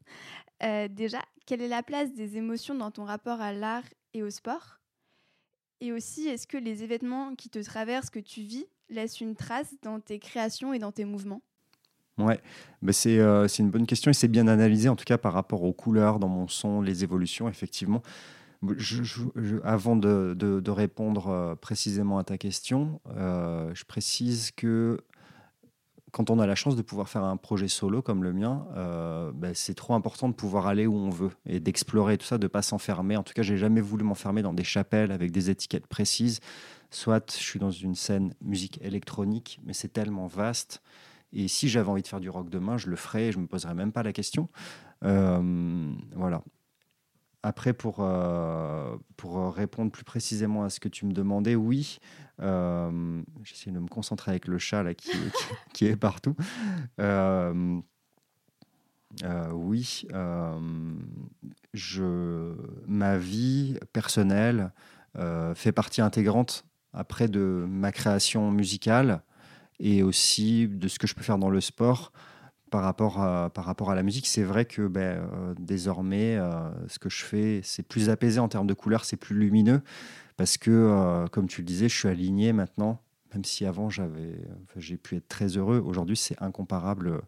Euh, 0.61 0.89
déjà, 0.89 1.21
quelle 1.45 1.61
est 1.61 1.69
la 1.69 1.83
place 1.83 2.11
des 2.11 2.35
émotions 2.35 2.75
dans 2.75 2.91
ton 2.91 3.05
rapport 3.05 3.39
à 3.39 3.53
l'art 3.53 3.85
et 4.13 4.23
au 4.23 4.29
sport. 4.29 4.79
Et 5.81 5.93
aussi, 5.93 6.27
est-ce 6.27 6.47
que 6.47 6.57
les 6.57 6.83
événements 6.83 7.35
qui 7.35 7.49
te 7.49 7.59
traversent, 7.59 8.09
que 8.09 8.19
tu 8.19 8.41
vis, 8.41 8.65
laissent 8.89 9.21
une 9.21 9.35
trace 9.35 9.75
dans 9.81 9.99
tes 9.99 10.19
créations 10.19 10.73
et 10.73 10.79
dans 10.79 10.91
tes 10.91 11.05
mouvements? 11.05 11.41
Ouais, 12.17 12.41
bah 12.81 12.91
c'est 12.91 13.17
une 13.59 13.69
bonne 13.69 13.87
question 13.87 14.11
et 14.11 14.13
c'est 14.13 14.27
bien 14.27 14.49
analysé 14.49 14.89
en 14.89 14.97
tout 14.97 15.05
cas 15.05 15.17
par 15.17 15.31
rapport 15.31 15.63
aux 15.63 15.71
couleurs 15.71 16.19
dans 16.19 16.27
mon 16.27 16.49
son, 16.49 16.81
les 16.81 17.03
évolutions, 17.03 17.47
effectivement. 17.47 18.01
Avant 19.63 19.95
de, 19.95 20.35
de, 20.37 20.71
répondre 20.71 21.29
euh, 21.29 21.55
précisément 21.55 22.17
à 22.17 22.25
ta 22.25 22.37
question, 22.37 22.99
euh, 23.15 23.71
je 23.73 23.85
précise 23.85 24.51
que 24.51 24.99
quand 26.11 26.29
on 26.29 26.39
a 26.39 26.47
la 26.47 26.55
chance 26.55 26.75
de 26.75 26.81
pouvoir 26.81 27.09
faire 27.09 27.23
un 27.23 27.37
projet 27.37 27.67
solo 27.67 28.01
comme 28.01 28.23
le 28.23 28.33
mien, 28.33 28.65
euh, 28.75 29.31
ben, 29.33 29.53
c'est 29.53 29.73
trop 29.73 29.93
important 29.93 30.29
de 30.29 30.33
pouvoir 30.33 30.67
aller 30.67 30.87
où 30.87 30.95
on 30.95 31.09
veut 31.09 31.31
et 31.45 31.59
d'explorer 31.59 32.17
tout 32.17 32.25
ça, 32.25 32.37
de 32.37 32.47
pas 32.47 32.61
s'enfermer. 32.61 33.17
En 33.17 33.23
tout 33.23 33.33
cas, 33.33 33.41
j'ai 33.41 33.57
jamais 33.57 33.81
voulu 33.81 34.03
m'enfermer 34.03 34.41
dans 34.41 34.53
des 34.53 34.63
chapelles 34.63 35.11
avec 35.11 35.31
des 35.31 35.49
étiquettes 35.49 35.87
précises. 35.87 36.39
Soit 36.91 37.31
je 37.31 37.43
suis 37.43 37.59
dans 37.59 37.71
une 37.71 37.95
scène 37.95 38.33
musique 38.41 38.79
électronique, 38.81 39.59
mais 39.63 39.73
c'est 39.73 39.93
tellement 39.93 40.27
vaste. 40.27 40.81
Et 41.31 41.47
si 41.47 41.69
j'avais 41.69 41.89
envie 41.89 42.01
de 42.01 42.07
faire 42.07 42.19
du 42.19 42.29
rock 42.29 42.49
demain, 42.49 42.77
je 42.77 42.89
le 42.89 42.95
ferais, 42.95 43.31
je 43.31 43.39
me 43.39 43.45
poserais 43.45 43.75
même 43.75 43.91
pas 43.91 44.03
la 44.03 44.13
question. 44.13 44.49
voilà. 45.01 46.43
Après, 47.41 47.73
pour, 47.73 47.97
euh, 47.99 48.97
pour 49.15 49.53
répondre 49.53 49.91
plus 49.91 50.03
précisément 50.03 50.63
à 50.63 50.69
ce 50.69 50.79
que 50.81 50.89
tu 50.89 51.05
me 51.05 51.13
demandais, 51.13 51.55
oui, 51.55 51.99
euh, 52.41 53.21
j'essaie 53.43 53.71
de 53.71 53.79
me 53.79 53.87
concentrer 53.87 54.31
avec 54.31 54.47
le 54.47 54.57
chat 54.57 54.83
qui, 55.73 55.85
est 55.85 55.95
partout. 55.95 56.35
Euh, 56.99 57.81
oui, 59.53 60.05
je, 61.73 62.55
ma 62.87 63.17
vie 63.17 63.77
personnelle 63.93 64.71
fait 65.55 65.71
partie 65.71 66.01
intégrante 66.01 66.65
après 66.93 67.27
de 67.27 67.65
ma 67.67 67.91
création 67.91 68.51
musicale 68.51 69.23
et 69.79 70.03
aussi 70.03 70.67
de 70.67 70.87
ce 70.87 70.99
que 70.99 71.07
je 71.07 71.15
peux 71.15 71.23
faire 71.23 71.37
dans 71.37 71.49
le 71.49 71.61
sport 71.61 72.11
par 72.69 72.83
rapport 72.83 73.19
à, 73.19 73.49
par 73.49 73.65
rapport 73.65 73.91
à 73.91 73.95
la 73.95 74.03
musique. 74.03 74.27
C'est 74.27 74.43
vrai 74.43 74.65
que 74.65 74.87
ben, 74.87 75.01
euh, 75.01 75.53
désormais, 75.59 76.37
euh, 76.37 76.69
ce 76.87 76.99
que 76.99 77.09
je 77.09 77.23
fais, 77.23 77.61
c'est 77.63 77.83
plus 77.83 78.09
apaisé 78.09 78.39
en 78.39 78.47
termes 78.47 78.67
de 78.67 78.73
couleurs, 78.73 79.05
c'est 79.05 79.17
plus 79.17 79.35
lumineux, 79.37 79.81
parce 80.37 80.57
que, 80.57 80.71
euh, 80.71 81.27
comme 81.27 81.47
tu 81.47 81.61
le 81.61 81.65
disais, 81.65 81.89
je 81.89 81.95
suis 81.95 82.07
aligné 82.07 82.53
maintenant, 82.53 83.01
même 83.33 83.43
si 83.43 83.65
avant 83.65 83.89
j'avais, 83.89 84.35
j'ai 84.75 84.97
pu 84.97 85.17
être 85.17 85.27
très 85.27 85.57
heureux. 85.57 85.79
Aujourd'hui, 85.79 86.17
c'est 86.17 86.41
incomparable. 86.41 87.21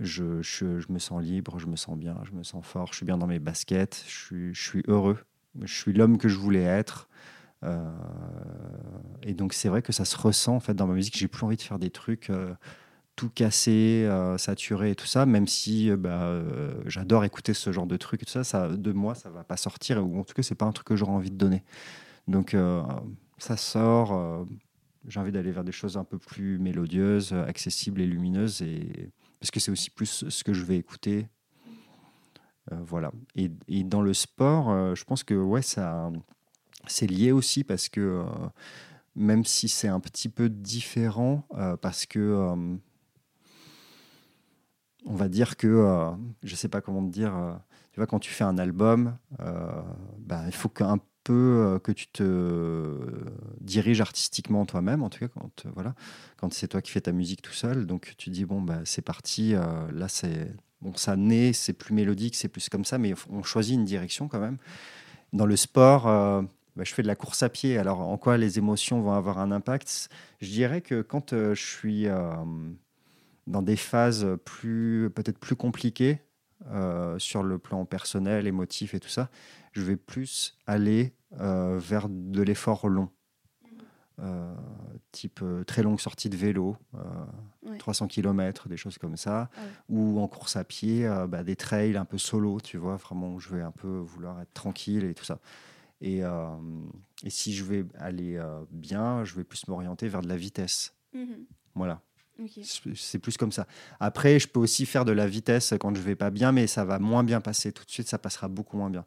Je, 0.00 0.42
je, 0.42 0.92
me 0.92 0.98
sens 0.98 1.22
libre, 1.22 1.58
je 1.58 1.66
me 1.66 1.76
sens 1.76 1.96
bien, 1.98 2.16
je 2.24 2.32
me 2.32 2.44
sens 2.44 2.64
fort, 2.64 2.88
je 2.92 2.96
suis 2.96 3.06
bien 3.06 3.18
dans 3.18 3.26
mes 3.26 3.40
baskets, 3.40 4.04
je 4.06 4.14
suis, 4.14 4.54
je 4.54 4.62
suis 4.62 4.82
heureux, 4.86 5.18
je 5.60 5.74
suis 5.74 5.92
l'homme 5.92 6.18
que 6.18 6.28
je 6.28 6.38
voulais 6.38 6.62
être. 6.62 7.08
et 9.24 9.34
donc 9.34 9.54
c'est 9.54 9.68
vrai 9.68 9.82
que 9.82 9.92
ça 9.92 10.04
se 10.04 10.16
ressent 10.16 10.54
en 10.54 10.60
fait 10.60 10.74
dans 10.74 10.86
ma 10.86 10.94
musique. 10.94 11.18
J'ai 11.18 11.26
plus 11.26 11.44
envie 11.44 11.56
de 11.56 11.62
faire 11.62 11.80
des 11.80 11.90
trucs 11.90 12.30
tout 13.18 13.30
cassé, 13.30 14.04
euh, 14.06 14.38
saturé 14.38 14.92
et 14.92 14.94
tout 14.94 15.06
ça, 15.06 15.26
même 15.26 15.48
si 15.48 15.90
euh, 15.90 15.96
bah, 15.96 16.22
euh, 16.22 16.72
j'adore 16.86 17.24
écouter 17.24 17.52
ce 17.52 17.72
genre 17.72 17.88
de 17.88 17.96
trucs 17.96 18.22
et 18.22 18.24
tout 18.24 18.30
ça, 18.30 18.44
ça, 18.44 18.68
de 18.68 18.92
moi, 18.92 19.16
ça 19.16 19.28
va 19.28 19.42
pas 19.42 19.56
sortir, 19.56 20.06
ou 20.06 20.20
en 20.20 20.22
tout 20.22 20.34
cas, 20.34 20.44
c'est 20.44 20.54
pas 20.54 20.66
un 20.66 20.70
truc 20.70 20.86
que 20.86 20.94
j'aurais 20.94 21.12
envie 21.12 21.32
de 21.32 21.36
donner. 21.36 21.64
Donc, 22.28 22.54
ça 23.38 23.56
sort, 23.56 24.46
j'ai 25.06 25.18
envie 25.18 25.32
d'aller 25.32 25.50
vers 25.50 25.64
des 25.64 25.72
choses 25.72 25.96
un 25.96 26.04
peu 26.04 26.18
plus 26.18 26.58
mélodieuses, 26.58 27.32
accessibles 27.32 28.02
et 28.02 28.06
lumineuses, 28.06 28.60
et... 28.60 29.10
parce 29.40 29.50
que 29.50 29.60
c'est 29.60 29.70
aussi 29.72 29.88
plus 29.88 30.28
ce 30.28 30.44
que 30.44 30.52
je 30.52 30.62
vais 30.62 30.76
écouter. 30.76 31.26
voilà. 32.70 33.10
Et, 33.34 33.50
et, 33.66 33.82
dans 33.82 34.02
le 34.02 34.12
sport, 34.12 34.94
je 34.94 35.04
pense 35.04 35.24
que 35.24 35.34
ouais, 35.34 35.62
ça, 35.62 36.12
c'est 36.86 37.06
lié 37.06 37.32
aussi 37.32 37.64
parce 37.64 37.88
que 37.88 38.22
même 39.16 39.46
si 39.46 39.68
c'est 39.68 39.88
un 39.88 40.00
petit 40.00 40.28
peu 40.28 40.50
différent, 40.50 41.48
parce 41.80 42.04
que 42.04 42.78
on 45.08 45.14
va 45.14 45.28
dire 45.28 45.56
que, 45.56 45.66
euh, 45.66 46.10
je 46.44 46.52
ne 46.52 46.56
sais 46.56 46.68
pas 46.68 46.80
comment 46.80 47.04
te 47.04 47.10
dire, 47.10 47.34
euh, 47.34 47.54
tu 47.92 48.00
vois, 48.00 48.06
quand 48.06 48.18
tu 48.18 48.30
fais 48.30 48.44
un 48.44 48.58
album, 48.58 49.16
euh, 49.40 49.82
bah, 50.18 50.42
il 50.46 50.52
faut 50.52 50.68
qu'un 50.68 50.98
peu 51.24 51.78
que 51.84 51.92
tu 51.92 52.06
te 52.08 52.96
diriges 53.60 54.00
artistiquement 54.00 54.64
toi-même, 54.64 55.02
en 55.02 55.10
tout 55.10 55.18
cas, 55.18 55.28
quand, 55.28 55.66
voilà, 55.74 55.94
quand 56.38 56.52
c'est 56.54 56.68
toi 56.68 56.80
qui 56.80 56.90
fais 56.90 57.02
ta 57.02 57.12
musique 57.12 57.42
tout 57.42 57.52
seul. 57.52 57.86
Donc 57.86 58.14
tu 58.16 58.30
dis, 58.30 58.46
bon, 58.46 58.62
bah, 58.62 58.80
c'est 58.84 59.02
parti, 59.02 59.52
là, 59.52 60.08
c'est 60.08 60.54
bon, 60.80 60.94
ça 60.94 61.16
naît, 61.16 61.52
c'est 61.52 61.74
plus 61.74 61.92
mélodique, 61.92 62.34
c'est 62.34 62.48
plus 62.48 62.70
comme 62.70 62.86
ça, 62.86 62.96
mais 62.96 63.12
on 63.28 63.42
choisit 63.42 63.74
une 63.74 63.84
direction 63.84 64.26
quand 64.26 64.40
même. 64.40 64.56
Dans 65.34 65.44
le 65.44 65.56
sport, 65.56 66.04
bah, 66.04 66.84
je 66.84 66.94
fais 66.94 67.02
de 67.02 67.08
la 67.08 67.16
course 67.16 67.42
à 67.42 67.50
pied. 67.50 67.76
Alors, 67.76 68.00
en 68.00 68.16
quoi 68.16 68.38
les 68.38 68.56
émotions 68.56 69.02
vont 69.02 69.12
avoir 69.12 69.38
un 69.38 69.52
impact? 69.52 70.08
Je 70.40 70.48
dirais 70.48 70.80
que 70.80 71.02
quand 71.02 71.34
je 71.34 71.60
suis 71.60 72.06
dans 73.48 73.62
des 73.62 73.76
phases 73.76 74.26
plus 74.44 75.10
peut-être 75.14 75.38
plus 75.38 75.56
compliquées 75.56 76.20
euh, 76.66 77.18
sur 77.18 77.42
le 77.42 77.58
plan 77.58 77.84
personnel, 77.84 78.46
émotif 78.46 78.92
et 78.94 79.00
tout 79.00 79.08
ça, 79.08 79.30
je 79.72 79.82
vais 79.82 79.96
plus 79.96 80.58
aller 80.66 81.14
euh, 81.40 81.78
vers 81.78 82.08
de 82.08 82.42
l'effort 82.42 82.88
long. 82.88 83.10
Euh, 84.20 84.52
type 85.12 85.44
très 85.68 85.84
longue 85.84 86.00
sortie 86.00 86.28
de 86.28 86.36
vélo, 86.36 86.76
300 87.78 88.08
km, 88.08 88.68
des 88.68 88.76
choses 88.76 88.98
comme 88.98 89.16
ça, 89.16 89.48
ah 89.56 89.60
ou 89.88 90.18
en 90.18 90.26
course 90.26 90.56
à 90.56 90.64
pied, 90.64 91.08
bah, 91.28 91.44
des 91.44 91.54
trails 91.54 91.96
un 91.96 92.04
peu 92.04 92.18
solo, 92.18 92.60
tu 92.60 92.76
vois, 92.76 92.96
vraiment 92.96 93.32
où 93.32 93.38
je 93.38 93.50
vais 93.50 93.62
un 93.62 93.70
peu 93.70 93.98
vouloir 93.98 94.40
être 94.40 94.52
tranquille 94.52 95.04
et 95.04 95.14
tout 95.14 95.24
ça. 95.24 95.38
Et, 96.00 96.22
et 97.22 97.30
si 97.30 97.54
je 97.54 97.62
vais 97.62 97.86
aller 97.94 98.42
bien, 98.72 99.22
je 99.22 99.36
vais 99.36 99.44
plus 99.44 99.68
m'orienter 99.68 100.08
vers 100.08 100.22
de 100.22 100.28
la 100.28 100.36
vitesse. 100.36 100.96
Mhm. 101.14 101.46
Voilà. 101.76 102.02
C'est 102.94 103.18
plus 103.18 103.36
comme 103.36 103.52
ça. 103.52 103.66
Après, 104.00 104.38
je 104.38 104.46
peux 104.46 104.60
aussi 104.60 104.86
faire 104.86 105.04
de 105.04 105.12
la 105.12 105.26
vitesse 105.26 105.74
quand 105.80 105.94
je 105.94 106.00
vais 106.00 106.14
pas 106.14 106.30
bien, 106.30 106.52
mais 106.52 106.66
ça 106.66 106.84
va 106.84 106.98
moins 106.98 107.24
bien 107.24 107.40
passer. 107.40 107.72
Tout 107.72 107.84
de 107.84 107.90
suite, 107.90 108.08
ça 108.08 108.18
passera 108.18 108.48
beaucoup 108.48 108.76
moins 108.76 108.90
bien. 108.90 109.04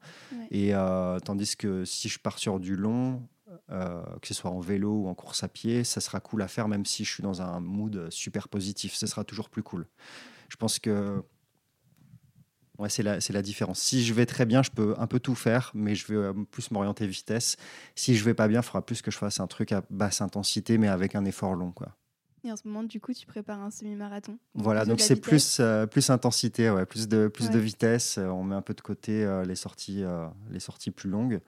Et 0.49 0.73
euh, 0.73 1.19
tandis 1.19 1.55
que 1.55 1.85
si 1.85 2.09
je 2.09 2.19
pars 2.19 2.39
sur 2.39 2.59
du 2.59 2.75
long, 2.75 3.27
euh, 3.69 4.01
que 4.21 4.27
ce 4.27 4.33
soit 4.33 4.51
en 4.51 4.59
vélo 4.59 5.03
ou 5.03 5.07
en 5.07 5.13
course 5.13 5.43
à 5.43 5.47
pied, 5.47 5.83
ça 5.83 6.01
sera 6.01 6.19
cool 6.19 6.41
à 6.41 6.47
faire, 6.47 6.67
même 6.67 6.85
si 6.85 7.05
je 7.05 7.11
suis 7.11 7.23
dans 7.23 7.41
un 7.41 7.59
mood 7.59 8.09
super 8.09 8.49
positif. 8.49 8.93
Ce 8.95 9.07
sera 9.07 9.23
toujours 9.23 9.49
plus 9.49 9.63
cool. 9.63 9.87
Je 10.49 10.57
pense 10.57 10.79
que 10.79 11.23
ouais, 12.79 12.89
c'est 12.89 13.03
la, 13.03 13.19
la 13.29 13.41
différence. 13.41 13.79
Si 13.79 14.03
je 14.03 14.13
vais 14.13 14.25
très 14.25 14.45
bien, 14.45 14.63
je 14.63 14.71
peux 14.71 14.95
un 14.97 15.07
peu 15.07 15.19
tout 15.19 15.35
faire, 15.35 15.71
mais 15.73 15.95
je 15.95 16.07
vais 16.07 16.15
euh, 16.15 16.33
plus 16.51 16.71
m'orienter 16.71 17.07
vitesse. 17.07 17.55
Si 17.95 18.15
je 18.15 18.23
vais 18.25 18.33
pas 18.33 18.47
bien, 18.47 18.59
il 18.59 18.63
faudra 18.63 18.85
plus 18.85 19.01
que 19.01 19.11
je 19.11 19.17
fasse 19.17 19.39
un 19.39 19.47
truc 19.47 19.71
à 19.71 19.83
basse 19.89 20.21
intensité, 20.21 20.77
mais 20.77 20.87
avec 20.87 21.15
un 21.15 21.23
effort 21.25 21.53
long. 21.53 21.71
Quoi. 21.71 21.95
Et 22.43 22.51
en 22.51 22.55
ce 22.55 22.67
moment, 22.67 22.83
du 22.83 22.99
coup, 22.99 23.13
tu 23.13 23.27
prépares 23.27 23.61
un 23.61 23.69
semi-marathon. 23.69 24.37
Voilà, 24.55 24.85
donc 24.85 24.99
c'est 24.99 25.15
plus, 25.15 25.59
euh, 25.59 25.85
plus 25.85 26.09
intensité, 26.09 26.71
ouais, 26.71 26.85
plus, 26.85 27.07
de, 27.07 27.27
plus 27.27 27.51
de 27.51 27.59
vitesse. 27.59 28.17
Euh, 28.17 28.27
on 28.27 28.43
met 28.43 28.55
un 28.55 28.63
peu 28.63 28.73
de 28.73 28.81
côté 28.81 29.23
euh, 29.23 29.45
les, 29.45 29.55
sorties, 29.55 30.03
les 30.49 30.59
sorties 30.59 30.91
plus 30.91 31.09
longues. 31.09 31.39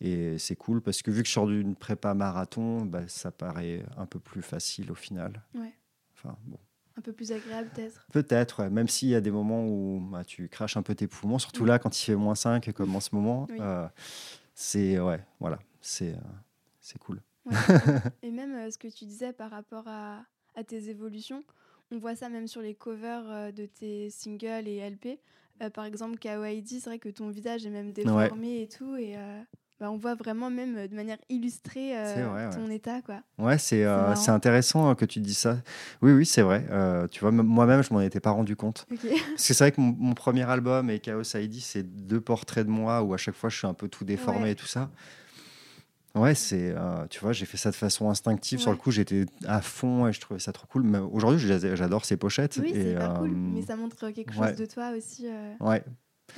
Et 0.00 0.38
c'est 0.38 0.54
cool 0.54 0.80
parce 0.80 1.02
que 1.02 1.10
vu 1.10 1.22
que 1.22 1.28
je 1.28 1.32
sors 1.32 1.48
d'une 1.48 1.74
prépa 1.74 2.14
marathon, 2.14 2.84
bah, 2.84 3.02
ça 3.08 3.32
paraît 3.32 3.84
un 3.96 4.06
peu 4.06 4.20
plus 4.20 4.42
facile 4.42 4.92
au 4.92 4.94
final. 4.94 5.42
Ouais. 5.54 5.72
Enfin, 6.14 6.36
bon. 6.46 6.58
Un 6.96 7.00
peu 7.00 7.12
plus 7.12 7.30
agréable 7.30 7.68
peut-être 7.74 8.06
Peut-être, 8.12 8.62
ouais. 8.62 8.70
même 8.70 8.88
s'il 8.88 9.08
y 9.08 9.14
a 9.14 9.20
des 9.20 9.30
moments 9.30 9.64
où 9.64 10.00
bah, 10.12 10.24
tu 10.24 10.48
craches 10.48 10.76
un 10.76 10.82
peu 10.82 10.94
tes 10.94 11.06
poumons, 11.06 11.38
surtout 11.38 11.64
là 11.64 11.78
quand 11.78 11.96
il 12.00 12.04
fait 12.04 12.16
moins 12.16 12.34
5 12.34 12.72
comme 12.72 12.94
en 12.94 13.00
ce 13.00 13.10
moment. 13.12 13.46
Oui. 13.50 13.58
c'est 14.54 15.00
ouais, 15.00 15.24
voilà, 15.40 15.58
c'est 15.80 16.16
c'est 16.80 16.98
cool. 16.98 17.20
Ouais. 17.48 17.54
Et 18.22 18.30
même 18.30 18.54
euh, 18.54 18.70
ce 18.70 18.78
que 18.78 18.88
tu 18.88 19.04
disais 19.04 19.32
par 19.32 19.50
rapport 19.50 19.84
à, 19.86 20.22
à 20.54 20.64
tes 20.64 20.88
évolutions, 20.88 21.42
on 21.90 21.98
voit 21.98 22.14
ça 22.14 22.28
même 22.28 22.46
sur 22.46 22.60
les 22.60 22.74
covers 22.74 23.24
euh, 23.28 23.52
de 23.52 23.66
tes 23.66 24.10
singles 24.10 24.68
et 24.68 24.78
LP. 24.88 25.18
Euh, 25.62 25.70
par 25.70 25.84
exemple, 25.84 26.18
Kawaii, 26.18 26.64
c'est 26.66 26.84
vrai 26.84 26.98
que 26.98 27.08
ton 27.08 27.30
visage 27.30 27.66
est 27.66 27.70
même 27.70 27.92
déformé 27.92 28.62
et 28.62 28.68
tout. 28.68 28.96
Et 28.96 29.16
bah, 29.80 29.90
on 29.90 29.96
voit 29.96 30.14
vraiment 30.14 30.50
même 30.50 30.86
de 30.86 30.94
manière 30.94 31.18
illustrée 31.28 31.92
ouais. 31.92 32.50
ton 32.50 32.70
état. 32.70 33.00
Quoi. 33.02 33.22
Ouais, 33.38 33.58
c'est 33.58 33.84
intéressant 34.28 34.90
euh, 34.90 34.94
que 34.94 35.04
tu 35.04 35.20
dises 35.20 35.38
ça. 35.38 35.58
Oui, 36.02 36.12
oui, 36.12 36.26
c'est 36.26 36.42
vrai. 36.42 36.64
Tu 37.10 37.20
vois, 37.20 37.32
moi-même, 37.32 37.82
je 37.82 37.92
m'en 37.92 38.00
étais 38.00 38.20
pas 38.20 38.30
rendu 38.30 38.54
compte. 38.54 38.86
Parce 38.88 39.48
que 39.48 39.54
c'est 39.54 39.58
vrai 39.58 39.72
que 39.72 39.80
mon, 39.80 39.96
mon 39.98 40.14
premier 40.14 40.48
album 40.48 40.90
et 40.90 41.00
Chaos 41.00 41.22
ID, 41.34 41.54
c'est 41.60 41.82
deux 41.82 42.20
portraits 42.20 42.66
de 42.66 42.70
moi 42.70 43.02
où 43.02 43.14
à 43.14 43.16
chaque 43.16 43.34
fois 43.34 43.50
je 43.50 43.56
suis 43.56 43.66
un 43.66 43.74
peu 43.74 43.88
tout 43.88 44.04
déformé 44.04 44.50
et 44.50 44.54
tout 44.54 44.66
ça. 44.66 44.90
Ouais, 46.18 46.34
c'est, 46.34 46.72
euh, 46.76 47.06
tu 47.08 47.20
vois, 47.20 47.32
j'ai 47.32 47.46
fait 47.46 47.56
ça 47.56 47.70
de 47.70 47.76
façon 47.76 48.10
instinctive. 48.10 48.58
Sur 48.60 48.70
le 48.70 48.76
Ouais. 48.76 48.82
coup, 48.82 48.90
j'étais 48.90 49.26
à 49.46 49.60
fond 49.62 50.06
et 50.08 50.12
je 50.12 50.20
trouvais 50.20 50.40
ça 50.40 50.52
trop 50.52 50.66
cool. 50.66 50.82
Mais 50.82 50.98
aujourd'hui, 50.98 51.38
j'adore 51.38 52.04
ces 52.04 52.16
pochettes. 52.16 52.58
Oui, 52.62 52.70
c'est 52.74 52.90
hyper 52.92 53.14
cool. 53.14 53.30
euh, 53.30 53.34
Mais 53.34 53.62
ça 53.62 53.76
montre 53.76 54.10
quelque 54.10 54.32
chose 54.32 54.40
ouais. 54.42 54.54
de 54.54 54.66
toi 54.66 54.90
aussi, 54.96 55.26
euh, 55.28 55.54
Ouais, 55.60 55.82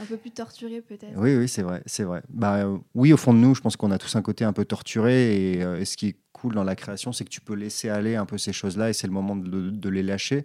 un 0.01 0.05
peu 0.05 0.17
plus 0.17 0.31
torturé 0.31 0.81
peut-être. 0.81 1.15
oui, 1.17 1.37
oui, 1.37 1.49
c'est 1.49 1.63
vrai, 1.63 1.83
c'est 1.87 2.05
vrai. 2.05 2.23
Bah, 2.29 2.57
euh, 2.65 2.79
oui, 2.95 3.13
au 3.13 3.17
fond 3.17 3.33
de 3.35 3.39
nous, 3.39 3.55
je 3.55 3.61
pense 3.61 3.77
qu'on 3.77 3.91
a 3.91 3.99
tous 3.99 4.15
un 4.17 4.23
côté 4.23 4.45
un 4.45 4.53
peu 4.53 4.65
torturé 4.65 5.53
et, 5.55 5.63
euh, 5.65 5.81
et 5.81 5.85
ce 5.85 5.97
qui 5.97 6.09
est 6.09 6.17
cool 6.33 6.55
dans 6.55 6.65
la 6.65 6.77
création, 6.77 7.13
c'est 7.13 7.25
que 7.25 7.31
tu 7.31 7.41
peux 7.41 7.55
laisser 7.55 7.89
aller 7.89 8.17
un 8.17 8.27
peu 8.27 8.39
ces 8.39 8.53
choses-là 8.53 8.91
et 8.91 8.93
c'est 8.93 9.07
le 9.07 9.13
moment 9.13 9.35
de, 9.37 9.71
de 9.71 9.89
les 9.89 10.03
lâcher. 10.03 10.45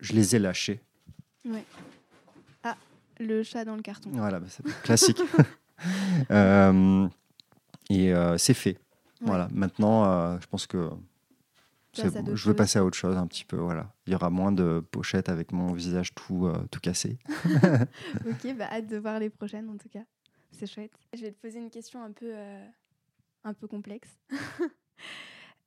Je 0.00 0.12
les 0.14 0.34
ai 0.36 0.38
lâchés. 0.38 0.80
Le 3.22 3.42
chat 3.42 3.66
dans 3.66 3.76
le 3.76 3.82
carton. 3.82 4.08
Voilà, 4.14 4.40
bah, 4.40 4.46
c'est 4.48 4.64
classique. 4.82 5.20
Et 7.90 8.14
euh, 8.14 8.38
c'est 8.38 8.54
fait. 8.54 8.78
Voilà. 9.20 9.48
Maintenant, 9.52 10.04
euh, 10.04 10.38
je 10.40 10.46
pense 10.46 10.66
que 10.66 10.88
bon. 10.88 11.02
je 12.36 12.48
veux 12.48 12.54
passer 12.56 12.78
à 12.78 12.84
autre 12.84 12.96
chose 12.96 13.16
un 13.16 13.26
petit 13.26 13.44
peu. 13.44 13.56
Voilà. 13.56 13.92
Il 14.06 14.12
y 14.12 14.16
aura 14.16 14.30
moins 14.30 14.52
de 14.52 14.80
pochettes 14.90 15.28
avec 15.28 15.52
mon 15.52 15.72
visage 15.74 16.14
tout, 16.14 16.46
euh, 16.46 16.56
tout 16.70 16.80
cassé. 16.80 17.18
Ok, 18.26 18.56
bah 18.56 18.68
hâte 18.70 18.86
de 18.86 18.96
voir 18.96 19.18
les 19.18 19.28
prochaines 19.28 19.68
en 19.68 19.76
tout 19.76 19.88
cas. 19.88 20.04
C'est 20.52 20.66
chouette. 20.66 20.92
Je 21.14 21.20
vais 21.22 21.32
te 21.32 21.40
poser 21.40 21.58
une 21.58 21.70
question 21.70 22.02
un 22.02 22.12
peu, 22.12 22.30
euh, 22.32 22.64
un 23.44 23.52
peu 23.54 23.66
complexe. 23.66 24.08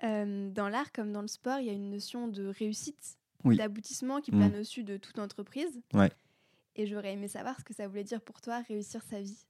Euh, 0.04 0.50
dans 0.50 0.68
l'art 0.68 0.92
comme 0.92 1.14
dans 1.14 1.22
le 1.22 1.30
sport, 1.30 1.60
il 1.60 1.68
y 1.68 1.70
a 1.70 1.74
une 1.74 1.90
notion 1.90 2.28
de 2.28 2.48
réussite, 2.48 3.18
Oui. 3.46 3.56
d'aboutissement 3.56 4.20
qui 4.20 4.32
Mm. 4.34 4.38
plane 4.38 4.56
au-dessus 4.56 4.84
de 4.84 4.98
toute 4.98 5.18
entreprise. 5.18 5.82
Ouais. 5.94 6.12
Et 6.76 6.88
j'aurais 6.88 7.14
aimé 7.14 7.30
savoir 7.30 7.58
ce 7.58 7.64
que 7.64 7.74
ça 7.74 7.88
voulait 7.88 8.04
dire 8.04 8.20
pour 8.20 8.42
toi 8.42 8.62
réussir 8.68 9.02
sa 9.10 9.22
vie. 9.22 9.46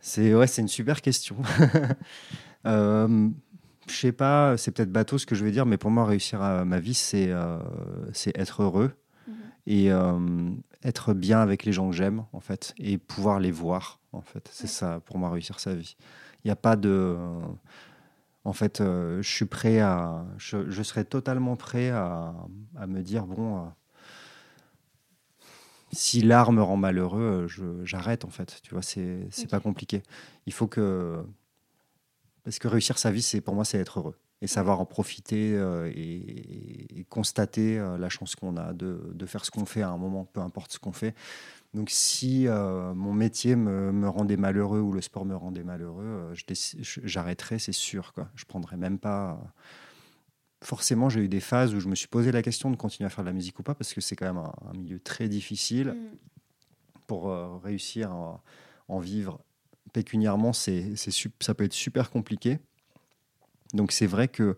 C'est 0.00 0.34
ouais, 0.34 0.46
c'est 0.46 0.62
une 0.62 0.68
super 0.68 1.00
question. 1.02 1.36
euh, 2.66 3.28
je 3.88 3.94
sais 3.94 4.12
pas, 4.12 4.56
c'est 4.56 4.70
peut-être 4.70 4.92
bateau 4.92 5.18
ce 5.18 5.26
que 5.26 5.34
je 5.34 5.44
vais 5.44 5.50
dire, 5.50 5.66
mais 5.66 5.76
pour 5.76 5.90
moi, 5.90 6.04
réussir 6.06 6.42
à 6.42 6.64
ma 6.64 6.78
vie, 6.80 6.94
c'est 6.94 7.28
euh, 7.30 7.58
c'est 8.12 8.36
être 8.38 8.62
heureux 8.62 8.92
Mhm. 9.26 9.34
et 9.66 9.90
euh, 9.92 10.50
être 10.84 11.14
bien 11.14 11.40
avec 11.40 11.64
les 11.64 11.72
gens 11.72 11.88
que 11.88 11.96
j'aime, 11.96 12.24
en 12.34 12.40
fait, 12.40 12.74
et 12.78 12.98
pouvoir 12.98 13.40
les 13.40 13.50
voir, 13.50 14.00
en 14.12 14.20
fait. 14.20 14.48
C'est 14.52 14.64
Ouais. 14.64 14.68
ça, 14.68 15.00
pour 15.06 15.16
moi, 15.18 15.30
réussir 15.30 15.58
sa 15.60 15.74
vie. 15.74 15.96
Il 16.44 16.48
n'y 16.48 16.52
a 16.52 16.56
pas 16.56 16.76
de... 16.76 17.16
en 18.44 18.52
fait, 18.52 18.80
je 18.82 19.22
suis 19.22 19.46
prêt 19.46 19.80
à... 19.80 20.26
Je, 20.36 20.70
je 20.70 20.82
serais 20.82 21.04
totalement 21.04 21.56
prêt 21.56 21.88
à, 21.88 22.34
à 22.76 22.86
me 22.86 23.00
dire, 23.02 23.24
bon... 23.26 23.66
si 25.94 26.20
l'art 26.22 26.52
me 26.52 26.62
rend 26.62 26.76
malheureux, 26.76 27.46
euh, 27.60 27.84
j'arrête 27.84 28.24
en 28.24 28.30
fait. 28.30 28.60
Tu 28.62 28.72
vois, 28.72 28.82
c'est 28.82 29.28
pas 29.50 29.60
compliqué. 29.60 30.02
Il 30.46 30.52
faut 30.52 30.66
que 30.66 31.24
parce 32.44 32.58
que 32.58 32.68
réussir 32.68 32.98
sa 32.98 33.10
vie, 33.10 33.22
c'est 33.22 33.40
pour 33.40 33.54
moi, 33.54 33.64
c'est 33.64 33.78
être 33.78 34.00
heureux 34.00 34.16
et 34.44 34.46
savoir 34.46 34.78
en 34.78 34.84
profiter 34.84 35.54
euh, 35.54 35.90
et, 35.94 37.00
et 37.00 37.04
constater 37.04 37.78
euh, 37.78 37.96
la 37.96 38.10
chance 38.10 38.36
qu'on 38.36 38.58
a 38.58 38.74
de, 38.74 39.00
de 39.14 39.26
faire 39.26 39.44
ce 39.44 39.50
qu'on 39.50 39.64
fait 39.64 39.80
à 39.80 39.88
un 39.88 39.96
moment, 39.96 40.26
peu 40.26 40.40
importe 40.40 40.72
ce 40.72 40.78
qu'on 40.78 40.92
fait. 40.92 41.14
Donc, 41.72 41.88
si 41.88 42.46
euh, 42.46 42.92
mon 42.92 43.14
métier 43.14 43.56
me, 43.56 43.90
me 43.90 44.08
rendait 44.08 44.36
malheureux 44.36 44.80
ou 44.80 44.92
le 44.92 45.00
sport 45.00 45.24
me 45.24 45.34
rendait 45.34 45.64
malheureux, 45.64 46.34
j'arrêterais, 47.04 47.58
c'est 47.58 47.72
sûr. 47.72 48.12
Quoi. 48.12 48.28
Je 48.34 48.44
prendrais 48.44 48.76
même 48.76 48.98
pas. 48.98 49.40
Forcément, 50.64 51.08
j'ai 51.10 51.20
eu 51.20 51.28
des 51.28 51.40
phases 51.40 51.74
où 51.74 51.80
je 51.80 51.88
me 51.88 51.94
suis 51.94 52.08
posé 52.08 52.32
la 52.32 52.42
question 52.42 52.70
de 52.70 52.76
continuer 52.76 53.06
à 53.06 53.10
faire 53.10 53.22
de 53.22 53.28
la 53.28 53.34
musique 53.34 53.58
ou 53.58 53.62
pas, 53.62 53.74
parce 53.74 53.92
que 53.92 54.00
c'est 54.00 54.16
quand 54.16 54.26
même 54.26 54.38
un, 54.38 54.52
un 54.70 54.72
milieu 54.72 54.98
très 54.98 55.28
difficile 55.28 55.88
Mm. 55.94 56.16
pour 57.06 57.28
euh, 57.28 57.58
réussir 57.58 58.10
à 58.10 58.40
en 58.88 58.98
vivre 58.98 59.40
pécuniairement, 59.92 60.52
c'est, 60.52 60.94
ça 61.40 61.54
peut 61.54 61.64
être 61.64 61.72
super 61.74 62.10
compliqué. 62.10 62.58
Donc 63.74 63.92
c'est 63.92 64.06
vrai 64.06 64.28
que 64.28 64.56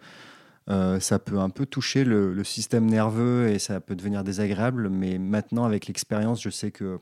euh, 0.68 0.98
ça 1.00 1.18
peut 1.18 1.38
un 1.38 1.50
peu 1.50 1.66
toucher 1.66 2.04
le, 2.04 2.32
le 2.32 2.44
système 2.44 2.86
nerveux 2.86 3.48
et 3.48 3.58
ça 3.58 3.80
peut 3.80 3.94
devenir 3.96 4.24
désagréable, 4.24 4.88
mais 4.88 5.18
maintenant 5.18 5.64
avec 5.64 5.86
l'expérience, 5.86 6.40
je 6.42 6.50
sais 6.50 6.70
que 6.70 6.98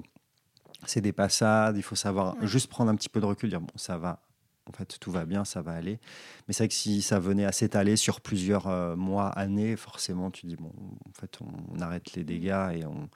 c'est 0.87 1.01
des 1.01 1.13
passades, 1.13 1.77
il 1.77 1.83
faut 1.83 1.95
savoir 1.97 2.37
Ouais. 2.39 2.47
juste 2.47 2.69
prendre 2.69 2.91
un 2.91 2.97
petit 2.97 3.09
peu 3.09 3.21
de 3.21 3.27
recul, 3.27 3.49
dire 3.51 3.61
bon 3.61 3.73
ça 3.77 3.97
va, 3.99 4.23
en 4.67 4.73
fait 4.73 4.99
tout 5.01 5.11
va 5.11 5.25
bien, 5.27 5.45
ça 5.45 5.63
va 5.63 5.73
aller. 5.73 5.99
Mais 6.49 6.55
c'est 6.55 6.65
vrai 6.65 6.69
que 6.69 6.75
si 6.75 7.03
ça 7.03 7.19
venait 7.19 7.45
à 7.45 7.53
s'étaler 7.53 7.97
sur 7.97 8.21
plusieurs 8.21 8.67
euh, 8.69 8.97
mois, 8.97 9.29
années, 9.29 9.77
forcément 9.77 10.31
tu 10.31 10.47
dis 10.47 10.57
bon, 10.57 10.73
en 11.09 11.13
fait 11.13 11.39
on, 11.41 11.49
on 11.77 11.81
arrête 11.81 12.15
les 12.15 12.25
dégâts 12.25 12.71
et 12.75 12.85
on, 12.87 13.09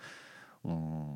on 0.64 1.06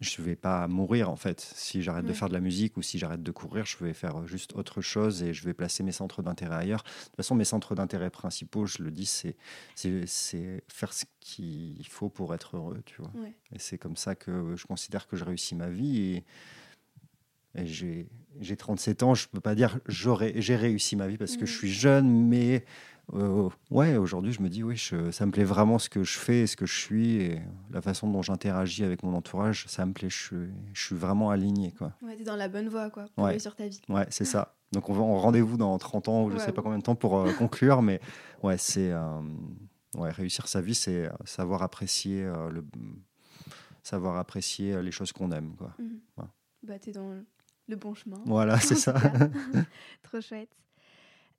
je 0.00 0.20
vais 0.20 0.36
pas 0.36 0.68
mourir 0.68 1.08
en 1.08 1.16
fait 1.16 1.40
si 1.40 1.80
j'arrête 1.82 2.04
de 2.04 2.12
faire 2.12 2.28
de 2.28 2.34
la 2.34 2.40
musique 2.40 2.76
ou 2.76 2.82
si 2.82 2.98
j'arrête 2.98 3.22
de 3.22 3.30
courir 3.30 3.64
je 3.64 3.82
vais 3.82 3.94
faire 3.94 4.26
juste 4.26 4.52
autre 4.54 4.82
chose 4.82 5.22
et 5.22 5.32
je 5.32 5.44
vais 5.44 5.54
placer 5.54 5.82
mes 5.82 5.92
centres 5.92 6.20
d'intérêt 6.20 6.56
ailleurs 6.56 6.82
de 6.82 7.04
toute 7.06 7.16
façon 7.16 7.34
mes 7.34 7.44
centres 7.44 7.74
d'intérêt 7.74 8.10
principaux 8.10 8.66
je 8.66 8.82
le 8.82 8.90
dis 8.90 9.06
c'est 9.06 9.36
faire 10.68 10.92
ce 10.92 11.04
qu'il 11.20 11.86
faut 11.88 12.10
pour 12.10 12.34
être 12.34 12.56
heureux 12.56 12.82
tu 12.84 13.00
vois 13.00 13.12
Ouais. 13.14 13.32
et 13.52 13.58
c'est 13.58 13.78
comme 13.78 13.96
ça 13.96 14.14
que 14.14 14.56
je 14.56 14.66
considère 14.66 15.06
que 15.06 15.16
je 15.16 15.24
réussis 15.24 15.54
ma 15.54 15.70
vie 15.70 16.00
et 16.16 16.24
j'ai 17.56 18.08
j'ai 18.40 18.56
37 18.56 19.02
ans 19.04 19.14
je 19.14 19.28
peux 19.28 19.40
pas 19.40 19.54
dire 19.54 19.78
j'ai 19.86 20.56
réussi 20.56 20.96
ma 20.96 21.06
vie 21.06 21.16
parce 21.18 21.36
que 21.36 21.46
je 21.46 21.52
suis 21.56 21.70
jeune 21.72 22.26
mais 22.28 22.64
euh, 23.12 23.50
ouais, 23.70 23.96
aujourd'hui, 23.98 24.32
je 24.32 24.40
me 24.40 24.48
dis, 24.48 24.62
oui, 24.62 24.76
je- 24.78 25.10
ça 25.10 25.26
me 25.26 25.30
plaît 25.30 25.44
vraiment 25.44 25.78
ce 25.78 25.90
que 25.90 26.04
je 26.04 26.18
fais, 26.18 26.40
et 26.40 26.46
ce 26.46 26.56
que 26.56 26.64
je 26.64 26.72
suis, 26.74 27.16
et 27.16 27.38
la 27.70 27.82
façon 27.82 28.08
dont 28.10 28.22
j'interagis 28.22 28.82
avec 28.82 29.02
mon 29.02 29.12
entourage, 29.14 29.66
ça 29.68 29.84
me 29.84 29.92
plaît. 29.92 30.08
Je 30.08 30.16
suis, 30.16 30.36
je 30.72 30.82
suis 30.86 30.96
vraiment 30.96 31.28
aligné, 31.28 31.72
quoi. 31.72 31.92
Ouais, 32.00 32.16
t'es 32.16 32.24
dans 32.24 32.34
la 32.34 32.48
bonne 32.48 32.70
voie 32.70 32.88
quoi, 32.88 33.04
pour 33.14 33.24
Ouais. 33.24 33.32
réussir 33.32 33.54
ta 33.56 33.68
vie. 33.68 33.82
Ouais, 33.90 34.06
c'est 34.08 34.24
ça. 34.24 34.56
Donc, 34.72 34.88
on 34.88 34.94
va 34.94 35.02
en 35.02 35.18
rendez-vous 35.18 35.58
dans 35.58 35.76
30 35.76 36.08
ans, 36.08 36.24
ou 36.24 36.30
je 36.30 36.36
Ouais, 36.36 36.40
sais 36.42 36.52
pas 36.52 36.62
combien 36.62 36.78
de 36.78 36.82
temps 36.82 36.94
pour 36.94 37.18
euh, 37.18 37.30
conclure, 37.34 37.82
mais 37.82 38.00
ouais, 38.42 38.56
c'est. 38.56 38.90
euh, 38.90 39.20
ouais, 39.96 40.10
réussir 40.10 40.48
sa 40.48 40.62
vie, 40.62 40.74
c'est 40.74 41.10
savoir 41.26 41.62
apprécier, 41.62 42.22
le, 42.24 42.64
savoir 43.82 44.16
apprécier 44.16 44.82
les 44.82 44.90
choses 44.92 45.12
qu'on 45.12 45.30
aime, 45.32 45.54
quoi. 45.56 45.74
Ouais. 46.16 46.24
Bah, 46.62 46.78
t'es 46.78 46.92
dans 46.92 47.12
le 47.68 47.76
bon 47.76 47.94
chemin. 47.94 48.20
Voilà, 48.26 48.58
c'est 48.60 48.74
ça. 48.76 48.94
Trop 50.02 50.20
chouette. 50.20 50.50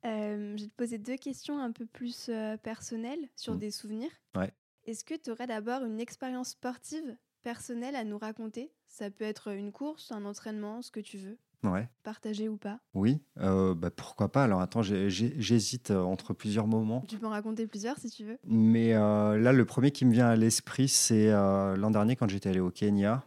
Euh, 0.04 0.56
je 0.56 0.62
vais 0.64 0.68
te 0.68 0.74
poser 0.76 0.98
deux 0.98 1.16
questions 1.16 1.58
un 1.58 1.72
peu 1.72 1.86
plus 1.86 2.26
euh, 2.28 2.56
personnelles 2.56 3.28
sur 3.34 3.54
Mm. 3.54 3.58
des 3.58 3.70
souvenirs. 3.70 4.10
Ouais. 4.36 4.52
Est-ce 4.84 5.02
que 5.04 5.14
tu 5.14 5.30
aurais 5.30 5.46
d'abord 5.48 5.84
une 5.84 5.98
expérience 6.00 6.50
sportive 6.50 7.16
personnelle 7.42 7.96
à 7.96 8.04
nous 8.04 8.18
raconter? 8.18 8.70
Ça 8.86 9.10
peut 9.10 9.24
être 9.24 9.48
une 9.52 9.72
course, 9.72 10.12
un 10.12 10.24
entraînement, 10.24 10.80
ce 10.82 10.90
que 10.92 11.00
tu 11.00 11.16
veux, 11.18 11.38
Ouais. 11.64 11.88
partager 12.04 12.48
ou 12.48 12.56
pas? 12.56 12.78
Oui, 12.94 13.20
euh, 13.38 13.74
bah, 13.74 13.90
pourquoi 13.90 14.30
pas? 14.30 14.44
Alors, 14.44 14.60
attends, 14.60 14.82
j'hésite 14.82 15.90
euh, 15.90 16.02
entre 16.02 16.34
plusieurs 16.34 16.68
moments. 16.68 17.00
Tu 17.08 17.18
peux 17.18 17.26
en 17.26 17.30
raconter 17.30 17.66
plusieurs 17.66 17.98
si 17.98 18.08
tu 18.10 18.24
veux. 18.24 18.38
Mais 18.44 18.94
euh, 18.94 19.36
là, 19.38 19.52
le 19.52 19.64
premier 19.64 19.90
qui 19.90 20.04
me 20.04 20.12
vient 20.12 20.28
à 20.28 20.36
l'esprit, 20.36 20.86
c'est 20.88 21.30
euh, 21.32 21.74
l'an 21.76 21.90
dernier 21.90 22.14
quand 22.14 22.28
j'étais 22.28 22.50
allé 22.50 22.60
au 22.60 22.70
Kenya. 22.70 23.24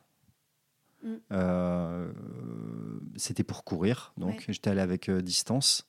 Mm. 1.04 1.16
C'était 3.20 3.44
pour 3.44 3.64
courir, 3.64 4.14
donc 4.18 4.30
Ouais. 4.32 4.46
j'étais 4.50 4.70
allé 4.72 4.82
avec 4.82 5.10
euh, 5.10 5.22
Distance, 5.22 5.86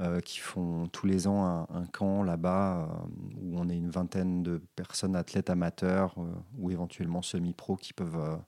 euh, 0.00 0.20
qui 0.20 0.38
font 0.38 0.86
tous 0.92 1.06
les 1.06 1.26
ans 1.26 1.44
un, 1.44 1.62
un 1.74 1.84
camp 1.86 2.22
là-bas 2.22 2.82
euh, 2.88 3.06
où 3.42 3.58
on 3.58 3.68
est 3.68 3.76
une 3.76 3.90
vingtaine 3.90 4.44
de 4.44 4.62
personnes 4.76 5.16
athlètes 5.16 5.50
amateurs 5.50 6.14
euh, 6.18 6.22
ou 6.56 6.70
éventuellement 6.70 7.20
semi-pro 7.20 7.74
qui 7.74 7.92
peuvent 7.92 8.38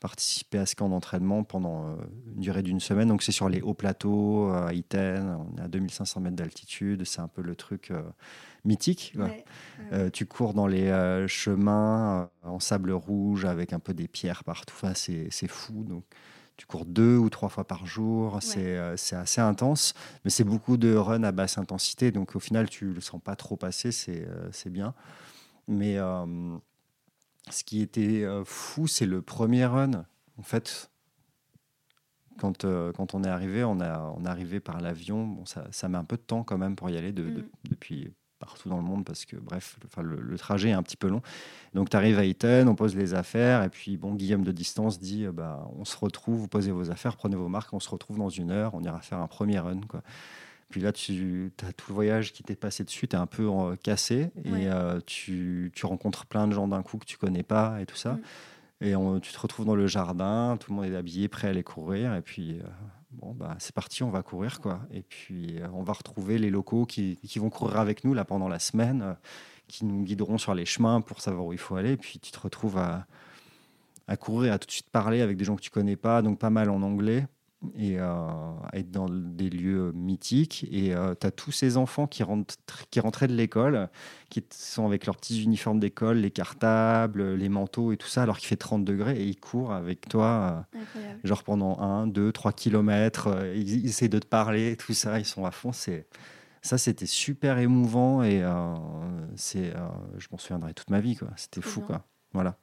participer 0.00 0.56
à 0.56 0.64
ce 0.64 0.74
camp 0.74 0.88
d'entraînement 0.88 1.44
pendant 1.44 1.96
une 2.34 2.40
durée 2.40 2.62
d'une 2.62 2.80
semaine. 2.80 3.08
Donc 3.08 3.22
c'est 3.22 3.32
sur 3.32 3.50
les 3.50 3.60
hauts 3.60 3.74
plateaux 3.74 4.48
à 4.48 4.72
Iten, 4.72 5.38
on 5.52 5.58
est 5.58 5.64
à 5.64 5.68
2500 5.68 6.20
mètres 6.20 6.36
d'altitude, 6.36 7.04
c'est 7.04 7.20
un 7.20 7.28
peu 7.28 7.42
le 7.42 7.54
truc 7.54 7.92
mythique. 8.64 9.14
Ouais. 9.18 9.44
Tu 10.10 10.24
cours 10.26 10.52
dans 10.54 10.66
les 10.66 11.24
chemins 11.28 12.30
en 12.42 12.60
sable 12.60 12.92
rouge 12.92 13.44
avec 13.44 13.72
un 13.74 13.78
peu 13.78 13.94
des 13.94 14.08
pierres 14.08 14.44
partout. 14.44 14.74
Enfin, 14.74 14.92
c'est 14.94 15.28
c'est 15.30 15.48
fou. 15.48 15.84
Donc, 15.84 16.04
tu 16.56 16.66
cours 16.66 16.84
deux 16.84 17.16
ou 17.16 17.30
trois 17.30 17.48
fois 17.48 17.64
par 17.64 17.86
jour, 17.86 18.38
c'est 18.40 18.76
assez 18.76 19.40
intense, 19.40 19.94
mais 20.24 20.30
c'est 20.30 20.44
beaucoup 20.44 20.76
de 20.76 20.94
run 20.94 21.22
à 21.22 21.32
basse 21.32 21.58
intensité, 21.58 22.12
donc 22.12 22.36
au 22.36 22.40
final, 22.40 22.68
tu 22.68 22.92
le 22.92 23.00
sens 23.00 23.20
pas 23.22 23.36
trop 23.36 23.56
passer, 23.56 23.90
c'est 23.92 24.70
bien. 24.70 24.94
Mais 25.66 25.96
ce 27.50 27.64
qui 27.64 27.80
était 27.80 28.24
fou, 28.44 28.86
c'est 28.86 29.06
le 29.06 29.20
premier 29.20 29.66
run. 29.66 30.04
En 30.38 30.42
fait, 30.42 30.90
quand, 32.38 32.66
quand 32.92 33.14
on 33.14 33.24
est 33.24 33.28
arrivé, 33.28 33.64
on, 33.64 33.80
a, 33.80 34.14
on 34.16 34.24
est 34.24 34.28
arrivé 34.28 34.60
par 34.60 34.80
l'avion. 34.80 35.26
Bon, 35.26 35.46
ça, 35.46 35.66
ça, 35.70 35.88
met 35.88 35.98
un 35.98 36.04
peu 36.04 36.16
de 36.16 36.22
temps 36.22 36.42
quand 36.42 36.58
même 36.58 36.76
pour 36.76 36.90
y 36.90 36.96
aller 36.96 37.12
de, 37.12 37.22
mm. 37.22 37.44
depuis 37.70 38.12
partout 38.38 38.68
dans 38.68 38.76
le 38.76 38.82
monde 38.82 39.04
parce 39.04 39.24
que, 39.24 39.36
bref, 39.36 39.78
le, 40.02 40.20
le, 40.20 40.38
trajet 40.38 40.70
est 40.70 40.72
un 40.72 40.82
petit 40.82 40.96
peu 40.96 41.08
long. 41.08 41.22
Donc, 41.74 41.90
tu 41.90 41.96
arrives 41.96 42.18
à 42.18 42.24
Eton, 42.24 42.66
on 42.68 42.74
pose 42.74 42.94
les 42.94 43.14
affaires 43.14 43.62
et 43.62 43.68
puis, 43.68 43.96
bon, 43.96 44.14
Guillaume 44.14 44.44
de 44.44 44.52
distance 44.52 45.00
dit 45.00 45.26
bah, 45.32 45.68
on 45.78 45.84
se 45.84 45.96
retrouve, 45.96 46.38
vous 46.38 46.48
posez 46.48 46.70
vos 46.70 46.90
affaires, 46.90 47.16
prenez 47.16 47.36
vos 47.36 47.48
marques, 47.48 47.72
on 47.72 47.80
se 47.80 47.88
retrouve 47.88 48.18
dans 48.18 48.28
une 48.28 48.50
heure, 48.50 48.74
on 48.74 48.82
ira 48.82 49.00
faire 49.00 49.18
un 49.18 49.26
premier 49.26 49.58
run. 49.58 49.80
Quoi. 49.88 50.02
Puis 50.74 50.80
là, 50.80 50.92
tu 50.92 51.52
as 51.66 51.72
tout 51.72 51.86
le 51.90 51.94
voyage 51.94 52.32
qui 52.32 52.42
t'est 52.42 52.56
passé 52.56 52.84
dessus, 52.84 53.06
tu 53.06 53.14
es 53.14 53.18
un 53.18 53.26
peu 53.26 53.48
cassé 53.82 54.30
et 54.44 54.66
euh, 54.66 54.98
tu, 55.06 55.70
tu, 55.74 55.86
rencontres 55.86 56.26
plein 56.26 56.48
de 56.48 56.52
gens 56.52 56.66
d'un 56.66 56.82
coup 56.82 56.98
que 56.98 57.04
tu 57.04 57.16
connais 57.16 57.44
pas 57.44 57.80
et 57.80 57.86
tout 57.86 57.96
ça. 57.96 58.14
Mm. 58.14 58.20
Et 58.80 58.94
tu 59.22 59.32
te 59.32 59.38
retrouves 59.38 59.66
dans 59.66 59.76
le 59.76 59.86
jardin, 59.86 60.56
tout 60.58 60.72
le 60.72 60.76
monde 60.76 60.86
est 60.86 60.96
habillé, 60.96 61.28
prêt 61.28 61.46
à 61.46 61.50
aller 61.50 61.62
courir. 61.62 62.14
Et 62.14 62.22
puis, 62.22 62.58
euh, 62.58 62.64
bon, 63.20 63.32
bah, 63.32 63.56
c'est 63.58 63.74
parti, 63.74 64.02
on 64.02 64.10
va 64.10 64.22
courir. 64.22 64.60
quoi. 64.60 64.80
Et 64.90 65.02
puis, 65.02 65.60
euh, 65.60 65.68
on 65.74 65.82
va 65.82 65.92
retrouver 65.92 66.38
les 66.38 66.50
locaux 66.50 66.86
qui, 66.86 67.16
qui, 67.16 67.38
vont 67.38 67.50
courir 67.50 67.78
avec 67.78 68.04
nous 68.04 68.14
là 68.14 68.24
pendant 68.24 68.48
la 68.48 68.58
semaine, 68.58 69.16
qui 69.68 69.84
nous 69.84 70.02
guideront 70.02 70.38
sur 70.38 70.54
les 70.54 70.66
chemins 70.66 71.00
pour 71.00 71.20
savoir 71.20 71.46
où 71.46 71.52
il 71.52 71.58
faut 71.58 71.76
aller. 71.76 71.92
Et 71.92 71.96
puis, 71.96 72.18
tu 72.18 72.30
te 72.30 72.40
retrouves 72.40 72.78
à, 72.78 73.06
à 74.06 74.16
courir, 74.16 74.52
à 74.52 74.58
tout 74.58 74.66
de 74.66 74.72
suite 74.72 74.90
parler 74.90 75.20
avec 75.20 75.36
des 75.36 75.44
gens 75.44 75.56
que 75.56 75.62
tu 75.62 75.70
connais 75.70 75.96
pas, 75.96 76.22
donc 76.22 76.38
pas 76.38 76.50
mal 76.50 76.70
en 76.70 76.82
anglais 76.82 77.26
et 77.76 77.96
euh, 77.98 78.28
être 78.72 78.90
dans 78.90 79.08
des 79.08 79.50
lieux 79.50 79.92
mythiques. 79.92 80.66
Et 80.70 80.94
euh, 80.94 81.14
tu 81.18 81.26
as 81.26 81.30
tous 81.30 81.52
ces 81.52 81.76
enfants 81.76 82.06
qui, 82.06 82.22
rentrent, 82.22 82.56
qui 82.90 83.00
rentraient 83.00 83.28
de 83.28 83.34
l'école, 83.34 83.88
qui 84.30 84.44
sont 84.52 84.86
avec 84.86 85.06
leurs 85.06 85.16
petits 85.16 85.42
uniformes 85.42 85.80
d'école, 85.80 86.18
les 86.18 86.30
cartables, 86.30 87.34
les 87.34 87.48
manteaux 87.48 87.92
et 87.92 87.96
tout 87.96 88.08
ça, 88.08 88.22
alors 88.22 88.38
qu'il 88.38 88.48
fait 88.48 88.56
30 88.56 88.84
degrés 88.84 89.20
et 89.20 89.24
ils 89.24 89.38
courent 89.38 89.72
avec 89.72 90.08
toi, 90.08 90.66
euh, 90.74 91.14
genre 91.24 91.42
pendant 91.42 91.80
1, 91.80 92.06
2, 92.06 92.32
3 92.32 92.52
kilomètres. 92.52 93.28
Ils, 93.54 93.86
essaient 93.86 94.08
de 94.08 94.18
te 94.18 94.26
parler, 94.26 94.76
tout 94.76 94.94
ça, 94.94 95.18
ils 95.18 95.26
sont 95.26 95.44
à 95.44 95.50
fond. 95.50 95.72
C'est. 95.72 96.06
Ça, 96.62 96.78
c'était 96.78 97.04
super 97.04 97.58
émouvant 97.58 98.22
et 98.22 98.42
c'est, 99.36 99.74
je 100.16 100.26
m'en 100.32 100.38
souviendrai 100.38 100.72
toute 100.72 100.88
ma 100.88 101.00
vie. 101.00 101.14
Quoi. 101.14 101.28
C'était 101.36 101.60
fou. 101.60 101.82
Quoi. 101.82 102.06
Voilà. 102.32 102.56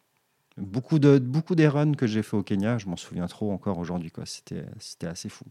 Beaucoup, 0.58 1.00
de, 1.00 1.18
beaucoup 1.18 1.56
des 1.56 1.68
runs 1.68 1.94
que 1.94 2.08
j'ai 2.08 2.24
fait 2.24 2.36
au 2.36 2.44
Kenya, 2.44 2.78
je 2.78 2.88
m'en 2.88 2.98
souviens 2.98 3.28
trop 3.28 3.52
encore 3.52 3.78
aujourd'hui. 3.78 4.12
Quoi. 4.12 4.26
C'était, 4.26 4.66
c'était 4.80 5.08
assez 5.08 5.30
fou. 5.30 5.46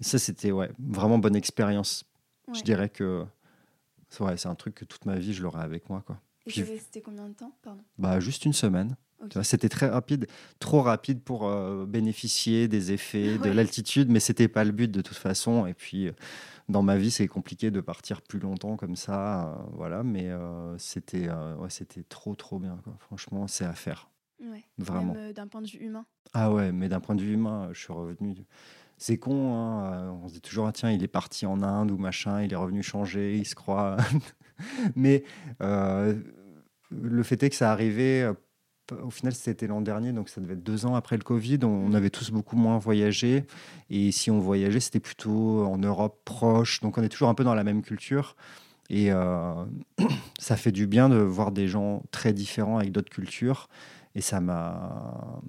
ça, 0.00 0.18
c'était 0.18 0.52
ouais, 0.52 0.70
vraiment 0.78 1.18
bonne 1.18 1.36
expérience. 1.36 2.04
Je 2.52 2.62
dirais 2.62 2.88
que 2.88 3.24
ouais, 4.20 4.36
c'est 4.36 4.48
un 4.48 4.54
truc 4.54 4.74
que 4.74 4.84
toute 4.84 5.04
ma 5.04 5.16
vie, 5.16 5.34
je 5.34 5.42
l'aurai 5.42 5.62
avec 5.62 5.88
moi. 5.90 6.02
Quoi. 6.06 6.20
Et 6.46 6.50
Puis, 6.50 6.64
c'était 6.78 7.00
combien 7.00 7.28
de 7.28 7.34
temps? 7.34 7.52
Pardon. 7.62 7.82
Bah, 7.98 8.20
Juste 8.20 8.44
une 8.44 8.52
semaine. 8.52 8.96
C'était 9.42 9.68
très 9.68 9.88
rapide, 9.88 10.26
trop 10.60 10.80
rapide 10.80 11.20
pour 11.22 11.48
euh, 11.48 11.86
bénéficier 11.86 12.68
des 12.68 12.92
effets 12.92 13.36
de 13.38 13.50
l'altitude, 13.50 14.10
mais 14.10 14.20
c'était 14.20 14.48
pas 14.48 14.64
le 14.64 14.70
but 14.70 14.90
de 14.90 15.00
toute 15.00 15.16
façon. 15.16 15.66
Et 15.66 15.74
puis, 15.74 16.12
dans 16.68 16.82
ma 16.82 16.98
vie, 16.98 17.10
c'est 17.10 17.26
compliqué 17.28 17.70
de 17.70 17.80
partir 17.80 18.20
plus 18.20 18.38
longtemps 18.38 18.76
comme 18.76 18.96
ça, 18.96 19.48
euh, 19.48 19.54
voilà. 19.72 20.02
Mais 20.02 20.28
euh, 20.28 20.76
c'était, 20.78 21.28
euh, 21.28 21.56
ouais, 21.56 21.70
c'était 21.70 22.02
trop, 22.02 22.34
trop 22.34 22.58
bien. 22.58 22.78
Quoi. 22.84 22.94
Franchement, 23.00 23.46
c'est 23.48 23.64
à 23.64 23.74
faire. 23.74 24.10
Vraiment. 24.76 25.16
d'un 25.34 25.48
point 25.48 25.62
de 25.62 25.66
vue 25.66 25.78
humain. 25.80 26.06
Ah 26.32 26.52
ouais, 26.52 26.70
mais 26.70 26.88
d'un 26.88 27.00
point 27.00 27.16
de 27.16 27.22
vue 27.22 27.32
humain, 27.32 27.70
je 27.72 27.80
suis 27.80 27.92
revenu. 27.92 28.36
C'est 28.96 29.18
con, 29.18 29.54
hein, 29.54 30.12
on 30.22 30.28
se 30.28 30.34
dit 30.34 30.40
toujours, 30.40 30.68
ah, 30.68 30.72
tiens, 30.72 30.92
il 30.92 31.02
est 31.02 31.08
parti 31.08 31.44
en 31.46 31.62
Inde 31.62 31.90
ou 31.90 31.98
machin, 31.98 32.42
il 32.42 32.52
est 32.52 32.56
revenu 32.56 32.82
changer, 32.82 33.36
il 33.36 33.46
se 33.46 33.56
croit. 33.56 33.96
mais 34.94 35.24
le 35.60 37.22
fait 37.24 37.42
est 37.42 37.50
que 37.50 37.56
ça 37.56 37.72
arrivait 37.72 38.32
au 38.92 39.10
final, 39.10 39.34
c'était 39.34 39.66
l'an 39.66 39.80
dernier, 39.80 40.12
donc 40.12 40.28
ça 40.28 40.40
devait 40.40 40.54
être 40.54 40.62
deux 40.62 40.86
ans 40.86 40.94
après 40.94 41.16
le 41.16 41.22
Covid. 41.22 41.58
On, 41.62 41.92
avait 41.94 42.10
tous 42.10 42.30
beaucoup 42.30 42.56
moins 42.56 42.78
voyagé. 42.78 43.44
Et 43.90 44.12
si 44.12 44.30
on 44.30 44.38
voyageait, 44.38 44.80
c'était 44.80 45.00
plutôt 45.00 45.64
en 45.64 45.78
Europe 45.78 46.20
proche. 46.24 46.80
Donc 46.80 46.98
on 46.98 47.02
est 47.02 47.08
toujours 47.08 47.28
un 47.28 47.34
peu 47.34 47.44
dans 47.44 47.54
la 47.54 47.64
même 47.64 47.82
culture. 47.82 48.36
Et 48.90 49.12
euh, 49.12 49.64
ça 50.38 50.56
fait 50.56 50.72
du 50.72 50.86
bien 50.86 51.08
de 51.08 51.16
voir 51.16 51.52
des 51.52 51.68
gens 51.68 52.02
très 52.10 52.32
différents 52.32 52.78
avec 52.78 52.92
d'autres 52.92 53.10
cultures. 53.10 53.68
Et 54.14 54.20
ça 54.20 54.40
m'a. 54.40 55.40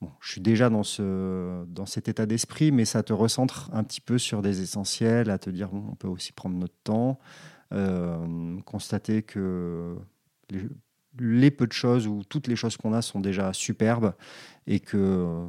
Bon, 0.00 0.10
je 0.20 0.32
suis 0.32 0.42
déjà 0.42 0.68
dans, 0.68 0.82
ce, 0.82 1.64
dans 1.64 1.86
cet 1.86 2.08
état 2.08 2.26
d'esprit, 2.26 2.70
mais 2.70 2.84
ça 2.84 3.02
te 3.02 3.14
recentre 3.14 3.70
un 3.72 3.82
petit 3.82 4.02
peu 4.02 4.18
sur 4.18 4.42
des 4.42 4.60
essentiels, 4.60 5.30
à 5.30 5.38
te 5.38 5.48
dire 5.48 5.70
bon, 5.70 5.84
on 5.90 5.94
peut 5.94 6.08
aussi 6.08 6.32
prendre 6.32 6.56
notre 6.56 6.76
temps, 6.84 7.18
euh, 7.72 8.60
constater 8.66 9.22
que 9.22 9.96
les, 10.50 10.68
les 11.18 11.50
peu 11.50 11.66
de 11.66 11.72
choses 11.72 12.06
ou 12.06 12.22
toutes 12.28 12.46
les 12.46 12.56
choses 12.56 12.76
qu'on 12.76 12.92
a 12.92 13.02
sont 13.02 13.20
déjà 13.20 13.52
superbes 13.52 14.14
et 14.66 14.80
que 14.80 15.48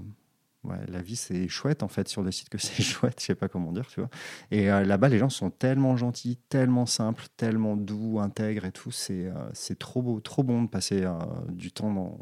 la 0.88 1.02
vie 1.02 1.16
c'est 1.16 1.48
chouette 1.48 1.84
en 1.84 1.88
fait 1.88 2.08
sur 2.08 2.22
le 2.22 2.32
site 2.32 2.50
que 2.50 2.58
c'est 2.62 2.84
chouette, 2.84 3.20
je 3.20 3.26
sais 3.26 3.36
pas 3.36 3.48
comment 3.48 3.72
dire, 3.72 3.88
tu 3.88 4.00
vois. 4.00 4.10
Et 4.52 4.72
euh, 4.72 4.84
là-bas 4.84 5.10
les 5.10 5.18
gens 5.18 5.30
sont 5.30 5.50
tellement 5.50 5.98
gentils, 5.98 6.38
tellement 6.50 6.86
simples, 6.86 7.26
tellement 7.38 7.76
doux, 7.76 8.20
intègres 8.20 8.66
et 8.66 8.72
tout, 8.72 8.92
c'est 8.92 9.26
euh, 9.26 9.34
c'est 9.54 9.80
trop 9.80 10.02
beau, 10.02 10.20
trop 10.20 10.44
bon 10.44 10.64
de 10.64 10.70
passer 10.70 11.04
euh, 11.04 11.14
du 11.50 11.72
temps 11.72 12.18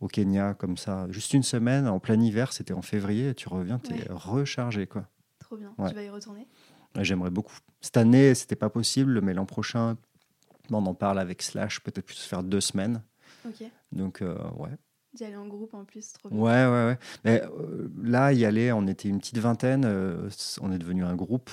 au 0.00 0.08
Kenya 0.08 0.54
comme 0.54 0.76
ça, 0.76 1.06
juste 1.10 1.34
une 1.34 1.42
semaine 1.42 1.86
en 1.88 1.98
plein 1.98 2.20
hiver, 2.20 2.52
c'était 2.52 2.74
en 2.74 2.82
février, 2.82 3.30
et 3.30 3.34
tu 3.34 3.48
reviens, 3.48 3.78
tu 3.78 3.94
es 3.94 4.06
rechargé 4.10 4.86
quoi. 4.86 5.08
Trop 5.38 5.56
bien. 5.56 5.74
Tu 5.88 5.94
vas 5.94 6.02
y 6.02 6.10
retourner? 6.10 6.46
J'aimerais 7.00 7.30
beaucoup. 7.30 7.56
Cette 7.80 7.96
année, 7.96 8.34
c'était 8.34 8.56
pas 8.56 8.70
possible, 8.70 9.20
mais 9.20 9.34
l'an 9.34 9.46
prochain, 9.46 9.96
on 10.70 10.86
en 10.86 10.94
parle 10.94 11.18
avec 11.18 11.42
Slash, 11.42 11.80
peut-être 11.80 12.06
plus 12.06 12.20
faire 12.20 12.42
deux 12.42 12.60
semaines. 12.60 13.02
Donc, 13.92 14.22
euh, 14.22 14.36
ouais. 14.56 14.70
D'y 15.12 15.24
aller 15.24 15.36
en 15.36 15.46
groupe 15.46 15.74
en 15.74 15.84
plus, 15.84 16.12
trop 16.12 16.28
bien. 16.28 16.38
Ouais, 16.38 16.64
ouais, 16.66 16.86
ouais. 16.86 16.98
Mais 17.24 17.42
euh, 17.42 17.88
là, 18.02 18.32
y 18.32 18.44
aller, 18.44 18.72
on 18.72 18.86
était 18.86 19.08
une 19.08 19.18
petite 19.18 19.38
vingtaine, 19.38 19.84
euh, 19.84 20.28
on 20.60 20.72
est 20.72 20.78
devenu 20.78 21.04
un 21.04 21.14
groupe 21.14 21.50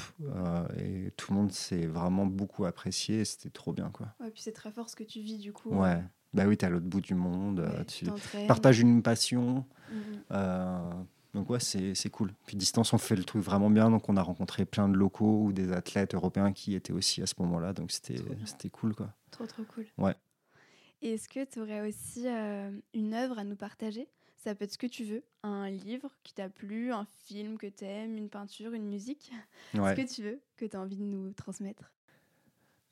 et 0.79 1.11
tout 1.17 1.31
le 1.31 1.37
monde 1.37 1.51
s'est 1.51 1.85
vraiment 1.85 2.25
beaucoup 2.25 2.65
apprécié, 2.65 3.23
c'était 3.23 3.51
trop 3.51 3.71
bien, 3.71 3.91
quoi. 3.91 4.07
Ouais, 4.19 4.31
puis 4.31 4.41
c'est 4.41 4.51
très 4.51 4.71
fort 4.71 4.89
ce 4.89 4.95
que 4.95 5.03
tu 5.03 5.19
vis, 5.19 5.37
du 5.37 5.53
coup. 5.53 5.69
Ouais. 5.69 6.01
Bah 6.33 6.45
oui, 6.47 6.57
tu 6.57 6.65
es 6.65 6.67
à 6.67 6.71
l'autre 6.71 6.87
bout 6.87 7.01
du 7.01 7.13
monde, 7.13 7.69
tu 7.87 8.07
partages 8.47 8.79
une 8.79 9.03
passion. 9.03 9.65
Mmh. 9.91 10.33
Donc 11.33 11.49
ouais, 11.49 11.59
c'est 11.59 12.09
cool. 12.09 12.33
Puis 12.45 12.57
distance, 12.57 12.91
on 12.93 12.97
fait 12.97 13.15
le 13.15 13.23
truc 13.23 13.41
vraiment 13.41 13.69
bien. 13.69 13.89
Donc 13.89 14.09
on 14.09 14.17
a 14.17 14.21
rencontré 14.21 14.65
plein 14.65 14.89
de 14.89 14.95
locaux 14.95 15.43
ou 15.45 15.53
des 15.53 15.71
athlètes 15.71 16.13
européens 16.13 16.51
qui 16.51 16.75
étaient 16.75 16.91
aussi 16.91 17.21
à 17.21 17.25
ce 17.25 17.35
moment-là. 17.39 17.73
Donc 17.73 17.91
c'était 17.91 18.69
cool 18.69 18.95
quoi. 18.95 19.13
Trop 19.31 19.45
trop 19.45 19.63
cool. 19.63 19.85
Ouais. 19.97 20.15
Est-ce 21.01 21.29
que 21.29 21.43
tu 21.45 21.59
aurais 21.61 21.87
aussi 21.87 22.27
euh, 22.27 22.69
une 22.93 23.13
œuvre 23.13 23.39
à 23.39 23.43
nous 23.43 23.55
partager? 23.55 24.07
Ça 24.35 24.53
peut 24.55 24.65
être 24.65 24.73
ce 24.73 24.77
que 24.77 24.87
tu 24.87 25.03
veux. 25.03 25.23
Un 25.43 25.69
livre 25.69 26.09
qui 26.23 26.33
t'a 26.33 26.49
plu, 26.49 26.91
un 26.91 27.07
film 27.25 27.57
que 27.57 27.67
tu 27.67 27.85
aimes, 27.85 28.17
une 28.17 28.29
peinture, 28.29 28.73
une 28.73 28.87
musique? 28.87 29.31
Ce 29.73 29.95
que 29.95 30.13
tu 30.13 30.23
veux, 30.23 30.39
que 30.57 30.65
tu 30.65 30.75
as 30.75 30.81
envie 30.81 30.97
de 30.97 31.03
nous 31.03 31.31
transmettre? 31.33 31.91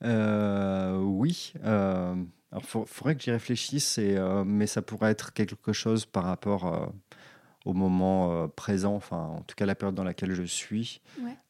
Euh, 0.03 0.97
oui. 0.99 1.53
Euh, 1.63 2.15
alors, 2.51 2.63
il 2.63 2.85
faudrait 2.87 3.15
que 3.15 3.21
j'y 3.21 3.31
réfléchisse, 3.31 3.97
et, 3.97 4.17
mais 4.45 4.65
ça 4.67 4.81
pourrait 4.81 5.11
être 5.11 5.33
quelque 5.33 5.73
chose 5.73 6.05
par 6.05 6.23
rapport 6.23 6.93
au 7.65 7.73
moment 7.73 8.31
euh, 8.31 8.47
présent, 8.47 8.95
enfin 8.95 9.17
en 9.17 9.41
tout 9.41 9.55
cas 9.55 9.65
la 9.65 9.75
période 9.75 9.95
dans 9.95 10.03
laquelle 10.03 10.33
je 10.33 10.43
suis, 10.43 11.01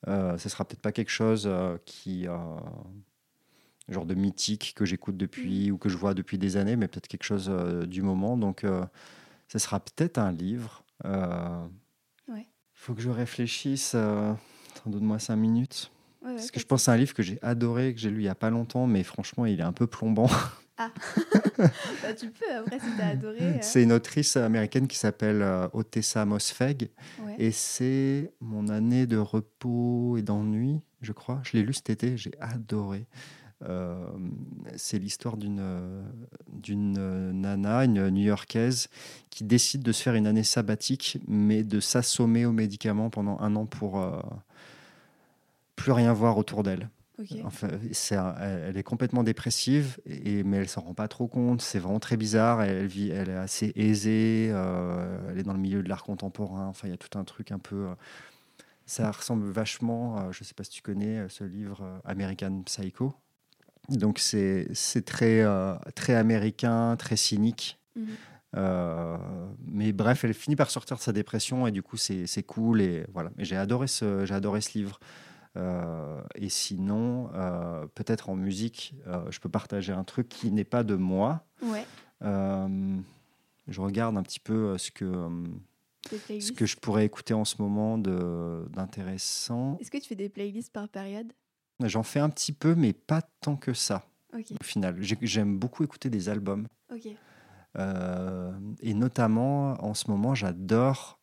euh, 0.07 0.37
ce 0.37 0.49
sera 0.49 0.65
peut-être 0.65 0.81
pas 0.81 0.91
quelque 0.91 1.11
chose 1.11 1.43
euh, 1.45 1.77
qui 1.85 2.27
genre 3.87 4.05
de 4.05 4.13
mythique 4.13 4.73
que 4.75 4.85
j'écoute 4.85 5.17
depuis 5.17 5.69
mm. 5.69 5.73
ou 5.73 5.77
que 5.77 5.89
je 5.89 5.97
vois 5.97 6.13
depuis 6.13 6.37
des 6.37 6.57
années, 6.57 6.75
mais 6.75 6.87
peut-être 6.87 7.07
quelque 7.07 7.23
chose 7.23 7.49
du 7.87 8.03
moment. 8.03 8.37
Donc 8.37 8.63
ce 9.47 9.59
sera 9.59 9.79
peut-être 9.79 10.19
un 10.19 10.31
livre. 10.31 10.83
Il 11.05 12.45
faut 12.75 12.93
que 12.93 13.01
je 13.01 13.09
réfléchisse. 13.09 13.95
Donne-moi 14.85 15.17
cinq 15.17 15.37
minutes. 15.37 15.91
Parce 16.21 16.51
que 16.51 16.59
je 16.59 16.65
pense 16.65 16.87
à 16.87 16.93
un 16.93 16.97
livre 16.97 17.13
que 17.13 17.23
j'ai 17.23 17.39
adoré, 17.41 17.93
que 17.93 17.99
j'ai 17.99 18.11
lu 18.11 18.21
il 18.21 18.25
y 18.25 18.29
a 18.29 18.35
pas 18.35 18.49
longtemps, 18.49 18.85
mais 18.85 19.03
franchement, 19.03 19.45
il 19.45 19.59
est 19.59 19.63
un 19.63 19.73
peu 19.73 19.87
plombant. 19.87 20.29
Ah, 20.81 20.91
bah, 21.57 22.13
tu 22.17 22.29
peux, 22.29 22.55
après, 22.57 22.79
si 22.79 22.85
tu 22.95 23.01
as 23.01 23.07
adoré. 23.07 23.37
Euh. 23.41 23.57
C'est 23.61 23.83
une 23.83 23.91
autrice 23.91 24.37
américaine 24.37 24.87
qui 24.87 24.97
s'appelle 24.97 25.41
euh, 25.41 25.67
Otessa 25.73 26.25
Mosfeg. 26.25 26.89
Et 27.37 27.51
c'est 27.51 28.31
mon 28.39 28.69
année 28.69 29.05
de 29.05 29.17
repos 29.17 30.15
et 30.15 30.21
d'ennui, 30.21 30.79
je 31.01 31.11
crois. 31.11 31.41
Je 31.43 31.57
l'ai 31.57 31.63
lu 31.63 31.73
cet 31.73 31.89
été, 31.89 32.15
j'ai 32.15 32.31
adoré. 32.39 33.07
Euh, 33.67 34.07
c'est 34.77 34.99
l'histoire 34.99 35.35
d'une 35.35 35.61
d'une 36.47 36.93
nana, 37.33 37.83
une 37.83 38.07
New-Yorkaise, 38.09 38.87
qui 39.29 39.43
décide 39.43 39.83
de 39.83 39.91
se 39.91 40.01
faire 40.01 40.15
une 40.15 40.27
année 40.27 40.45
sabbatique, 40.45 41.17
mais 41.27 41.65
de 41.65 41.81
s'assommer 41.81 42.45
aux 42.45 42.53
médicaments 42.53 43.09
pendant 43.09 43.37
un 43.41 43.57
an 43.57 43.65
pour 43.65 44.01
plus 45.75 45.91
rien 45.91 46.13
voir 46.13 46.37
autour 46.37 46.63
d'elle. 46.63 46.89
Enfin, 47.43 47.67
elle 48.39 48.77
est 48.77 48.83
complètement 48.83 49.23
dépressive, 49.23 49.99
et, 50.05 50.43
mais 50.43 50.57
elle 50.57 50.69
s'en 50.69 50.81
rend 50.81 50.93
pas 50.93 51.07
trop 51.07 51.27
compte. 51.27 51.61
C'est 51.61 51.79
vraiment 51.79 51.99
très 51.99 52.17
bizarre. 52.17 52.61
Elle, 52.61 52.87
vit, 52.87 53.09
elle 53.09 53.29
est 53.29 53.35
assez 53.35 53.71
aisée. 53.75 54.49
Euh, 54.51 55.17
elle 55.29 55.39
est 55.39 55.43
dans 55.43 55.53
le 55.53 55.59
milieu 55.59 55.83
de 55.83 55.89
l'art 55.89 56.03
contemporain. 56.03 56.67
Enfin, 56.67 56.87
il 56.87 56.91
y 56.91 56.93
a 56.93 56.97
tout 56.97 57.17
un 57.17 57.23
truc 57.23 57.51
un 57.51 57.59
peu. 57.59 57.87
Euh, 57.87 57.95
ça 58.85 59.11
ressemble 59.11 59.49
vachement. 59.51 60.31
je 60.31 60.43
sais 60.43 60.55
pas 60.55 60.63
si 60.63 60.71
tu 60.71 60.81
connais 60.81 61.29
ce 61.29 61.43
livre 61.43 62.01
American 62.05 62.63
Psycho. 62.65 63.13
Donc 63.89 64.17
c'est 64.17 64.65
très 65.05 65.45
très 65.93 66.15
américain, 66.15 66.95
très 66.97 67.15
cynique. 67.15 67.79
Mhm. 67.95 68.07
mais 69.67 69.91
bref, 69.91 70.23
elle 70.23 70.33
finit 70.33 70.55
par 70.55 70.71
sortir 70.71 70.97
de 70.97 71.01
sa 71.03 71.11
dépression 71.11 71.67
et 71.67 71.71
du 71.71 71.83
coup 71.83 71.97
c'est 71.97 72.43
cool 72.47 72.81
et 72.81 73.05
voilà. 73.13 73.29
J'ai 73.37 73.57
adoré 73.57 73.85
ce 73.85 74.25
j'ai 74.25 74.33
adoré 74.33 74.59
ce 74.59 74.75
livre. 74.75 74.99
Euh, 75.57 76.21
et 76.35 76.49
sinon, 76.49 77.29
euh, 77.33 77.87
peut-être 77.95 78.29
en 78.29 78.35
musique, 78.35 78.95
euh, 79.07 79.29
je 79.31 79.39
peux 79.39 79.49
partager 79.49 79.91
un 79.93 80.03
truc 80.03 80.29
qui 80.29 80.51
n'est 80.51 80.63
pas 80.63 80.83
de 80.83 80.95
moi. 80.95 81.45
Ouais. 81.61 81.85
je 82.21 83.81
regarde 83.81 84.17
un 84.17 84.23
petit 84.23 84.39
peu 84.39 84.77
ce 84.77 84.91
que, 84.91 85.29
ce 86.09 86.51
que 86.51 86.65
je 86.65 86.77
pourrais 86.77 87.05
écouter 87.05 87.33
en 87.33 87.45
ce 87.45 87.61
moment 87.61 87.97
d'intéressant. 87.97 89.77
Est-ce 89.79 89.91
que 89.91 89.97
tu 89.97 90.07
fais 90.07 90.15
des 90.15 90.29
playlists 90.29 90.71
par 90.71 90.87
période? 90.89 91.31
J'en 91.83 92.03
fais 92.03 92.19
un 92.19 92.29
petit 92.29 92.51
peu, 92.51 92.75
mais 92.75 92.93
pas 92.93 93.21
tant 93.21 93.55
que 93.55 93.73
ça. 93.73 94.05
Au 94.33 94.63
final, 94.63 94.97
j'aime 94.99 95.57
beaucoup 95.57 95.83
écouter 95.83 96.09
des 96.09 96.29
albums. 96.29 96.67
et 97.75 98.93
notamment, 98.93 99.73
en 99.83 99.93
ce 99.93 100.09
moment, 100.09 100.35
j'adore 100.35 101.18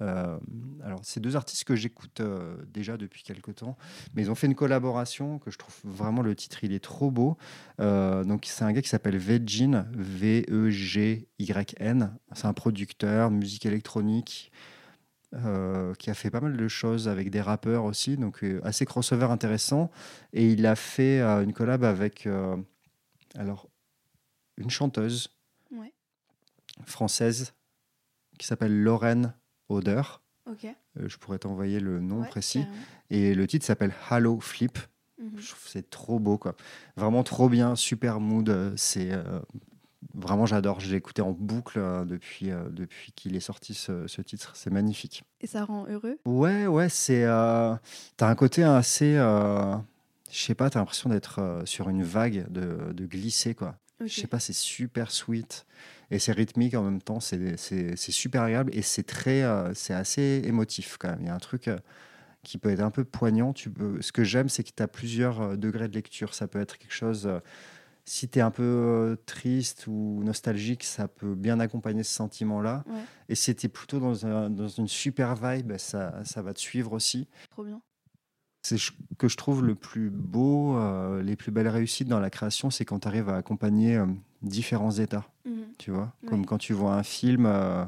euh, 0.00 0.38
alors, 0.84 1.00
c'est 1.02 1.20
deux 1.20 1.36
artistes 1.36 1.64
que 1.64 1.74
j'écoute 1.74 2.20
euh, 2.20 2.56
déjà 2.66 2.96
depuis 2.96 3.22
quelques 3.22 3.56
temps, 3.56 3.76
mais 4.14 4.22
ils 4.22 4.30
ont 4.30 4.34
fait 4.34 4.46
une 4.46 4.54
collaboration 4.54 5.38
que 5.38 5.50
je 5.50 5.58
trouve 5.58 5.74
vraiment 5.84 6.22
le 6.22 6.34
titre, 6.34 6.64
il 6.64 6.72
est 6.72 6.82
trop 6.82 7.10
beau. 7.10 7.36
Euh, 7.80 8.24
donc, 8.24 8.46
c'est 8.46 8.64
un 8.64 8.72
gars 8.72 8.80
qui 8.82 8.88
s'appelle 8.88 9.18
Vegin, 9.18 9.86
V-E-G-Y-N. 9.94 11.18
C'est 12.34 12.46
un 12.46 12.54
producteur, 12.54 13.30
musique 13.30 13.66
électronique. 13.66 14.52
qui 15.98 16.10
a 16.10 16.14
fait 16.14 16.30
pas 16.30 16.40
mal 16.40 16.56
de 16.56 16.68
choses 16.68 17.06
avec 17.06 17.28
des 17.30 17.42
rappeurs 17.42 17.84
aussi, 17.84 18.16
donc 18.16 18.42
assez 18.62 18.86
crossover 18.86 19.26
intéressant. 19.26 19.90
Et 20.32 20.52
il 20.52 20.64
a 20.66 20.74
fait 20.74 21.20
une 21.20 21.52
collab 21.52 21.84
avec 21.84 22.26
alors 23.34 23.68
une 24.56 24.70
chanteuse 24.70 25.28
française 26.86 27.52
qui 28.38 28.46
s'appelle 28.46 28.82
Lorraine 28.82 29.34
Odeur. 29.68 30.22
Euh, 30.64 31.08
je 31.08 31.16
pourrais 31.18 31.38
t'envoyer 31.38 31.80
le 31.80 32.00
nom 32.00 32.22
précis. 32.24 32.64
Et 33.10 33.34
le 33.34 33.46
titre 33.46 33.64
s'appelle 33.64 33.92
Halo 34.08 34.40
Flip. 34.40 34.78
Mhm. 35.20 35.32
Je 35.38 35.48
trouve 35.48 35.62
c'est 35.66 35.90
trop 35.90 36.18
beau, 36.18 36.38
quoi. 36.38 36.54
Vraiment 36.96 37.22
trop 37.22 37.48
bien, 37.48 37.74
super 37.74 38.20
mood. 38.20 38.48
Euh, 38.48 38.72
c'est 38.76 39.12
euh, 39.12 39.40
vraiment 40.14 40.46
j'adore. 40.46 40.80
Je 40.80 40.90
l'ai 40.90 40.96
écouté 40.96 41.22
en 41.22 41.32
boucle 41.32 41.80
depuis 42.06 42.50
depuis 42.70 43.12
qu'il 43.12 43.36
est 43.36 43.40
sorti 43.40 43.74
ce, 43.74 44.20
titre. 44.22 44.52
C'est 44.54 44.70
magnifique. 44.70 45.24
Et 45.40 45.46
ça 45.46 45.64
rend 45.64 45.86
heureux? 45.86 46.18
Ouais, 46.24 46.66
ouais. 46.66 46.88
C'est 46.88 47.24
t'as 48.16 48.28
un 48.28 48.34
côté 48.34 48.62
assez. 48.62 49.14
je 49.14 49.80
sais 50.30 50.54
pas. 50.54 50.70
T'as 50.70 50.78
l'impression 50.78 51.10
d'être 51.10 51.62
sur 51.64 51.88
une 51.88 52.02
vague, 52.02 52.50
de, 52.50 52.92
de 52.92 53.06
glisser, 53.06 53.54
quoi. 53.54 53.76
Je 54.00 54.08
sais 54.08 54.28
pas. 54.28 54.38
C'est 54.38 54.54
super 54.54 55.10
sweet 55.10 55.66
et 56.10 56.18
c'est 56.18 56.32
rythmique 56.32 56.74
en 56.74 56.82
même 56.82 57.02
temps, 57.02 57.20
c'est 57.20 57.96
super 57.96 58.42
agréable 58.42 58.70
et 58.74 58.82
c'est 58.82 59.02
très, 59.02 59.42
euh, 59.42 59.74
c'est 59.74 59.94
assez 59.94 60.42
émotif 60.44 60.96
quand 60.98 61.08
même. 61.08 61.20
Il 61.20 61.26
y 61.26 61.30
a 61.30 61.34
un 61.34 61.38
truc 61.38 61.68
euh, 61.68 61.78
qui 62.42 62.56
peut 62.56 62.70
être 62.70 62.80
un 62.80 62.90
peu 62.90 63.04
poignant. 63.04 63.52
Tu 63.52 63.70
peux, 63.70 64.00
ce 64.00 64.10
que 64.12 64.24
j'aime, 64.24 64.48
c'est 64.48 64.64
que 64.64 64.70
tu 64.74 64.82
as 64.82 64.88
plusieurs 64.88 65.40
euh, 65.40 65.56
degrés 65.56 65.88
de 65.88 65.94
lecture. 65.94 66.32
Ça 66.32 66.48
peut 66.48 66.60
être 66.60 66.78
quelque 66.78 66.94
chose, 66.94 67.28
si 68.06 68.26
tu 68.26 68.38
es 68.38 68.42
un 68.42 68.50
peu 68.50 69.18
triste 69.26 69.86
ou 69.86 70.22
nostalgique, 70.24 70.82
ça 70.82 71.08
peut 71.08 71.34
bien 71.34 71.60
accompagner 71.60 72.02
ce 72.02 72.14
sentiment-là. 72.14 72.84
Et 73.28 73.34
si 73.34 73.54
tu 73.54 73.66
es 73.66 73.68
plutôt 73.68 74.00
dans, 74.00 74.24
un, 74.24 74.48
dans, 74.48 74.68
une 74.68 74.88
super 74.88 75.34
vibe, 75.34 75.76
ça, 75.76 76.24
ça 76.24 76.40
va 76.40 76.54
te 76.54 76.60
suivre 76.60 76.94
aussi. 76.94 77.28
Trop 77.50 77.64
bien. 77.64 77.82
C'est 78.62 78.78
ce 78.78 78.92
que 79.18 79.28
je 79.28 79.36
trouve 79.36 79.64
le 79.64 79.74
plus 79.74 80.10
beau, 80.10 80.78
les 81.20 81.36
plus 81.36 81.52
belles 81.52 81.68
réussites 81.68 82.08
dans 82.08 82.18
la 82.18 82.30
création, 82.30 82.70
c'est 82.70 82.84
quand 82.84 83.00
tu 83.00 83.08
arrives 83.08 83.28
à 83.28 83.36
accompagner 83.36 84.02
différents 84.42 84.90
états. 84.90 85.26
Mhm. 85.44 85.66
Tu 85.78 85.90
vois, 85.90 86.12
comme 86.26 86.46
quand 86.46 86.58
tu 86.58 86.72
vois 86.72 86.94
un 86.94 87.02
film 87.02 87.46
euh, 87.46 87.84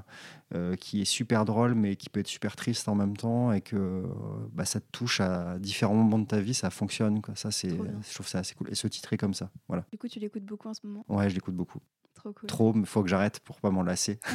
euh, 0.54 0.76
qui 0.76 1.02
est 1.02 1.04
super 1.04 1.44
drôle, 1.44 1.74
mais 1.74 1.96
qui 1.96 2.08
peut 2.08 2.20
être 2.20 2.28
super 2.28 2.56
triste 2.56 2.88
en 2.88 2.94
même 2.94 3.16
temps, 3.16 3.52
et 3.52 3.60
que 3.60 3.76
euh, 3.76 4.02
bah, 4.52 4.64
ça 4.64 4.80
te 4.80 4.86
touche 4.90 5.20
à 5.20 5.58
différents 5.58 5.94
moments 5.94 6.18
de 6.18 6.26
ta 6.26 6.40
vie, 6.40 6.54
ça 6.54 6.70
fonctionne. 6.70 7.20
Quoi. 7.20 7.34
Ça, 7.36 7.50
c'est, 7.50 7.70
je 7.70 8.14
trouve 8.14 8.28
ça 8.28 8.38
assez 8.38 8.54
cool. 8.54 8.70
Et 8.70 8.74
ce 8.74 8.86
titre 8.86 9.12
est 9.12 9.18
comme 9.18 9.34
ça. 9.34 9.50
Voilà. 9.68 9.84
Du 9.92 9.98
coup, 9.98 10.08
tu 10.08 10.18
l'écoutes 10.18 10.44
beaucoup 10.44 10.68
en 10.68 10.74
ce 10.74 10.86
moment? 10.86 11.04
Ouais, 11.08 11.28
je 11.28 11.34
l'écoute 11.34 11.54
beaucoup. 11.54 11.80
Trop 12.14 12.32
cool. 12.32 12.48
Trop, 12.48 12.72
mais 12.72 12.86
faut 12.86 13.02
que 13.02 13.08
j'arrête 13.08 13.40
pour 13.40 13.60
pas 13.60 13.70
m'en 13.70 13.82
lasser. 13.82 14.18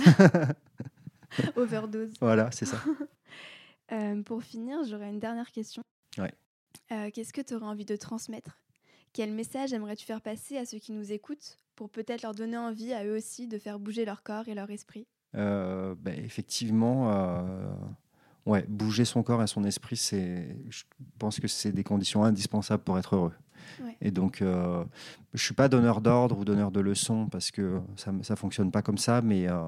Overdose. 1.56 2.14
Voilà, 2.22 2.50
c'est 2.52 2.66
ça. 2.66 2.78
pour 4.26 4.44
finir, 4.44 4.80
j'aurais 4.86 5.10
une 5.10 5.20
dernière 5.20 5.52
question. 5.52 5.84
Ouais. 6.18 6.34
qu'est-ce 7.12 7.34
que 7.34 7.42
tu 7.42 7.54
aurais 7.56 7.66
envie 7.66 7.86
de 7.86 7.96
transmettre? 7.96 8.58
Quel 9.12 9.32
message 9.32 9.72
aimerais-tu 9.72 10.06
faire 10.06 10.22
passer 10.22 10.58
à 10.58 10.66
ceux 10.66 10.78
qui 10.78 10.92
nous 10.92 11.14
écoutent 11.14 11.58
pour 11.76 11.90
peut-être 11.90 12.24
leur 12.24 12.34
donner 12.34 12.58
envie 12.58 12.94
à 12.94 13.06
eux 13.06 13.16
aussi 13.16 13.48
de 13.48 13.58
faire 13.58 13.80
bouger 13.80 14.06
leur 14.06 14.24
corps 14.24 14.48
et 14.48 14.56
leur 14.56 14.70
esprit 14.70 15.08
euh, 15.36 15.96
ben, 15.98 16.18
Effectivement, 16.24 17.12
euh, 17.12 17.68
ouais, 18.46 18.66
bouger 18.68 19.06
son 19.06 19.24
corps 19.24 19.44
et 19.44 19.48
son 19.48 19.64
esprit, 19.64 19.96
je 19.96 20.84
pense 21.20 21.40
que 21.40 21.48
c'est 21.48 21.72
des 21.72 21.84
conditions 21.84 22.24
indispensables 22.24 22.84
pour 22.84 22.98
être 22.98 23.16
heureux. 23.16 23.34
Et 24.02 24.12
donc, 24.12 24.42
euh, 24.42 24.84
je 25.34 25.44
suis 25.44 25.54
pas 25.54 25.68
donneur 25.68 26.02
d'ordre 26.02 26.38
ou 26.38 26.46
donneur 26.46 26.72
de 26.72 26.80
leçons 26.80 27.28
parce 27.28 27.52
que 27.52 27.80
ça 27.96 28.12
ne 28.12 28.36
fonctionne 28.36 28.72
pas 28.72 28.82
comme 28.82 28.98
ça, 28.98 29.22
mais 29.22 29.48
euh, 29.50 29.62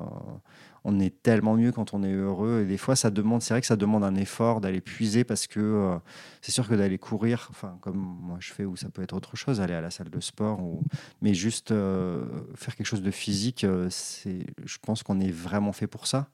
on 0.83 0.99
est 0.99 1.21
tellement 1.23 1.55
mieux 1.55 1.71
quand 1.71 1.93
on 1.93 2.03
est 2.03 2.13
heureux. 2.13 2.61
Et 2.63 2.65
des 2.65 2.77
fois, 2.77 2.95
ça 2.95 3.09
demande, 3.09 3.41
c'est 3.41 3.53
vrai 3.53 3.61
que 3.61 3.67
ça 3.67 3.75
demande 3.75 4.03
un 4.03 4.15
effort 4.15 4.61
d'aller 4.61 4.81
puiser 4.81 5.23
parce 5.23 5.47
que 5.47 5.59
euh, 5.59 5.97
c'est 6.41 6.51
sûr 6.51 6.67
que 6.67 6.75
d'aller 6.75 6.97
courir, 6.97 7.47
enfin, 7.49 7.77
comme 7.81 7.97
moi 7.97 8.37
je 8.39 8.53
fais, 8.53 8.65
ou 8.65 8.75
ça 8.75 8.89
peut 8.89 9.01
être 9.01 9.13
autre 9.13 9.35
chose, 9.35 9.61
aller 9.61 9.73
à 9.73 9.81
la 9.81 9.91
salle 9.91 10.09
de 10.09 10.19
sport, 10.19 10.61
ou, 10.61 10.81
mais 11.21 11.33
juste 11.33 11.69
faire 11.69 12.75
quelque 12.75 12.87
chose 12.87 13.01
de 13.01 13.11
physique, 13.11 13.65
c'est, 13.89 14.45
je 14.65 14.77
pense 14.81 15.03
qu'on 15.03 15.19
est 15.19 15.31
vraiment 15.31 15.71
fait 15.71 15.87
pour 15.87 16.07
ça. 16.07 16.29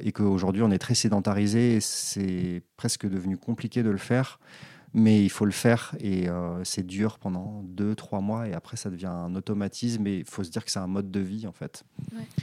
Et 0.00 0.12
qu'aujourd'hui, 0.12 0.62
on 0.62 0.70
est 0.70 0.78
très 0.78 0.94
sédentarisé 0.94 1.74
et 1.74 1.80
c'est 1.80 2.62
presque 2.76 3.08
devenu 3.08 3.36
compliqué 3.36 3.82
de 3.82 3.90
le 3.90 3.98
faire 3.98 4.38
mais 4.96 5.24
il 5.24 5.28
faut 5.28 5.44
le 5.44 5.50
faire 5.50 5.96
et 5.98 6.28
euh, 6.28 6.62
c'est 6.62 6.86
dur 6.86 7.18
pendant 7.18 7.62
deux, 7.64 7.96
trois 7.96 8.20
mois 8.20 8.46
et 8.46 8.52
après 8.54 8.76
ça 8.76 8.90
devient 8.90 9.06
un 9.06 9.34
automatisme 9.34 10.06
et 10.06 10.18
il 10.18 10.24
faut 10.24 10.44
se 10.44 10.50
dire 10.50 10.64
que 10.64 10.70
c'est 10.70 10.78
un 10.78 10.86
mode 10.86 11.10
de 11.10 11.18
vie 11.18 11.48
en 11.48 11.52
fait. 11.52 11.82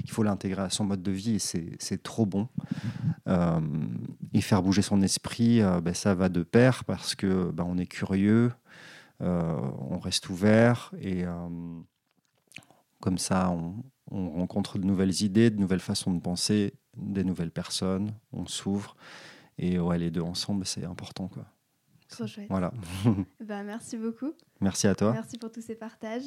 Il 0.04 0.12
faut 0.12 0.22
l'intégrer 0.22 0.64
à 0.64 0.70
son 0.70 0.84
mode 0.84 1.02
de 1.02 1.12
vie 1.12 1.36
et 1.36 1.40
c'est 1.40 2.04
trop 2.04 2.26
bon. 2.26 2.50
Euh, 3.28 3.62
et 4.34 4.42
faire 4.42 4.62
bouger 4.62 4.82
son 4.82 5.02
esprit, 5.02 5.62
euh, 5.62 5.80
ben, 5.80 5.94
ça 5.94 6.14
va 6.14 6.28
de 6.28 6.44
pair 6.44 6.84
parce 6.84 7.16
que 7.16 7.52
ben, 7.52 7.64
on 7.66 7.78
est 7.78 7.88
curieux, 7.88 8.52
on 9.22 10.00
reste 10.00 10.30
ouvert 10.30 10.92
et 11.00 11.24
comme 13.00 13.20
ça 13.20 13.52
on, 13.52 13.76
on, 14.10 14.32
rencontre 14.32 14.80
de 14.80 14.84
nouvelles 14.84 15.22
idées, 15.22 15.52
de 15.52 15.60
nouvelles 15.60 15.80
façons 15.80 16.12
de 16.12 16.20
penser, 16.20 16.74
des 16.98 17.24
nouvelles 17.24 17.52
personnes, 17.52 18.14
on 18.34 18.48
s'ouvre 18.48 18.96
et 19.60 19.80
ouais, 19.80 20.00
les 20.00 20.10
deux 20.10 20.22
ensemble 20.22 20.66
c'est 20.66 20.86
important 20.86 21.28
quoi. 21.28 21.46
Trop 22.12 22.28
chouette. 22.28 22.48
Voilà. 22.50 22.74
bah, 23.40 23.64
merci 23.64 23.98
beaucoup. 23.98 24.34
Merci 24.60 24.88
à 24.88 24.96
toi. 24.96 25.14
Merci 25.14 25.38
pour 25.38 25.52
tous 25.52 25.62
ces 25.62 25.76
partages 25.76 26.26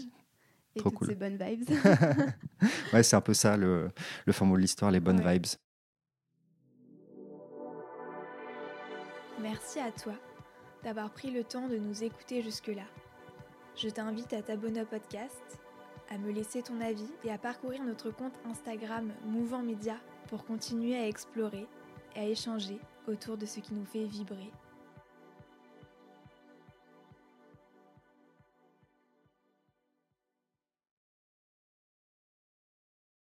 et 0.75 0.81
toutes 0.81 1.07
ces 1.07 1.15
bonnes 1.15 1.37
vibes. 1.37 1.69
ouais, 2.93 3.03
c'est 3.03 3.17
un 3.17 3.21
peu 3.21 3.35
ça 3.35 3.57
le, 3.57 3.91
le 4.25 4.33
fameux 4.33 4.57
de 4.57 4.63
l'histoire, 4.63 4.91
les 4.91 5.01
bonnes 5.01 5.21
vibes. 5.21 5.47
Merci 9.41 9.79
à 9.79 9.93
toi 9.93 10.15
d'avoir 10.83 11.11
pris 11.11 11.31
le 11.31 11.45
temps 11.45 11.69
de 11.69 11.77
nous 11.77 12.03
écouter 12.03 12.43
jusque-là. 12.43 12.85
Je 13.77 13.89
t'invite 13.89 14.33
à 14.33 14.43
t'abonner 14.43 14.83
au 14.83 14.87
podcast, 14.87 15.61
à 16.11 16.17
me 16.17 16.33
laisser 16.33 16.63
ton 16.63 16.81
avis 16.81 17.11
et 17.25 17.31
à 17.31 17.39
parcourir 17.39 17.83
notre 17.85 18.11
compte 18.11 18.35
Instagram 18.47 19.13
Mouvant 19.27 19.63
Média 19.63 19.97
pour 20.29 20.47
continuer 20.47 20.97
à 20.97 21.07
explorer 21.07 21.67
et 22.17 22.21
à 22.21 22.25
échanger 22.25 22.79
autour 23.07 23.37
de 23.37 23.45
ce 23.45 23.61
qui 23.61 23.75
nous 23.75 23.85
fait 23.85 24.05
vibrer 24.05 24.51